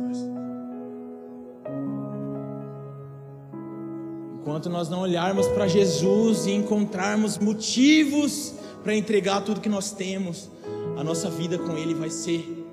Enquanto 4.48 4.70
nós 4.70 4.88
não 4.88 5.02
olharmos 5.02 5.46
para 5.50 5.68
Jesus 5.68 6.46
e 6.46 6.54
encontrarmos 6.54 7.38
motivos 7.38 8.54
para 8.82 8.96
entregar 8.96 9.42
tudo 9.42 9.60
que 9.60 9.68
nós 9.68 9.92
temos, 9.92 10.50
a 10.96 11.04
nossa 11.04 11.30
vida 11.30 11.58
com 11.58 11.76
Ele 11.76 11.94
vai 11.94 12.10
ser 12.10 12.66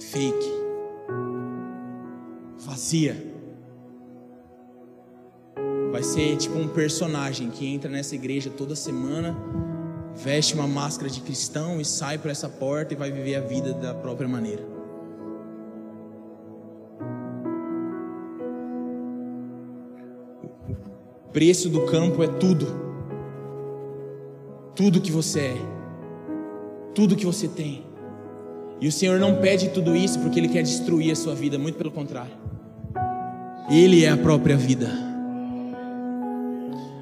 fake, 0.00 0.52
vazia. 2.58 3.24
Vai 5.92 6.02
ser 6.02 6.36
tipo 6.38 6.58
um 6.58 6.66
personagem 6.66 7.50
que 7.50 7.72
entra 7.72 7.88
nessa 7.88 8.16
igreja 8.16 8.50
toda 8.50 8.74
semana, 8.74 9.36
veste 10.16 10.54
uma 10.54 10.66
máscara 10.66 11.08
de 11.08 11.20
cristão 11.20 11.80
e 11.80 11.84
sai 11.84 12.18
por 12.18 12.32
essa 12.32 12.48
porta 12.48 12.94
e 12.94 12.96
vai 12.96 13.12
viver 13.12 13.36
a 13.36 13.40
vida 13.40 13.72
da 13.72 13.94
própria 13.94 14.26
maneira. 14.26 14.71
Preço 21.32 21.68
do 21.68 21.82
campo 21.82 22.22
é 22.22 22.28
tudo. 22.28 22.66
Tudo 24.74 25.00
que 25.00 25.10
você 25.10 25.40
é. 25.40 25.56
Tudo 26.94 27.16
que 27.16 27.24
você 27.24 27.48
tem. 27.48 27.84
E 28.80 28.88
o 28.88 28.92
Senhor 28.92 29.18
não 29.18 29.36
pede 29.36 29.68
tudo 29.68 29.94
isso 29.94 30.18
porque 30.18 30.40
Ele 30.40 30.48
quer 30.48 30.62
destruir 30.62 31.12
a 31.12 31.16
sua 31.16 31.34
vida, 31.34 31.58
muito 31.58 31.76
pelo 31.76 31.90
contrário. 31.90 32.32
Ele 33.70 34.04
é 34.04 34.10
a 34.10 34.16
própria 34.16 34.56
vida. 34.56 34.90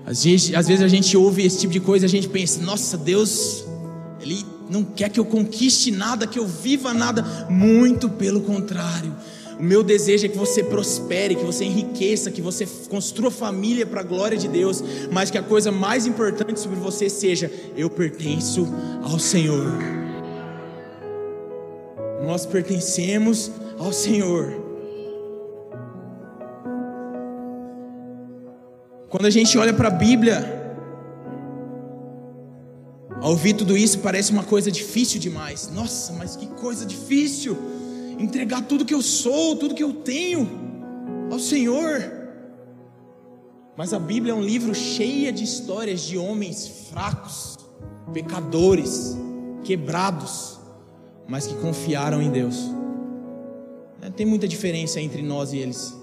Às 0.07 0.24
vezes, 0.24 0.55
às 0.55 0.68
vezes 0.68 0.85
a 0.85 0.89
gente 0.89 1.16
ouve 1.16 1.45
esse 1.45 1.61
tipo 1.61 1.72
de 1.72 1.81
coisa 1.81 2.05
e 2.05 2.09
a 2.09 2.11
gente 2.11 2.28
pensa: 2.28 2.61
nossa, 2.62 2.99
Deus, 2.99 3.64
Ele 4.20 4.45
não 4.68 4.85
quer 4.85 5.09
que 5.09 5.18
eu 5.18 5.24
conquiste 5.24 5.91
nada, 5.91 6.26
que 6.26 6.39
eu 6.39 6.47
viva 6.47 6.93
nada. 6.93 7.47
Muito 7.49 8.09
pelo 8.09 8.41
contrário. 8.43 9.14
O 9.61 9.63
meu 9.63 9.83
desejo 9.83 10.25
é 10.25 10.29
que 10.31 10.39
você 10.39 10.65
prospere, 10.65 11.35
que 11.35 11.45
você 11.45 11.67
enriqueça, 11.67 12.31
que 12.31 12.41
você 12.41 12.67
construa 12.89 13.31
família 13.31 13.85
para 13.85 14.01
a 14.01 14.03
glória 14.03 14.39
de 14.39 14.49
Deus, 14.49 14.83
mas 15.13 15.31
que 15.31 15.37
a 15.37 15.43
coisa 15.43 15.71
mais 15.71 16.07
importante 16.07 16.59
sobre 16.59 16.81
você 16.81 17.11
seja: 17.11 17.53
eu 17.77 17.91
pertenço 17.91 18.67
ao 19.03 19.19
Senhor. 19.19 19.71
Nós 22.25 22.47
pertencemos 22.47 23.51
ao 23.79 23.93
Senhor. 23.93 24.51
Quando 29.11 29.27
a 29.27 29.31
gente 29.31 29.59
olha 29.59 29.75
para 29.75 29.89
a 29.89 29.91
Bíblia, 29.91 30.73
ao 33.21 33.33
ouvir 33.33 33.53
tudo 33.53 33.77
isso 33.77 33.99
parece 33.99 34.33
uma 34.33 34.45
coisa 34.45 34.73
difícil 34.73 35.21
demais. 35.21 35.71
Nossa, 35.75 36.15
mas 36.15 36.35
que 36.35 36.47
coisa 36.47 36.87
difícil! 36.87 37.80
Entregar 38.21 38.62
tudo 38.62 38.85
que 38.85 38.95
eu 38.95 39.03
sou, 39.03 39.57
tudo 39.57 39.75
que 39.75 39.83
eu 39.83 39.95
tenho 39.95 40.49
ao 41.31 41.39
Senhor. 41.39 42.18
Mas 43.77 43.95
a 43.95 43.99
Bíblia 43.99 44.33
é 44.33 44.37
um 44.37 44.43
livro 44.43 44.75
cheio 44.75 45.33
de 45.33 45.43
histórias 45.43 46.03
de 46.03 46.18
homens 46.18 46.89
fracos, 46.93 47.57
pecadores, 48.12 49.16
quebrados, 49.64 50.59
mas 51.27 51.47
que 51.47 51.55
confiaram 51.55 52.21
em 52.21 52.31
Deus. 52.31 52.71
É, 54.03 54.11
tem 54.11 54.27
muita 54.27 54.47
diferença 54.47 55.01
entre 55.01 55.23
nós 55.23 55.53
e 55.53 55.59
eles. 55.59 55.97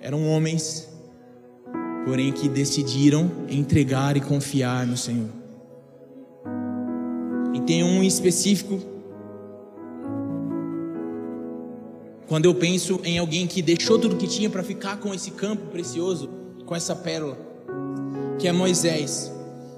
Eram 0.00 0.28
homens, 0.28 0.88
porém 2.04 2.32
que 2.32 2.48
decidiram 2.48 3.30
entregar 3.48 4.16
e 4.16 4.20
confiar 4.20 4.86
no 4.86 4.96
Senhor. 4.96 5.30
E 7.54 7.60
tem 7.62 7.82
um 7.82 8.02
específico 8.02 8.91
Quando 12.32 12.46
eu 12.46 12.54
penso 12.54 12.98
em 13.04 13.18
alguém 13.18 13.46
que 13.46 13.60
deixou 13.60 13.98
tudo 13.98 14.16
que 14.16 14.26
tinha 14.26 14.48
para 14.48 14.62
ficar 14.62 14.96
com 14.96 15.12
esse 15.12 15.32
campo 15.32 15.66
precioso, 15.66 16.30
com 16.64 16.74
essa 16.74 16.96
pérola, 16.96 17.36
que 18.38 18.48
é 18.48 18.52
Moisés. 18.52 19.30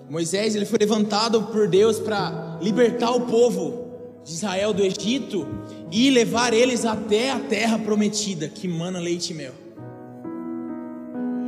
Moisés 0.08 0.54
ele 0.54 0.64
foi 0.64 0.78
levantado 0.78 1.42
por 1.46 1.66
Deus 1.66 1.98
para 1.98 2.56
libertar 2.62 3.10
o 3.10 3.22
povo 3.22 4.22
de 4.24 4.34
Israel 4.34 4.72
do 4.72 4.84
Egito 4.84 5.48
e 5.90 6.08
levar 6.10 6.54
eles 6.54 6.84
até 6.84 7.32
a 7.32 7.40
terra 7.40 7.76
prometida, 7.76 8.46
que 8.46 8.68
mana 8.68 9.00
leite 9.00 9.32
e 9.32 9.34
mel. 9.34 9.54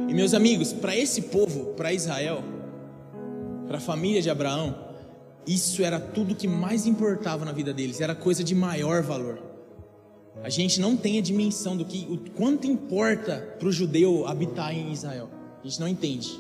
E 0.08 0.12
meus 0.12 0.34
amigos, 0.34 0.72
para 0.72 0.96
esse 0.96 1.22
povo, 1.22 1.66
para 1.76 1.92
Israel, 1.92 2.42
para 3.68 3.76
a 3.76 3.80
família 3.80 4.20
de 4.20 4.28
Abraão, 4.28 4.74
isso 5.46 5.84
era 5.84 6.00
tudo 6.00 6.34
que 6.34 6.48
mais 6.48 6.84
importava 6.84 7.44
na 7.44 7.52
vida 7.52 7.72
deles, 7.72 8.00
era 8.00 8.12
coisa 8.12 8.42
de 8.42 8.56
maior 8.56 9.04
valor. 9.04 9.45
A 10.42 10.48
gente 10.48 10.80
não 10.80 10.96
tem 10.96 11.18
a 11.18 11.22
dimensão 11.22 11.76
do 11.76 11.84
que 11.84 12.06
o 12.10 12.18
quanto 12.32 12.66
importa 12.66 13.56
para 13.58 13.68
o 13.68 13.72
judeu 13.72 14.26
habitar 14.26 14.72
em 14.74 14.92
Israel. 14.92 15.28
A 15.62 15.66
gente 15.66 15.80
não 15.80 15.88
entende. 15.88 16.38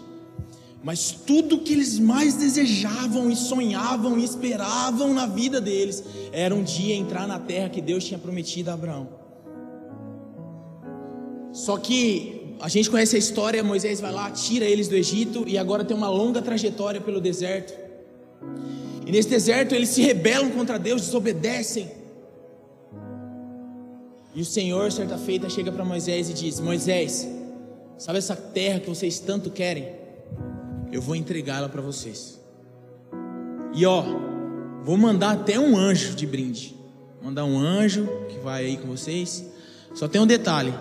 Mas 0.82 1.10
tudo 1.10 1.58
que 1.58 1.72
eles 1.72 1.98
mais 1.98 2.34
desejavam 2.34 3.30
e 3.30 3.34
sonhavam 3.34 4.18
e 4.18 4.24
esperavam 4.24 5.12
na 5.12 5.26
vida 5.26 5.60
deles 5.60 6.04
era 6.30 6.54
um 6.54 6.62
dia 6.62 6.94
entrar 6.94 7.26
na 7.26 7.40
terra 7.40 7.68
que 7.68 7.80
Deus 7.80 8.04
tinha 8.04 8.18
prometido 8.18 8.70
a 8.70 8.74
Abraão. 8.74 9.08
Só 11.52 11.76
que 11.76 12.54
a 12.60 12.68
gente 12.68 12.88
conhece 12.88 13.16
a 13.16 13.18
história, 13.18 13.64
Moisés 13.64 14.00
vai 14.00 14.12
lá, 14.12 14.30
tira 14.30 14.64
eles 14.64 14.88
do 14.88 14.94
Egito 14.94 15.44
e 15.46 15.58
agora 15.58 15.84
tem 15.84 15.96
uma 15.96 16.08
longa 16.08 16.40
trajetória 16.40 17.00
pelo 17.00 17.20
deserto. 17.20 17.74
E 19.06 19.10
nesse 19.10 19.28
deserto 19.28 19.74
eles 19.74 19.88
se 19.88 20.02
rebelam 20.02 20.50
contra 20.50 20.78
Deus, 20.78 21.02
desobedecem. 21.02 21.90
E 24.36 24.42
o 24.42 24.44
Senhor, 24.44 24.92
certa 24.92 25.16
feita, 25.16 25.48
chega 25.48 25.72
para 25.72 25.82
Moisés 25.82 26.28
e 26.28 26.34
diz: 26.34 26.60
Moisés, 26.60 27.26
sabe 27.96 28.18
essa 28.18 28.36
terra 28.36 28.78
que 28.78 28.86
vocês 28.86 29.18
tanto 29.18 29.50
querem? 29.50 29.88
Eu 30.92 31.00
vou 31.00 31.16
entregá-la 31.16 31.70
para 31.70 31.80
vocês. 31.80 32.38
E 33.72 33.86
ó, 33.86 34.04
vou 34.84 34.98
mandar 34.98 35.30
até 35.30 35.58
um 35.58 35.74
anjo 35.74 36.14
de 36.14 36.26
brinde. 36.26 36.76
Mandar 37.22 37.46
um 37.46 37.58
anjo 37.58 38.06
que 38.28 38.38
vai 38.38 38.66
aí 38.66 38.76
com 38.76 38.88
vocês. 38.88 39.42
Só 39.94 40.06
tem 40.06 40.20
um 40.20 40.26
detalhe: 40.26 40.74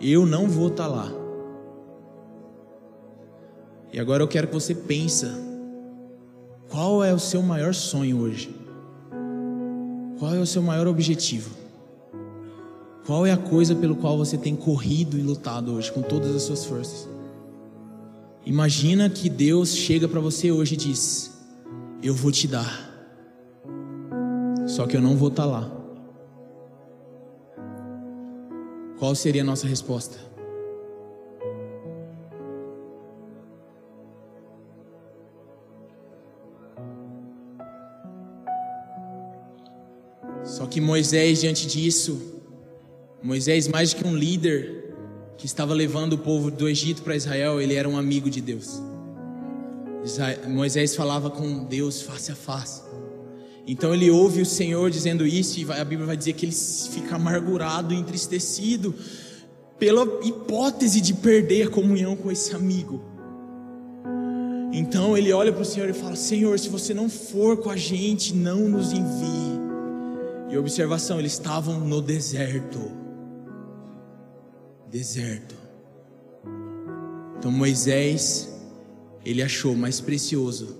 eu 0.00 0.24
não 0.24 0.48
vou 0.48 0.68
estar 0.68 0.88
tá 0.88 0.94
lá. 0.94 1.12
E 3.92 4.00
agora 4.00 4.22
eu 4.22 4.28
quero 4.28 4.48
que 4.48 4.54
você 4.54 4.74
pense: 4.74 5.26
qual 6.70 7.04
é 7.04 7.12
o 7.12 7.18
seu 7.18 7.42
maior 7.42 7.74
sonho 7.74 8.22
hoje? 8.22 8.56
Qual 10.18 10.34
é 10.34 10.38
o 10.38 10.46
seu 10.46 10.62
maior 10.62 10.86
objetivo? 10.86 11.61
Qual 13.04 13.26
é 13.26 13.32
a 13.32 13.36
coisa 13.36 13.74
pelo 13.74 13.96
qual 13.96 14.16
você 14.16 14.38
tem 14.38 14.54
corrido 14.54 15.18
e 15.18 15.22
lutado 15.22 15.72
hoje 15.72 15.90
com 15.90 16.02
todas 16.02 16.34
as 16.36 16.42
suas 16.42 16.64
forças? 16.64 17.08
Imagina 18.46 19.10
que 19.10 19.28
Deus 19.28 19.74
chega 19.74 20.06
para 20.06 20.20
você 20.20 20.52
hoje 20.52 20.74
e 20.74 20.76
diz: 20.76 21.32
Eu 22.02 22.14
vou 22.14 22.30
te 22.30 22.46
dar. 22.46 22.90
Só 24.68 24.86
que 24.86 24.96
eu 24.96 25.00
não 25.00 25.16
vou 25.16 25.28
estar 25.28 25.44
lá. 25.44 25.70
Qual 28.98 29.14
seria 29.16 29.42
a 29.42 29.44
nossa 29.44 29.66
resposta? 29.66 30.16
Só 40.44 40.66
que 40.66 40.80
Moisés, 40.80 41.40
diante 41.40 41.66
disso, 41.66 42.31
Moisés, 43.22 43.68
mais 43.68 43.92
do 43.92 43.96
que 43.96 44.06
um 44.06 44.16
líder 44.16 44.94
que 45.38 45.46
estava 45.46 45.72
levando 45.74 46.14
o 46.14 46.18
povo 46.18 46.50
do 46.50 46.68
Egito 46.68 47.02
para 47.02 47.14
Israel, 47.14 47.60
ele 47.60 47.74
era 47.74 47.88
um 47.88 47.96
amigo 47.96 48.28
de 48.28 48.40
Deus. 48.40 48.82
Moisés 50.48 50.96
falava 50.96 51.30
com 51.30 51.64
Deus 51.64 52.02
face 52.02 52.32
a 52.32 52.34
face. 52.34 52.82
Então 53.66 53.94
ele 53.94 54.10
ouve 54.10 54.42
o 54.42 54.46
Senhor 54.46 54.90
dizendo 54.90 55.24
isso, 55.24 55.60
e 55.60 55.72
a 55.72 55.84
Bíblia 55.84 56.06
vai 56.06 56.16
dizer 56.16 56.32
que 56.32 56.46
ele 56.46 56.52
fica 56.54 57.14
amargurado, 57.14 57.94
entristecido, 57.94 58.92
pela 59.78 60.02
hipótese 60.24 61.00
de 61.00 61.14
perder 61.14 61.68
a 61.68 61.70
comunhão 61.70 62.16
com 62.16 62.30
esse 62.30 62.54
amigo. 62.54 63.02
Então 64.72 65.16
ele 65.16 65.32
olha 65.32 65.52
para 65.52 65.62
o 65.62 65.64
Senhor 65.64 65.88
e 65.88 65.92
fala: 65.92 66.16
Senhor, 66.16 66.58
se 66.58 66.68
você 66.68 66.92
não 66.92 67.08
for 67.08 67.58
com 67.58 67.70
a 67.70 67.76
gente, 67.76 68.34
não 68.34 68.68
nos 68.68 68.92
envie. 68.92 69.60
E 70.50 70.58
observação, 70.58 71.20
eles 71.20 71.32
estavam 71.32 71.78
no 71.78 72.02
deserto. 72.02 73.01
Deserto. 74.92 75.54
Então 77.38 77.50
Moisés, 77.50 78.54
ele 79.24 79.42
achou 79.42 79.74
mais 79.74 80.02
precioso 80.02 80.76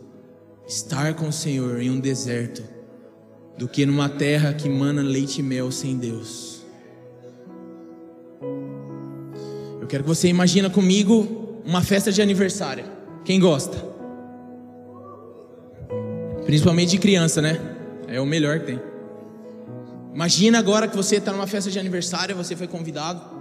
estar 0.68 1.14
com 1.14 1.28
o 1.28 1.32
Senhor 1.32 1.80
em 1.80 1.88
um 1.88 1.98
deserto 1.98 2.62
do 3.56 3.66
que 3.66 3.86
numa 3.86 4.10
terra 4.10 4.52
que 4.52 4.68
mana 4.68 5.00
leite 5.00 5.38
e 5.38 5.42
mel 5.42 5.72
sem 5.72 5.96
Deus. 5.96 6.60
Eu 9.80 9.86
quero 9.86 10.02
que 10.04 10.08
você 10.10 10.28
imagine 10.28 10.68
comigo 10.68 11.62
uma 11.64 11.80
festa 11.80 12.12
de 12.12 12.20
aniversário. 12.20 12.84
Quem 13.24 13.40
gosta? 13.40 13.82
Principalmente 16.44 16.90
de 16.90 16.98
criança, 16.98 17.40
né? 17.40 17.58
É 18.08 18.20
o 18.20 18.26
melhor 18.26 18.60
que 18.60 18.66
tem. 18.66 18.80
Imagina 20.14 20.58
agora 20.58 20.86
que 20.86 20.94
você 20.94 21.16
está 21.16 21.32
numa 21.32 21.46
festa 21.46 21.70
de 21.70 21.78
aniversário, 21.78 22.36
você 22.36 22.54
foi 22.54 22.68
convidado 22.68 23.31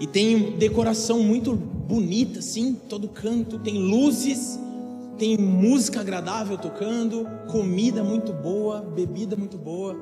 e 0.00 0.06
tem 0.06 0.52
decoração 0.58 1.20
muito 1.22 1.54
bonita, 1.54 2.38
assim, 2.38 2.74
todo 2.74 3.08
canto, 3.08 3.58
tem 3.58 3.78
luzes 3.78 4.58
tem 5.18 5.36
música 5.36 6.00
agradável 6.00 6.56
tocando, 6.56 7.28
comida 7.50 8.04
muito 8.04 8.32
boa, 8.32 8.80
bebida 8.80 9.34
muito 9.34 9.58
boa, 9.58 9.96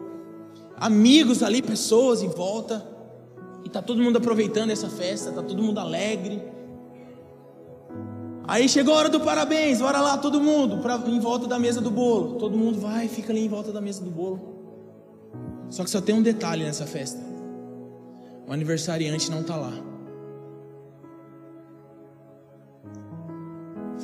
amigos 0.77 1.43
ali, 1.43 1.63
pessoas 1.63 2.23
em 2.23 2.29
volta, 2.29 2.87
e 3.65 3.69
tá 3.69 3.81
todo 3.81 4.01
mundo 4.03 4.19
aproveitando 4.19 4.71
essa 4.71 4.89
festa, 4.89 5.33
tá 5.33 5.43
todo 5.43 5.61
mundo 5.63 5.81
alegre. 5.81 6.41
Aí 8.47 8.69
chegou 8.69 8.95
a 8.95 8.99
hora 8.99 9.09
do 9.09 9.19
parabéns, 9.19 9.81
bora 9.81 10.01
lá 10.01 10.19
todo 10.19 10.41
mundo 10.41 10.79
pra, 10.79 11.03
em 11.07 11.19
volta 11.19 11.49
da 11.49 11.59
mesa 11.59 11.81
do 11.81 11.91
bolo. 11.91 12.35
Todo 12.35 12.57
mundo 12.57 12.79
vai, 12.79 13.09
fica 13.09 13.33
ali 13.33 13.45
em 13.45 13.49
volta 13.49 13.73
da 13.73 13.81
mesa 13.81 14.05
do 14.05 14.11
bolo. 14.11 14.55
Só 15.69 15.83
que 15.83 15.91
só 15.91 16.01
tem 16.01 16.15
um 16.15 16.23
detalhe 16.23 16.63
nessa 16.63 16.87
festa: 16.87 17.19
o 18.47 18.53
aniversariante 18.53 19.31
não 19.31 19.43
tá 19.43 19.57
lá. 19.57 19.73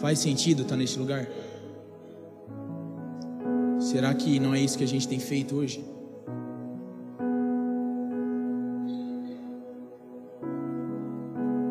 Faz 0.00 0.18
sentido 0.18 0.62
estar 0.62 0.76
neste 0.76 0.98
lugar? 0.98 1.28
Será 3.78 4.12
que 4.14 4.40
não 4.40 4.54
é 4.54 4.60
isso 4.60 4.76
que 4.76 4.84
a 4.84 4.88
gente 4.88 5.06
tem 5.06 5.20
feito 5.20 5.54
hoje? 5.54 5.84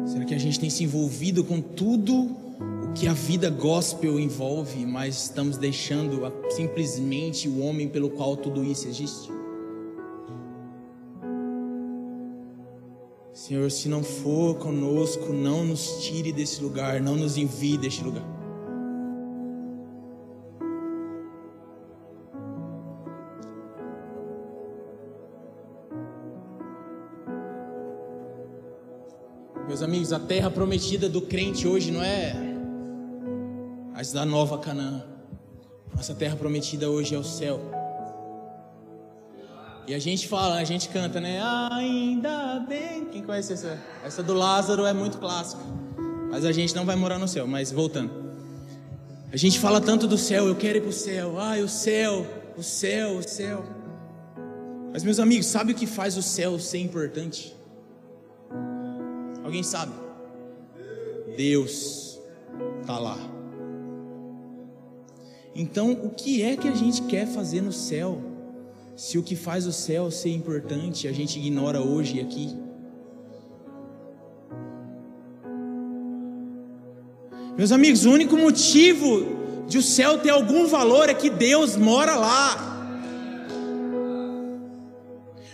Será 0.05 0.25
que 0.25 0.33
a 0.33 0.39
gente 0.39 0.59
tem 0.59 0.69
se 0.69 0.83
envolvido 0.83 1.43
com 1.43 1.61
tudo 1.61 2.13
o 2.15 2.93
que 2.93 3.07
a 3.07 3.13
vida 3.13 3.49
gospel 3.49 4.19
envolve, 4.19 4.85
mas 4.85 5.23
estamos 5.23 5.57
deixando 5.57 6.21
simplesmente 6.51 7.49
o 7.49 7.59
homem 7.59 7.89
pelo 7.89 8.09
qual 8.09 8.37
tudo 8.37 8.63
isso 8.63 8.87
existe? 8.87 9.40
Senhor, 13.33 13.71
se 13.71 13.87
não 13.87 14.03
for 14.03 14.55
conosco, 14.55 15.31
não 15.31 15.63
nos 15.63 16.03
tire 16.03 16.33
desse 16.33 16.61
lugar, 16.61 16.99
não 16.99 17.15
nos 17.15 17.37
envie 17.37 17.77
deste 17.77 18.03
lugar. 18.03 18.25
Meus 29.67 29.81
amigos, 29.81 30.11
a 30.11 30.19
terra 30.19 30.51
prometida 30.51 31.07
do 31.07 31.21
crente 31.21 31.65
hoje 31.65 31.91
não 31.91 32.03
é 32.03 32.35
a 33.95 34.13
da 34.13 34.25
nova 34.25 34.57
Canaã. 34.57 35.03
Nossa 35.95 36.13
terra 36.13 36.35
prometida 36.35 36.89
hoje 36.89 37.15
é 37.15 37.17
o 37.17 37.23
céu. 37.23 37.80
E 39.87 39.93
a 39.93 39.99
gente 39.99 40.27
fala, 40.27 40.55
a 40.55 40.63
gente 40.63 40.89
canta, 40.89 41.19
né? 41.19 41.41
Ainda 41.71 42.59
bem. 42.67 43.05
Quem 43.05 43.23
conhece 43.23 43.53
essa? 43.53 43.79
Essa 44.05 44.21
do 44.21 44.33
Lázaro 44.33 44.85
é 44.85 44.93
muito 44.93 45.17
clássica. 45.17 45.61
Mas 46.29 46.45
a 46.45 46.51
gente 46.51 46.75
não 46.75 46.85
vai 46.85 46.95
morar 46.95 47.17
no 47.17 47.27
céu. 47.27 47.47
Mas 47.47 47.71
voltando. 47.71 48.11
A 49.31 49.37
gente 49.37 49.59
fala 49.59 49.81
tanto 49.81 50.07
do 50.07 50.17
céu, 50.17 50.47
eu 50.47 50.55
quero 50.55 50.77
ir 50.77 50.81
para 50.81 50.89
o 50.89 50.93
céu. 50.93 51.39
Ai, 51.39 51.61
o 51.61 51.69
céu, 51.69 52.25
o 52.57 52.61
céu, 52.63 53.17
o 53.17 53.23
céu. 53.23 53.63
Mas, 54.93 55.03
meus 55.03 55.19
amigos, 55.19 55.45
sabe 55.45 55.71
o 55.71 55.75
que 55.75 55.87
faz 55.87 56.17
o 56.17 56.21
céu 56.21 56.59
ser 56.59 56.79
importante? 56.79 57.55
Alguém 59.43 59.63
sabe? 59.63 59.93
Deus 61.35 62.19
está 62.81 62.99
lá. 62.99 63.17
Então, 65.55 65.91
o 65.91 66.09
que 66.09 66.43
é 66.43 66.55
que 66.55 66.67
a 66.67 66.75
gente 66.75 67.01
quer 67.03 67.25
fazer 67.25 67.61
no 67.61 67.71
céu? 67.71 68.30
Se 69.03 69.17
o 69.17 69.23
que 69.23 69.35
faz 69.35 69.65
o 69.65 69.73
céu 69.73 70.11
ser 70.11 70.29
importante 70.29 71.07
a 71.07 71.11
gente 71.11 71.39
ignora 71.39 71.81
hoje 71.81 72.17
e 72.17 72.21
aqui. 72.21 72.55
Meus 77.57 77.71
amigos, 77.71 78.05
o 78.05 78.11
único 78.11 78.37
motivo 78.37 79.65
de 79.67 79.79
o 79.79 79.81
céu 79.81 80.19
ter 80.19 80.29
algum 80.29 80.67
valor 80.67 81.09
é 81.09 81.15
que 81.15 81.31
Deus 81.31 81.75
mora 81.75 82.13
lá. 82.13 82.45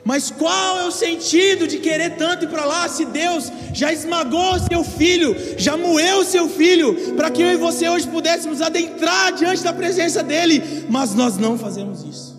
Mas 0.03 0.29
qual 0.29 0.79
é 0.79 0.85
o 0.85 0.91
sentido 0.91 1.69
de 1.69 1.77
querer 1.77 2.17
tanto 2.17 2.43
ir 2.43 2.49
para 2.49 2.65
lá 2.65 2.89
se 2.89 3.05
Deus 3.05 3.49
já 3.73 3.93
esmagou 3.93 4.59
seu 4.59 4.83
filho, 4.83 5.33
já 5.57 5.77
moeu 5.77 6.25
seu 6.25 6.49
filho, 6.49 7.15
para 7.15 7.31
que 7.31 7.41
eu 7.41 7.53
e 7.53 7.55
você 7.55 7.87
hoje 7.87 8.09
pudéssemos 8.09 8.61
adentrar 8.61 9.31
diante 9.31 9.63
da 9.63 9.71
presença 9.71 10.21
dEle, 10.21 10.61
mas 10.89 11.15
nós 11.15 11.37
não 11.37 11.57
fazemos 11.57 12.03
isso 12.03 12.36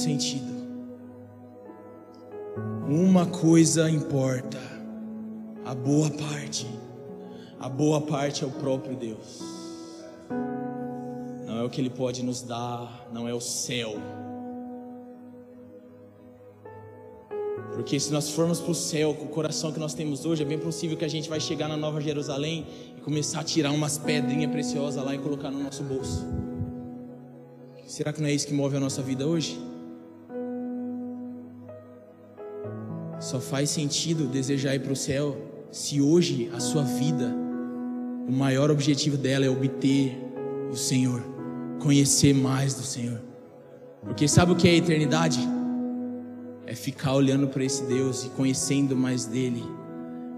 sentido. 0.00 0.60
Uma 2.88 3.26
coisa 3.26 3.88
importa: 3.88 4.58
a 5.64 5.74
boa 5.74 6.10
parte. 6.10 6.66
A 7.58 7.68
boa 7.68 8.00
parte 8.00 8.42
é 8.42 8.46
o 8.46 8.50
próprio 8.50 8.96
Deus. 8.96 9.40
Não 11.46 11.58
é 11.58 11.62
o 11.62 11.68
que 11.68 11.80
Ele 11.80 11.90
pode 11.90 12.22
nos 12.22 12.42
dar, 12.42 13.08
não 13.12 13.28
é 13.28 13.34
o 13.34 13.40
céu. 13.40 13.94
Porque 17.74 18.00
se 18.00 18.12
nós 18.12 18.30
formos 18.30 18.60
para 18.60 18.72
o 18.72 18.74
céu 18.74 19.14
com 19.14 19.26
o 19.26 19.28
coração 19.28 19.72
que 19.72 19.78
nós 19.78 19.94
temos 19.94 20.24
hoje, 20.24 20.42
é 20.42 20.46
bem 20.46 20.58
possível 20.58 20.96
que 20.96 21.04
a 21.04 21.08
gente 21.08 21.28
vai 21.28 21.38
chegar 21.38 21.68
na 21.68 21.76
Nova 21.76 22.00
Jerusalém 22.00 22.66
e 22.96 23.00
começar 23.00 23.40
a 23.40 23.44
tirar 23.44 23.70
umas 23.72 23.98
pedrinhas 23.98 24.50
preciosas 24.50 25.04
lá 25.04 25.14
e 25.14 25.18
colocar 25.18 25.50
no 25.50 25.62
nosso 25.62 25.82
bolso. 25.82 26.26
Será 27.86 28.12
que 28.12 28.20
não 28.20 28.28
é 28.28 28.32
isso 28.32 28.46
que 28.46 28.54
move 28.54 28.76
a 28.76 28.80
nossa 28.80 29.02
vida 29.02 29.26
hoje? 29.26 29.69
Só 33.20 33.38
faz 33.38 33.68
sentido 33.68 34.26
desejar 34.26 34.74
ir 34.74 34.80
para 34.80 34.94
o 34.94 34.96
céu 34.96 35.36
se 35.70 36.00
hoje 36.00 36.50
a 36.54 36.58
sua 36.58 36.82
vida, 36.82 37.32
o 38.26 38.32
maior 38.32 38.70
objetivo 38.70 39.18
dela 39.18 39.44
é 39.44 39.50
obter 39.50 40.18
o 40.72 40.74
Senhor, 40.74 41.22
conhecer 41.78 42.34
mais 42.34 42.72
do 42.72 42.82
Senhor. 42.82 43.20
Porque 44.02 44.26
sabe 44.26 44.52
o 44.52 44.56
que 44.56 44.66
é 44.66 44.70
a 44.70 44.76
eternidade? 44.76 45.38
É 46.66 46.74
ficar 46.74 47.14
olhando 47.14 47.46
para 47.48 47.62
esse 47.62 47.84
Deus 47.84 48.24
e 48.24 48.30
conhecendo 48.30 48.96
mais 48.96 49.26
dele, 49.26 49.62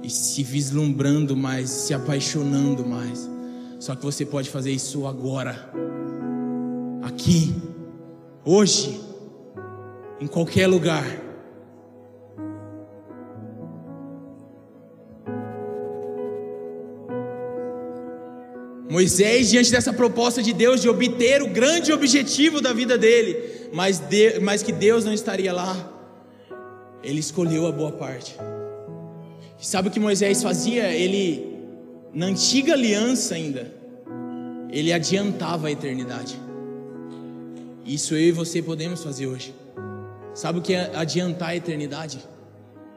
e 0.03 0.11
se 0.11 0.43
vislumbrando 0.43 1.37
mais, 1.37 1.70
se 1.70 1.95
apaixonando 1.95 2.85
mais. 2.85 3.30
Só 3.78 3.95
que 3.95 4.05
você 4.05 4.26
pode 4.26 4.51
fazer 4.51 4.72
isso 4.72 5.07
agora, 5.07 5.72
aqui, 7.03 7.55
hoje, 8.45 9.01
em 10.20 10.26
qualquer 10.26 10.66
lugar. 10.66 11.22
Moisés, 18.93 19.49
diante 19.49 19.70
dessa 19.70 19.90
proposta 19.90 20.43
de 20.43 20.53
Deus 20.53 20.82
de 20.82 20.86
obter 20.86 21.40
o 21.40 21.49
grande 21.49 21.90
objetivo 21.95 22.61
da 22.61 22.74
vida 22.74 22.99
dele, 22.99 23.70
mas, 23.72 23.99
de, 23.99 24.38
mas 24.40 24.62
que 24.62 24.70
Deus 24.70 25.03
não 25.03 25.14
estaria 25.14 25.51
lá, 25.51 25.74
ele 27.03 27.18
escolheu 27.18 27.66
a 27.66 27.72
boa 27.72 27.93
parte. 27.93 28.36
E 29.59 29.66
sabe 29.66 29.88
o 29.88 29.90
que 29.90 29.99
Moisés 29.99 30.43
fazia? 30.43 30.93
Ele, 30.93 31.57
na 32.12 32.26
antiga 32.26 32.74
aliança 32.74 33.34
ainda, 33.34 33.72
ele 34.68 34.93
adiantava 34.93 35.68
a 35.68 35.70
eternidade. 35.70 36.38
Isso 37.86 38.14
eu 38.14 38.28
e 38.28 38.30
você 38.30 38.61
podemos 38.61 39.03
fazer 39.03 39.26
hoje. 39.26 39.55
Sabe 40.34 40.59
o 40.59 40.62
que 40.62 40.74
é 40.74 40.95
adiantar 40.95 41.49
a 41.49 41.57
eternidade? 41.57 42.18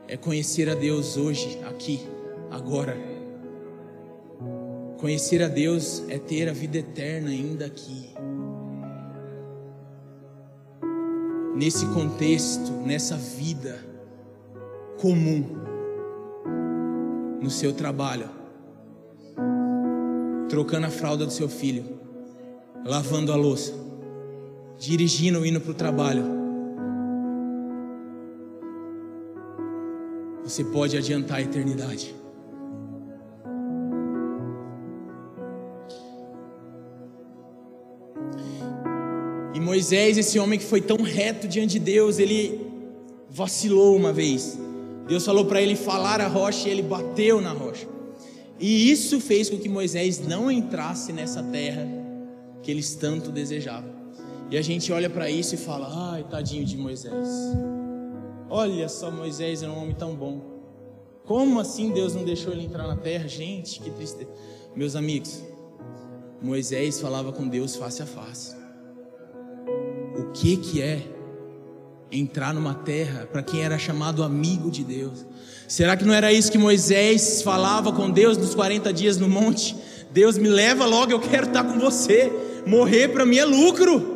É 0.09 0.17
conhecer 0.17 0.69
a 0.69 0.75
Deus 0.75 1.15
hoje, 1.15 1.57
aqui, 1.65 2.01
agora. 2.51 3.14
Conhecer 5.05 5.43
a 5.43 5.47
Deus 5.47 6.03
é 6.09 6.17
ter 6.17 6.49
a 6.49 6.51
vida 6.51 6.79
eterna 6.79 7.29
ainda 7.29 7.67
aqui. 7.67 8.09
Nesse 11.55 11.85
contexto, 11.93 12.71
nessa 12.71 13.15
vida 13.15 13.85
comum, 14.99 15.45
no 17.39 17.51
seu 17.51 17.71
trabalho, 17.71 18.27
trocando 20.49 20.87
a 20.87 20.89
fralda 20.89 21.23
do 21.23 21.31
seu 21.31 21.47
filho, 21.47 21.85
lavando 22.83 23.31
a 23.31 23.35
louça, 23.35 23.73
dirigindo, 24.79 25.45
indo 25.45 25.61
para 25.61 25.71
o 25.71 25.75
trabalho. 25.75 26.23
Você 30.43 30.63
pode 30.63 30.97
adiantar 30.97 31.37
a 31.37 31.41
eternidade. 31.43 32.24
Moisés, 39.65 40.15
esse 40.15 40.37
homem 40.37 40.59
que 40.59 40.65
foi 40.65 40.79
tão 40.79 40.97
reto 40.97 41.47
diante 41.47 41.73
de 41.73 41.79
Deus, 41.79 42.19
ele 42.19 42.61
vacilou 43.27 43.95
uma 43.95 44.13
vez. 44.13 44.59
Deus 45.07 45.25
falou 45.25 45.45
para 45.45 45.59
ele 45.59 45.75
falar 45.75 46.21
a 46.21 46.27
rocha 46.27 46.69
e 46.69 46.71
ele 46.71 46.83
bateu 46.83 47.41
na 47.41 47.51
rocha. 47.51 47.87
E 48.59 48.91
isso 48.91 49.19
fez 49.19 49.49
com 49.49 49.57
que 49.57 49.67
Moisés 49.67 50.19
não 50.19 50.51
entrasse 50.51 51.11
nessa 51.11 51.41
terra 51.41 51.87
que 52.61 52.69
eles 52.69 52.93
tanto 52.93 53.31
desejavam. 53.31 53.89
E 54.51 54.57
a 54.57 54.61
gente 54.61 54.91
olha 54.91 55.09
para 55.09 55.31
isso 55.31 55.55
e 55.55 55.57
fala: 55.57 56.13
ai, 56.13 56.23
tadinho 56.23 56.63
de 56.63 56.77
Moisés. 56.77 57.27
Olha 58.47 58.87
só, 58.87 59.09
Moisés 59.09 59.63
era 59.63 59.71
um 59.71 59.81
homem 59.81 59.95
tão 59.95 60.15
bom. 60.15 60.41
Como 61.25 61.59
assim 61.59 61.91
Deus 61.91 62.13
não 62.13 62.23
deixou 62.23 62.53
ele 62.53 62.65
entrar 62.65 62.87
na 62.87 62.95
terra? 62.95 63.27
Gente, 63.27 63.79
que 63.79 63.89
tristeza. 63.89 64.29
Meus 64.75 64.95
amigos, 64.95 65.43
Moisés 66.39 67.01
falava 67.01 67.33
com 67.33 67.47
Deus 67.47 67.75
face 67.75 68.03
a 68.03 68.05
face. 68.05 68.64
Que 70.35 70.57
que 70.57 70.81
é 70.81 71.01
entrar 72.11 72.53
numa 72.53 72.73
terra 72.73 73.25
para 73.25 73.41
quem 73.41 73.61
era 73.61 73.79
chamado 73.79 74.21
amigo 74.21 74.69
de 74.69 74.83
Deus? 74.83 75.25
Será 75.65 75.95
que 75.95 76.03
não 76.03 76.13
era 76.13 76.31
isso 76.31 76.51
que 76.51 76.57
Moisés 76.57 77.41
falava 77.41 77.93
com 77.93 78.11
Deus 78.11 78.37
nos 78.37 78.53
40 78.53 78.91
dias 78.91 79.17
no 79.17 79.29
monte? 79.29 79.77
Deus 80.11 80.37
me 80.37 80.49
leva 80.49 80.85
logo, 80.85 81.13
eu 81.13 81.21
quero 81.21 81.47
estar 81.47 81.63
com 81.63 81.79
você. 81.79 82.31
Morrer 82.67 83.07
para 83.07 83.25
mim 83.25 83.37
é 83.37 83.45
lucro. 83.45 84.13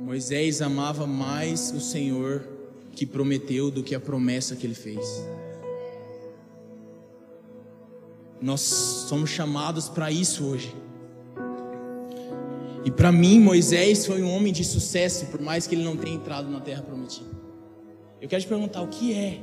Moisés 0.00 0.62
amava 0.62 1.06
mais 1.06 1.70
o 1.76 1.80
Senhor 1.80 2.48
que 2.92 3.04
prometeu 3.04 3.70
do 3.70 3.82
que 3.82 3.94
a 3.94 4.00
promessa 4.00 4.56
que 4.56 4.66
ele 4.66 4.74
fez. 4.74 5.22
Nós 8.40 8.62
somos 8.62 9.28
chamados 9.28 9.90
para 9.90 10.10
isso 10.10 10.46
hoje. 10.46 10.81
E 12.84 12.90
para 12.90 13.12
mim, 13.12 13.38
Moisés 13.38 14.06
foi 14.06 14.22
um 14.22 14.34
homem 14.34 14.52
de 14.52 14.64
sucesso, 14.64 15.26
por 15.26 15.40
mais 15.40 15.66
que 15.66 15.74
ele 15.74 15.84
não 15.84 15.96
tenha 15.96 16.16
entrado 16.16 16.50
na 16.50 16.60
terra 16.60 16.82
prometida. 16.82 17.30
Eu 18.20 18.28
quero 18.28 18.42
te 18.42 18.48
perguntar: 18.48 18.82
o 18.82 18.88
que 18.88 19.14
é 19.14 19.40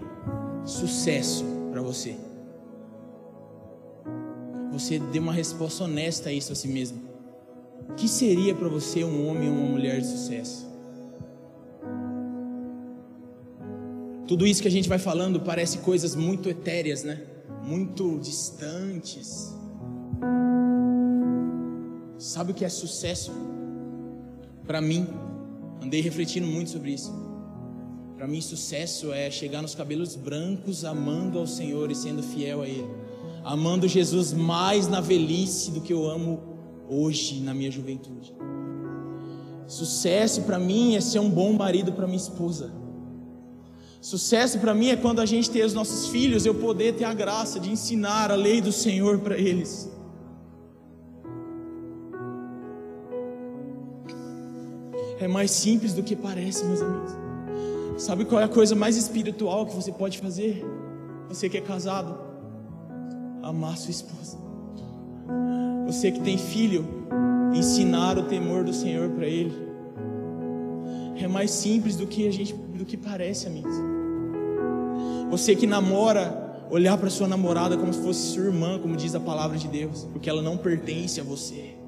sucesso 0.65 1.45
para 1.71 1.81
você? 1.81 2.15
Você 4.71 4.99
dê 4.99 5.19
uma 5.19 5.33
resposta 5.33 5.83
honesta 5.83 6.29
a 6.29 6.33
isso 6.33 6.51
a 6.51 6.55
si 6.55 6.67
mesmo. 6.67 7.01
O 7.89 7.93
que 7.93 8.07
seria 8.07 8.53
para 8.53 8.67
você 8.67 9.03
um 9.03 9.27
homem 9.27 9.49
ou 9.49 9.55
uma 9.55 9.71
mulher 9.71 9.99
de 9.99 10.07
sucesso? 10.07 10.69
Tudo 14.27 14.45
isso 14.45 14.61
que 14.61 14.67
a 14.67 14.71
gente 14.71 14.87
vai 14.87 14.99
falando 14.99 15.39
parece 15.39 15.79
coisas 15.79 16.15
muito 16.15 16.49
etéreas, 16.49 17.03
né? 17.03 17.19
Muito 17.65 18.19
distantes. 18.19 19.53
Sabe 22.19 22.51
o 22.51 22.53
que 22.53 22.65
é 22.65 22.69
sucesso? 22.69 23.31
Para 24.67 24.81
mim, 24.81 25.07
andei 25.81 26.01
refletindo 26.01 26.45
muito 26.45 26.69
sobre 26.69 26.91
isso. 26.91 27.13
Para 28.17 28.27
mim, 28.27 28.41
sucesso 28.41 29.13
é 29.13 29.31
chegar 29.31 29.61
nos 29.61 29.73
cabelos 29.73 30.17
brancos, 30.17 30.83
amando 30.83 31.39
ao 31.39 31.47
Senhor 31.47 31.89
e 31.89 31.95
sendo 31.95 32.21
fiel 32.21 32.61
a 32.61 32.67
Ele. 32.67 32.89
Amando 33.41 33.87
Jesus 33.87 34.33
mais 34.33 34.89
na 34.89 34.99
velhice 34.99 35.71
do 35.71 35.79
que 35.79 35.93
eu 35.93 36.09
amo 36.09 36.41
hoje 36.89 37.39
na 37.39 37.53
minha 37.53 37.71
juventude. 37.71 38.35
Sucesso 39.65 40.41
para 40.41 40.59
mim 40.59 40.97
é 40.97 41.01
ser 41.01 41.19
um 41.19 41.29
bom 41.29 41.53
marido 41.53 41.93
para 41.93 42.05
minha 42.05 42.17
esposa. 42.17 42.73
Sucesso 44.01 44.59
para 44.59 44.73
mim 44.73 44.89
é 44.89 44.97
quando 44.97 45.21
a 45.21 45.25
gente 45.25 45.49
tem 45.49 45.63
os 45.63 45.73
nossos 45.73 46.09
filhos, 46.09 46.45
eu 46.45 46.55
poder 46.55 46.95
ter 46.95 47.05
a 47.05 47.13
graça 47.13 47.61
de 47.61 47.71
ensinar 47.71 48.29
a 48.29 48.35
lei 48.35 48.59
do 48.59 48.73
Senhor 48.73 49.19
para 49.19 49.37
eles. 49.37 49.89
É 55.19 55.27
mais 55.27 55.51
simples 55.51 55.93
do 55.93 56.01
que 56.01 56.15
parece, 56.15 56.63
meus 56.63 56.81
amigos. 56.81 57.11
Sabe 57.97 58.23
qual 58.23 58.39
é 58.39 58.45
a 58.45 58.49
coisa 58.49 58.73
mais 58.75 58.95
espiritual 58.95 59.65
que 59.65 59.75
você 59.75 59.91
pode 59.91 60.17
fazer? 60.17 60.65
Você 61.27 61.49
que 61.49 61.57
é 61.57 61.61
casado, 61.61 62.17
amar 63.43 63.77
sua 63.77 63.91
esposa. 63.91 64.37
Você 65.85 66.11
que 66.11 66.21
tem 66.21 66.37
filho, 66.37 66.87
ensinar 67.53 68.17
o 68.17 68.23
temor 68.23 68.63
do 68.63 68.73
Senhor 68.73 69.09
para 69.09 69.27
ele. 69.27 69.53
É 71.17 71.27
mais 71.27 71.51
simples 71.51 71.97
do 71.97 72.07
que 72.07 72.25
a 72.25 72.31
gente, 72.31 72.53
do 72.53 72.85
que 72.85 72.95
parece, 72.95 73.47
amigos. 73.47 73.75
Você 75.29 75.53
que 75.53 75.67
namora, 75.67 76.65
olhar 76.69 76.97
para 76.97 77.09
sua 77.09 77.27
namorada 77.27 77.75
como 77.75 77.93
se 77.93 78.01
fosse 78.01 78.33
sua 78.33 78.45
irmã, 78.45 78.79
como 78.79 78.95
diz 78.95 79.13
a 79.15 79.19
palavra 79.19 79.57
de 79.57 79.67
Deus, 79.67 80.07
porque 80.13 80.29
ela 80.29 80.41
não 80.41 80.55
pertence 80.57 81.19
a 81.19 81.23
você. 81.23 81.78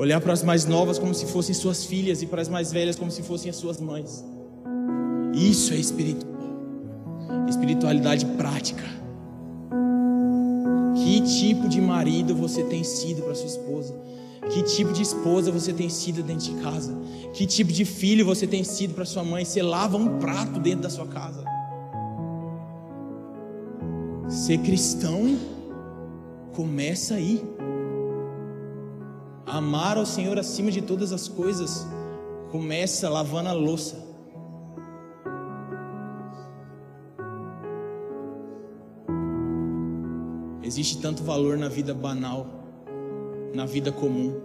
Olhar 0.00 0.18
para 0.18 0.32
as 0.32 0.42
mais 0.42 0.64
novas 0.64 0.98
como 0.98 1.12
se 1.12 1.26
fossem 1.26 1.54
suas 1.54 1.84
filhas 1.84 2.22
e 2.22 2.26
para 2.26 2.40
as 2.40 2.48
mais 2.48 2.72
velhas 2.72 2.96
como 2.96 3.10
se 3.10 3.22
fossem 3.22 3.50
as 3.50 3.56
suas 3.56 3.78
mães. 3.78 4.24
Isso 5.34 5.74
é 5.74 5.76
espiritual. 5.76 6.40
Espiritualidade 7.46 8.24
prática. 8.24 8.82
Que 10.94 11.20
tipo 11.20 11.68
de 11.68 11.82
marido 11.82 12.34
você 12.34 12.62
tem 12.62 12.82
sido 12.82 13.20
para 13.20 13.34
sua 13.34 13.48
esposa? 13.48 13.94
Que 14.50 14.62
tipo 14.62 14.90
de 14.90 15.02
esposa 15.02 15.52
você 15.52 15.70
tem 15.70 15.90
sido 15.90 16.22
dentro 16.22 16.46
de 16.46 16.62
casa? 16.62 16.96
Que 17.34 17.44
tipo 17.44 17.70
de 17.70 17.84
filho 17.84 18.24
você 18.24 18.46
tem 18.46 18.64
sido 18.64 18.94
para 18.94 19.04
sua 19.04 19.22
mãe? 19.22 19.44
Você 19.44 19.60
lava 19.60 19.98
um 19.98 20.18
prato 20.18 20.58
dentro 20.58 20.80
da 20.80 20.88
sua 20.88 21.08
casa? 21.08 21.44
Ser 24.30 24.56
cristão 24.62 25.36
começa 26.54 27.16
aí. 27.16 27.44
Amar 29.50 29.98
ao 29.98 30.06
Senhor 30.06 30.38
acima 30.38 30.70
de 30.70 30.80
todas 30.80 31.12
as 31.12 31.26
coisas 31.26 31.84
começa 32.52 33.10
lavando 33.10 33.48
a 33.48 33.52
louça. 33.52 33.96
Existe 40.62 41.00
tanto 41.00 41.24
valor 41.24 41.58
na 41.58 41.68
vida 41.68 41.92
banal, 41.92 42.46
na 43.52 43.66
vida 43.66 43.90
comum. 43.90 44.40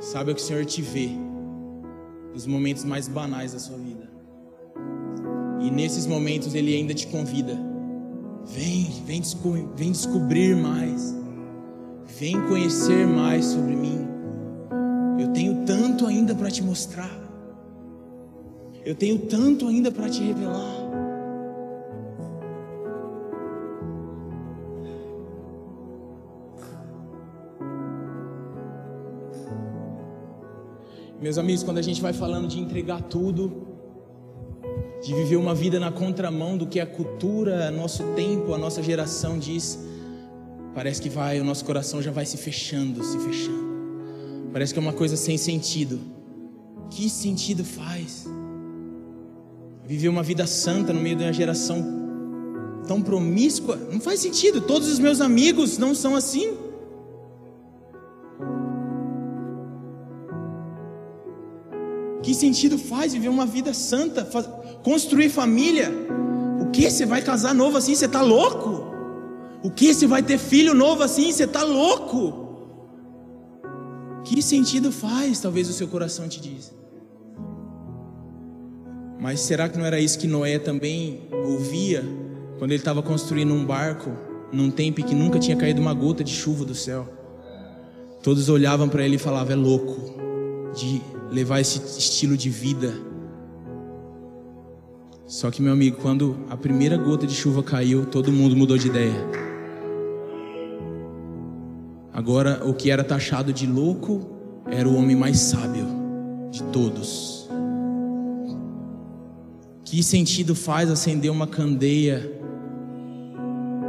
Sabe 0.00 0.32
o 0.32 0.34
que 0.34 0.42
o 0.42 0.44
Senhor 0.44 0.64
te 0.64 0.82
vê 0.82 1.10
nos 2.34 2.46
momentos 2.46 2.82
mais 2.82 3.06
banais 3.06 3.52
da 3.52 3.60
sua 3.60 3.76
vida. 3.76 4.10
E 5.60 5.70
nesses 5.70 6.06
momentos 6.06 6.56
Ele 6.56 6.74
ainda 6.74 6.92
te 6.92 7.06
convida. 7.06 7.56
Vem, 8.46 8.90
vem, 9.06 9.22
vem 9.76 9.92
descobrir 9.92 10.56
mais. 10.56 11.19
Vem 12.20 12.38
conhecer 12.48 13.06
mais 13.06 13.46
sobre 13.46 13.74
mim. 13.74 14.06
Eu 15.18 15.32
tenho 15.32 15.64
tanto 15.64 16.04
ainda 16.06 16.34
para 16.34 16.50
te 16.50 16.62
mostrar. 16.62 17.10
Eu 18.84 18.94
tenho 18.94 19.20
tanto 19.20 19.66
ainda 19.66 19.90
para 19.90 20.06
te 20.06 20.22
revelar. 20.22 20.90
Meus 31.22 31.38
amigos, 31.38 31.62
quando 31.62 31.78
a 31.78 31.82
gente 31.82 32.02
vai 32.02 32.12
falando 32.12 32.46
de 32.46 32.60
entregar 32.60 33.00
tudo, 33.00 33.66
de 35.02 35.14
viver 35.14 35.36
uma 35.36 35.54
vida 35.54 35.80
na 35.80 35.90
contramão 35.90 36.58
do 36.58 36.66
que 36.66 36.80
a 36.80 36.86
cultura, 36.86 37.70
nosso 37.70 38.02
tempo, 38.14 38.52
a 38.52 38.58
nossa 38.58 38.82
geração 38.82 39.38
diz, 39.38 39.88
Parece 40.74 41.02
que 41.02 41.08
vai, 41.08 41.40
o 41.40 41.44
nosso 41.44 41.64
coração 41.64 42.00
já 42.00 42.10
vai 42.10 42.24
se 42.24 42.36
fechando, 42.36 43.02
se 43.02 43.18
fechando. 43.18 43.70
Parece 44.52 44.72
que 44.72 44.78
é 44.78 44.82
uma 44.82 44.92
coisa 44.92 45.16
sem 45.16 45.36
sentido. 45.36 46.00
Que 46.90 47.08
sentido 47.08 47.64
faz? 47.64 48.26
Viver 49.84 50.08
uma 50.08 50.22
vida 50.22 50.46
santa 50.46 50.92
no 50.92 51.00
meio 51.00 51.16
de 51.16 51.24
uma 51.24 51.32
geração 51.32 52.00
tão 52.86 53.02
promíscua. 53.02 53.76
Não 53.76 54.00
faz 54.00 54.20
sentido. 54.20 54.60
Todos 54.60 54.88
os 54.88 54.98
meus 54.98 55.20
amigos 55.20 55.78
não 55.78 55.94
são 55.94 56.14
assim. 56.14 56.56
Que 62.22 62.34
sentido 62.34 62.78
faz 62.78 63.12
viver 63.12 63.28
uma 63.28 63.46
vida 63.46 63.74
santa, 63.74 64.28
construir 64.84 65.30
família? 65.30 65.90
O 66.60 66.70
que 66.70 66.88
você 66.88 67.04
vai 67.04 67.22
casar 67.22 67.54
novo 67.54 67.76
assim? 67.76 67.94
Você 67.94 68.06
está 68.06 68.22
louco? 68.22 68.79
O 69.62 69.70
que 69.70 69.92
você 69.92 70.06
vai 70.06 70.22
ter 70.22 70.38
filho 70.38 70.74
novo 70.74 71.02
assim? 71.02 71.30
Você 71.30 71.44
está 71.44 71.62
louco? 71.62 72.48
Que 74.24 74.40
sentido 74.40 74.90
faz? 74.90 75.40
Talvez 75.40 75.68
o 75.68 75.72
seu 75.72 75.86
coração 75.88 76.28
te 76.28 76.40
diz. 76.40 76.72
Mas 79.20 79.40
será 79.40 79.68
que 79.68 79.76
não 79.76 79.84
era 79.84 80.00
isso 80.00 80.18
que 80.18 80.26
Noé 80.26 80.58
também 80.58 81.28
ouvia 81.44 82.02
quando 82.58 82.70
ele 82.70 82.80
estava 82.80 83.02
construindo 83.02 83.52
um 83.52 83.64
barco 83.64 84.10
num 84.50 84.70
tempo 84.70 85.00
em 85.00 85.04
que 85.04 85.14
nunca 85.14 85.38
tinha 85.38 85.56
caído 85.56 85.80
uma 85.80 85.92
gota 85.92 86.24
de 86.24 86.32
chuva 86.32 86.64
do 86.64 86.74
céu? 86.74 87.06
Todos 88.22 88.48
olhavam 88.48 88.88
para 88.88 89.04
ele 89.04 89.16
e 89.16 89.18
falavam: 89.18 89.52
é 89.52 89.56
louco 89.56 90.14
de 90.74 91.02
levar 91.30 91.60
esse 91.60 91.78
estilo 91.98 92.34
de 92.36 92.48
vida. 92.48 92.94
Só 95.26 95.50
que, 95.50 95.62
meu 95.62 95.72
amigo, 95.72 95.98
quando 96.00 96.36
a 96.48 96.56
primeira 96.56 96.96
gota 96.96 97.26
de 97.26 97.34
chuva 97.34 97.62
caiu, 97.62 98.06
todo 98.06 98.32
mundo 98.32 98.56
mudou 98.56 98.76
de 98.76 98.88
ideia. 98.88 99.49
Agora, 102.20 102.60
o 102.66 102.74
que 102.74 102.90
era 102.90 103.02
taxado 103.02 103.50
de 103.50 103.66
louco 103.66 104.20
era 104.70 104.86
o 104.86 104.94
homem 104.94 105.16
mais 105.16 105.38
sábio 105.38 105.86
de 106.50 106.62
todos. 106.64 107.48
Que 109.86 110.02
sentido 110.02 110.54
faz 110.54 110.90
acender 110.90 111.30
uma 111.30 111.46
candeia, 111.46 112.30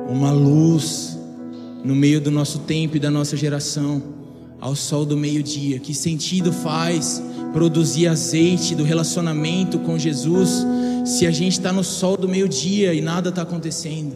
uma 0.07 0.31
luz, 0.31 1.19
no 1.83 1.93
meio 1.93 2.21
do 2.21 2.31
nosso 2.31 2.59
tempo 2.59 2.95
e 2.95 3.01
da 3.01 3.11
nossa 3.11 3.35
geração, 3.35 4.01
ao 4.61 4.77
sol 4.77 5.05
do 5.05 5.17
meio-dia? 5.17 5.77
Que 5.77 5.93
sentido 5.93 6.53
faz 6.53 7.21
produzir 7.51 8.07
azeite 8.07 8.73
do 8.75 8.85
relacionamento 8.85 9.77
com 9.79 9.99
Jesus, 9.99 10.65
se 11.03 11.27
a 11.27 11.31
gente 11.31 11.51
está 11.51 11.73
no 11.73 11.83
sol 11.83 12.15
do 12.15 12.29
meio-dia 12.29 12.93
e 12.93 13.01
nada 13.01 13.27
está 13.27 13.41
acontecendo? 13.41 14.15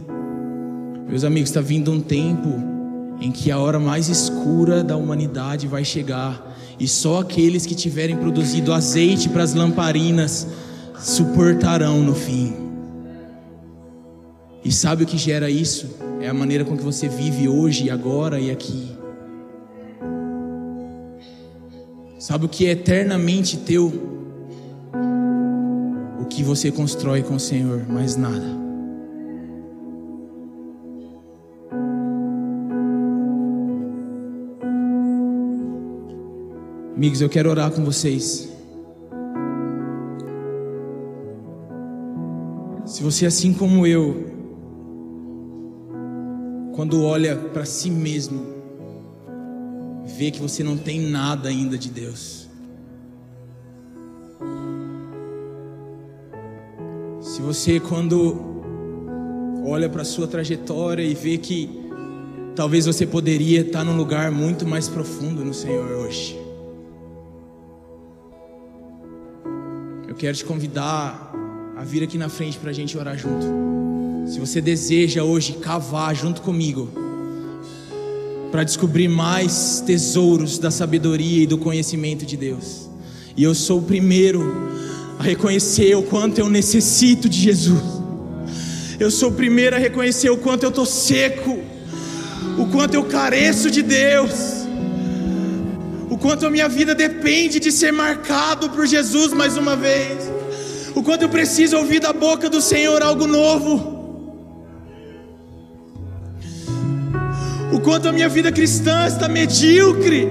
Meus 1.06 1.26
amigos, 1.26 1.50
está 1.50 1.60
vindo 1.60 1.92
um 1.92 2.00
tempo 2.00 2.75
em 3.20 3.32
que 3.32 3.52
a 3.52 3.58
hora 3.58 3.80
mais 3.80 4.10
escura 4.10 4.84
da 4.84 4.98
humanidade 4.98 5.68
vai 5.68 5.84
chegar, 5.86 6.56
e 6.80 6.88
só 6.88 7.22
aqueles 7.22 7.66
que 7.66 7.76
tiverem 7.76 8.18
produzido 8.18 8.74
azeite 8.74 9.30
para 9.30 9.44
as 9.44 9.54
lamparinas 9.54 10.48
suportarão 11.00 12.02
no 12.02 12.14
fim. 12.14 12.54
E 14.64 14.72
sabe 14.72 15.04
o 15.04 15.08
que 15.08 15.18
gera 15.18 15.50
isso? 15.50 15.96
É 16.20 16.28
a 16.28 16.34
maneira 16.34 16.66
com 16.66 16.76
que 16.76 16.84
você 16.84 17.08
vive 17.08 17.48
hoje, 17.48 17.90
agora 17.90 18.40
e 18.40 18.50
aqui. 18.50 18.96
Sabe 22.18 22.46
o 22.46 22.50
que 22.50 22.66
é 22.66 22.72
eternamente 22.72 23.58
teu? 23.58 23.94
O 26.20 26.26
que 26.26 26.42
você 26.42 26.72
constrói 26.72 27.22
com 27.22 27.36
o 27.36 27.40
Senhor, 27.40 27.88
mais 27.88 28.16
nada. 28.16 28.65
Amigos, 36.96 37.20
eu 37.20 37.28
quero 37.28 37.50
orar 37.50 37.70
com 37.72 37.84
vocês. 37.84 38.50
Se 42.86 43.04
você, 43.04 43.26
assim 43.26 43.54
como 43.54 43.86
eu, 43.86 44.26
quando 46.74 47.04
olha 47.04 47.36
para 47.36 47.66
si 47.66 47.92
mesmo, 47.92 48.46
vê 50.06 50.32
que 50.32 50.42
você 50.42 50.64
não 50.64 50.78
tem 50.78 51.02
nada 51.02 51.50
ainda 51.50 51.78
de 51.78 51.90
Deus. 51.90 52.48
Se 57.20 57.42
você, 57.42 57.78
quando 57.78 58.38
olha 59.66 59.90
para 59.90 60.04
a 60.04 60.06
sua 60.06 60.28
trajetória 60.28 61.04
e 61.04 61.14
vê 61.14 61.38
que 61.38 61.70
talvez 62.56 62.86
você 62.86 63.06
poderia 63.06 63.62
estar 63.62 63.84
num 63.84 63.98
lugar 63.98 64.32
muito 64.32 64.66
mais 64.66 64.88
profundo 64.88 65.44
no 65.44 65.54
Senhor 65.54 65.92
hoje. 65.92 66.45
Eu 70.16 70.20
quero 70.20 70.38
te 70.38 70.46
convidar 70.46 71.34
a 71.76 71.84
vir 71.84 72.02
aqui 72.02 72.18
na 72.18 72.30
frente 72.30 72.58
para 72.58 72.70
a 72.70 72.74
gente 72.74 72.98
orar 72.98 73.18
junto. 73.18 73.46
Se 74.32 74.40
você 74.40 74.62
deseja 74.62 75.24
hoje 75.24 75.56
cavar 75.56 76.16
junto 76.16 76.42
comigo, 76.42 76.90
para 78.50 78.64
descobrir 78.64 79.10
mais 79.10 79.84
tesouros 79.86 80.58
da 80.58 80.72
sabedoria 80.72 81.44
e 81.44 81.46
do 81.46 81.58
conhecimento 81.58 82.26
de 82.26 82.38
Deus, 82.38 82.90
e 83.36 83.44
eu 83.44 83.54
sou 83.54 83.80
o 83.80 83.82
primeiro 83.82 84.42
a 85.20 85.24
reconhecer 85.24 85.94
o 85.98 86.04
quanto 86.04 86.40
eu 86.40 86.50
necessito 86.50 87.28
de 87.28 87.38
Jesus, 87.38 87.84
eu 88.98 89.12
sou 89.12 89.32
o 89.32 89.34
primeiro 89.34 89.76
a 89.76 89.80
reconhecer 89.80 90.30
o 90.30 90.38
quanto 90.38 90.64
eu 90.64 90.70
estou 90.70 90.86
seco, 90.86 91.60
o 92.58 92.68
quanto 92.68 92.94
eu 92.94 93.04
careço 93.04 93.70
de 93.70 93.82
Deus 93.82 94.55
quanto 96.26 96.48
a 96.48 96.50
minha 96.50 96.68
vida 96.68 96.96
depende 96.96 97.60
de 97.60 97.72
ser 97.72 97.94
marcado 97.94 98.68
por 98.72 98.88
Jesus 98.88 99.32
mais 99.32 99.58
uma 99.58 99.76
vez 99.76 100.18
o 100.96 101.04
quanto 101.04 101.22
eu 101.22 101.30
preciso 101.30 101.78
ouvir 101.78 102.00
da 102.00 102.12
boca 102.12 102.50
do 102.50 102.60
Senhor 102.60 103.04
algo 103.04 103.28
novo. 103.28 103.94
O 107.72 107.80
quanto 107.80 108.08
a 108.08 108.12
minha 108.12 108.28
vida 108.28 108.52
cristã 108.52 109.06
está 109.06 109.28
medíocre. 109.28 110.28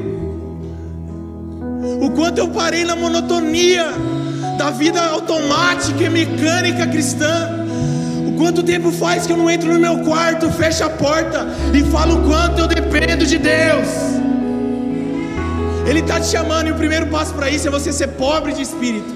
O 2.01 2.11
quanto 2.11 2.39
eu 2.39 2.49
parei 2.49 2.85
na 2.85 2.97
monotonia 2.97 3.87
da 4.59 4.71
vida 4.71 5.01
automática 5.01 6.03
e 6.03 6.09
mecânica 6.09 6.89
cristã. 6.89 7.67
Quanto 8.39 8.65
tempo 8.65 8.91
faz 8.91 9.27
que 9.27 9.33
eu 9.33 9.37
não 9.37 9.49
entro 9.49 9.73
no 9.73 9.79
meu 9.79 9.99
quarto, 9.99 10.51
fecho 10.51 10.83
a 10.83 10.91
porta 10.91 11.47
e 11.73 11.85
falo 11.91 12.23
quanto 12.23 12.63
eu 12.63 12.67
dependo 12.67 13.25
de 13.27 13.39
Deus. 13.39 14.24
Ele 15.87 16.01
está 16.01 16.19
te 16.19 16.27
chamando 16.27 16.69
e 16.69 16.73
o 16.73 16.75
primeiro 16.75 17.07
passo 17.07 17.35
para 17.35 17.51
isso 17.51 17.69
é 17.69 17.71
você 17.71 17.93
ser 17.93 18.09
pobre 18.09 18.53
de 18.53 18.63
espírito. 18.63 19.15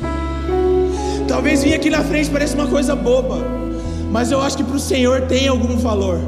Talvez 1.27 1.63
vir 1.63 1.75
aqui 1.75 1.91
na 1.91 2.03
frente 2.03 2.31
pareça 2.31 2.55
uma 2.55 2.67
coisa 2.67 2.95
boba, 2.95 3.39
mas 4.11 4.31
eu 4.31 4.41
acho 4.41 4.57
que 4.57 4.65
para 4.65 4.77
o 4.77 4.81
Senhor 4.81 5.23
tem 5.23 5.49
algum 5.49 5.77
valor. 5.77 6.19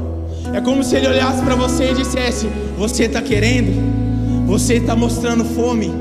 É 0.53 0.59
como 0.59 0.83
se 0.83 0.95
Ele 0.95 1.07
olhasse 1.07 1.41
para 1.43 1.55
você 1.55 1.91
e 1.91 1.93
dissesse: 1.93 2.47
Você 2.77 3.03
está 3.03 3.21
querendo? 3.21 4.47
Você 4.47 4.75
está 4.75 4.95
mostrando 4.95 5.45
fome? 5.45 5.93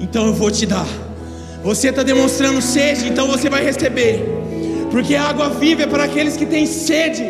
Então 0.00 0.26
eu 0.26 0.34
vou 0.34 0.50
te 0.50 0.66
dar. 0.66 0.86
Você 1.64 1.88
está 1.88 2.02
demonstrando 2.02 2.62
sede? 2.62 3.08
Então 3.08 3.26
você 3.26 3.50
vai 3.50 3.64
receber. 3.64 4.24
Porque 4.90 5.14
a 5.14 5.24
água 5.24 5.50
viva 5.50 5.82
é 5.82 5.86
para 5.86 6.04
aqueles 6.04 6.36
que 6.36 6.46
têm 6.46 6.64
sede. 6.64 7.24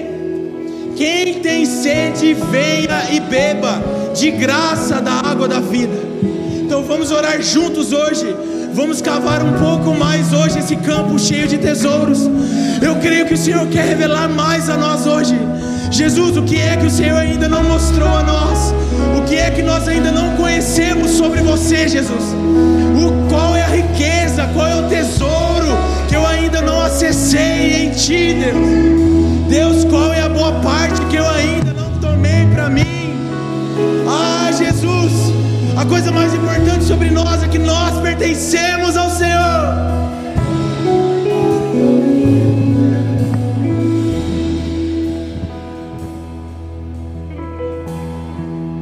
Quem 0.97 1.41
tem 1.41 1.64
sede, 1.66 2.35
venha 2.35 3.11
e 3.12 3.20
beba 3.20 3.83
de 4.14 4.31
graça 4.31 5.01
da 5.01 5.12
água 5.12 5.49
da 5.49 5.61
vida. 5.61 6.05
Vamos 6.97 7.12
orar 7.12 7.42
juntos 7.42 7.92
hoje 7.92 8.34
Vamos 8.72 9.03
cavar 9.03 9.42
um 9.42 9.53
pouco 9.53 9.94
mais 9.94 10.32
hoje 10.32 10.61
esse 10.61 10.76
campo 10.76 11.18
cheio 11.18 11.47
de 11.47 11.59
tesouros. 11.59 12.20
Eu 12.80 12.97
creio 12.97 13.26
que 13.26 13.34
o 13.34 13.36
Senhor 13.36 13.66
quer 13.68 13.84
revelar 13.84 14.30
mais 14.30 14.70
a 14.70 14.78
nós 14.78 15.07
hoje. 15.07 15.34
Jesus, 15.90 16.38
o 16.38 16.42
que 16.42 16.57
é 16.57 16.74
que 16.74 16.86
o 16.86 16.90
Senhor 16.90 17.18
ainda 17.18 17.49
não 17.49 17.62
mostrou 17.64 18.09
a 18.09 18.22
nós? 18.22 18.74
O 19.18 19.24
que 19.26 19.34
é 19.34 19.51
que 19.51 19.61
nós 19.62 19.86
ainda 19.86 20.11
não 20.11 20.36
conhecemos 20.36 21.11
sobre 21.11 21.42
você, 21.42 21.86
Jesus? 21.86 22.34
O, 22.94 23.28
qual 23.28 23.55
é 23.55 23.62
a 23.62 23.68
riqueza, 23.68 24.49
qual 24.55 24.66
é 24.66 24.76
o 24.76 24.88
tesouro 24.88 25.76
que 26.09 26.16
eu 26.16 26.26
ainda 26.26 26.62
não 26.62 26.80
acessei 26.80 27.84
em 27.84 27.90
Ti, 27.90 28.36
Deus? 28.42 29.49
Deus, 29.51 29.84
qual 29.84 30.14
é 30.14 30.22
a 30.22 30.30
boa 30.30 30.53
parte 30.61 30.99
que 31.11 31.16
eu 31.16 31.28
ainda 31.28 31.74
não 31.74 31.92
tomei 32.01 32.47
para 32.55 32.70
mim? 32.70 33.14
Ah, 34.09 34.51
Jesus, 34.51 35.36
a 35.77 35.85
coisa 35.85 36.11
mais 36.11 36.33
importante 36.35 36.85
sobre 36.85 37.11
nós 37.11 37.43
é 37.43 37.49
que 37.49 37.59
nós 37.59 38.01
pertencemos 38.01 38.97
ao 38.97 39.11
Senhor. 39.11 39.37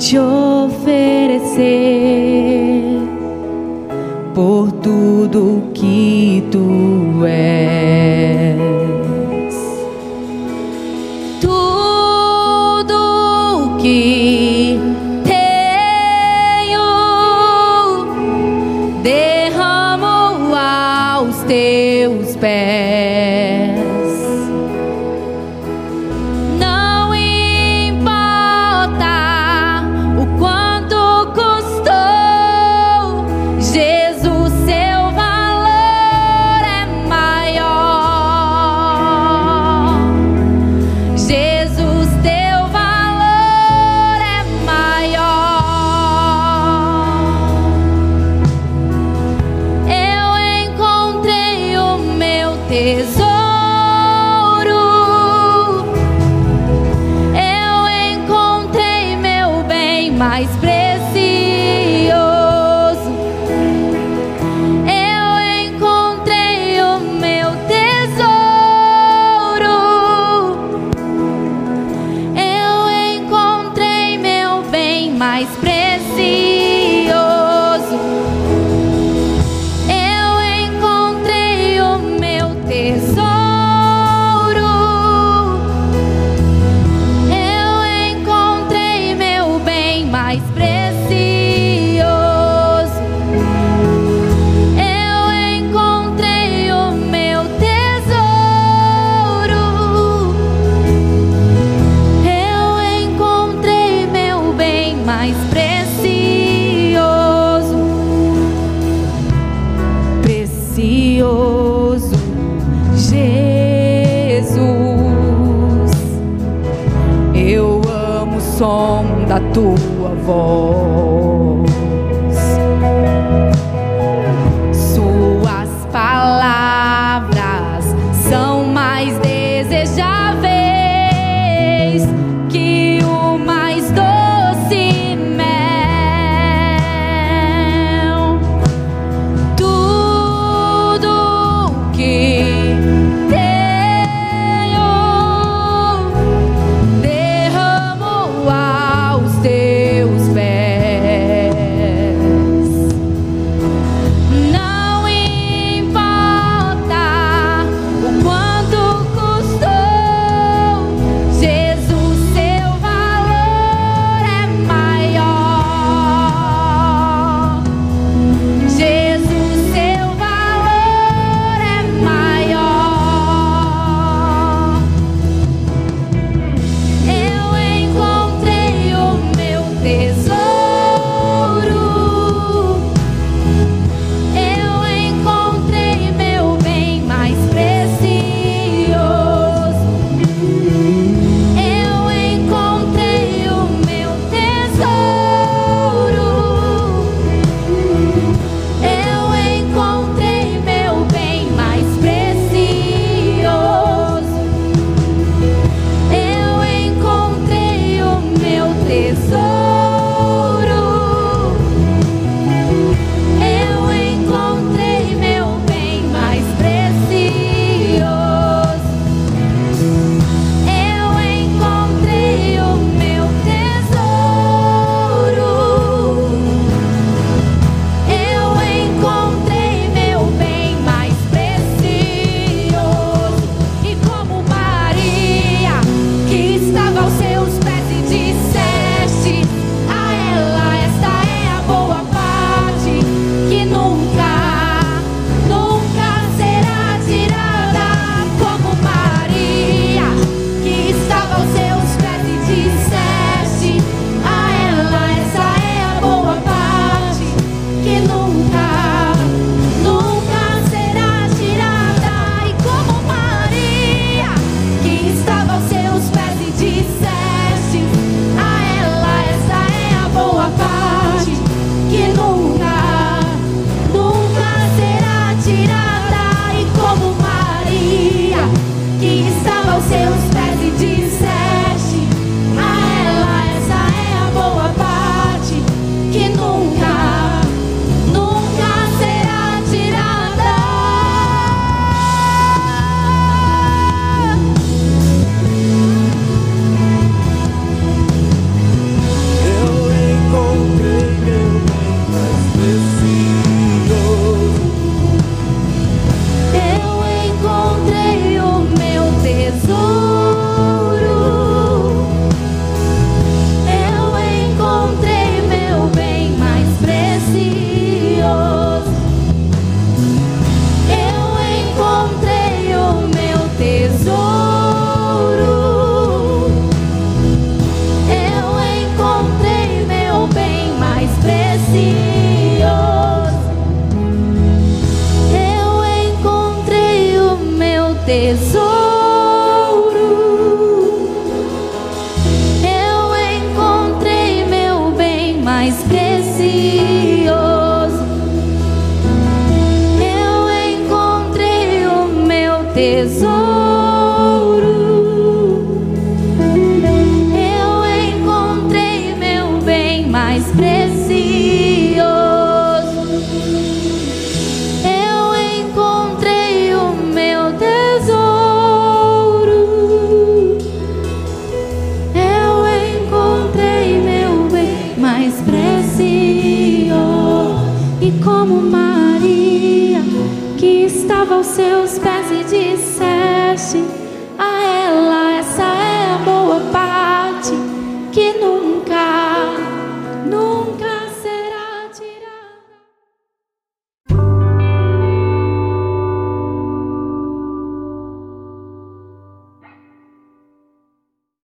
Te 0.09 0.19
oferecer 0.19 1.65
por 4.33 4.71
tudo 4.81 5.63
que 5.73 6.43
tu 6.49 7.25
és. 7.25 7.76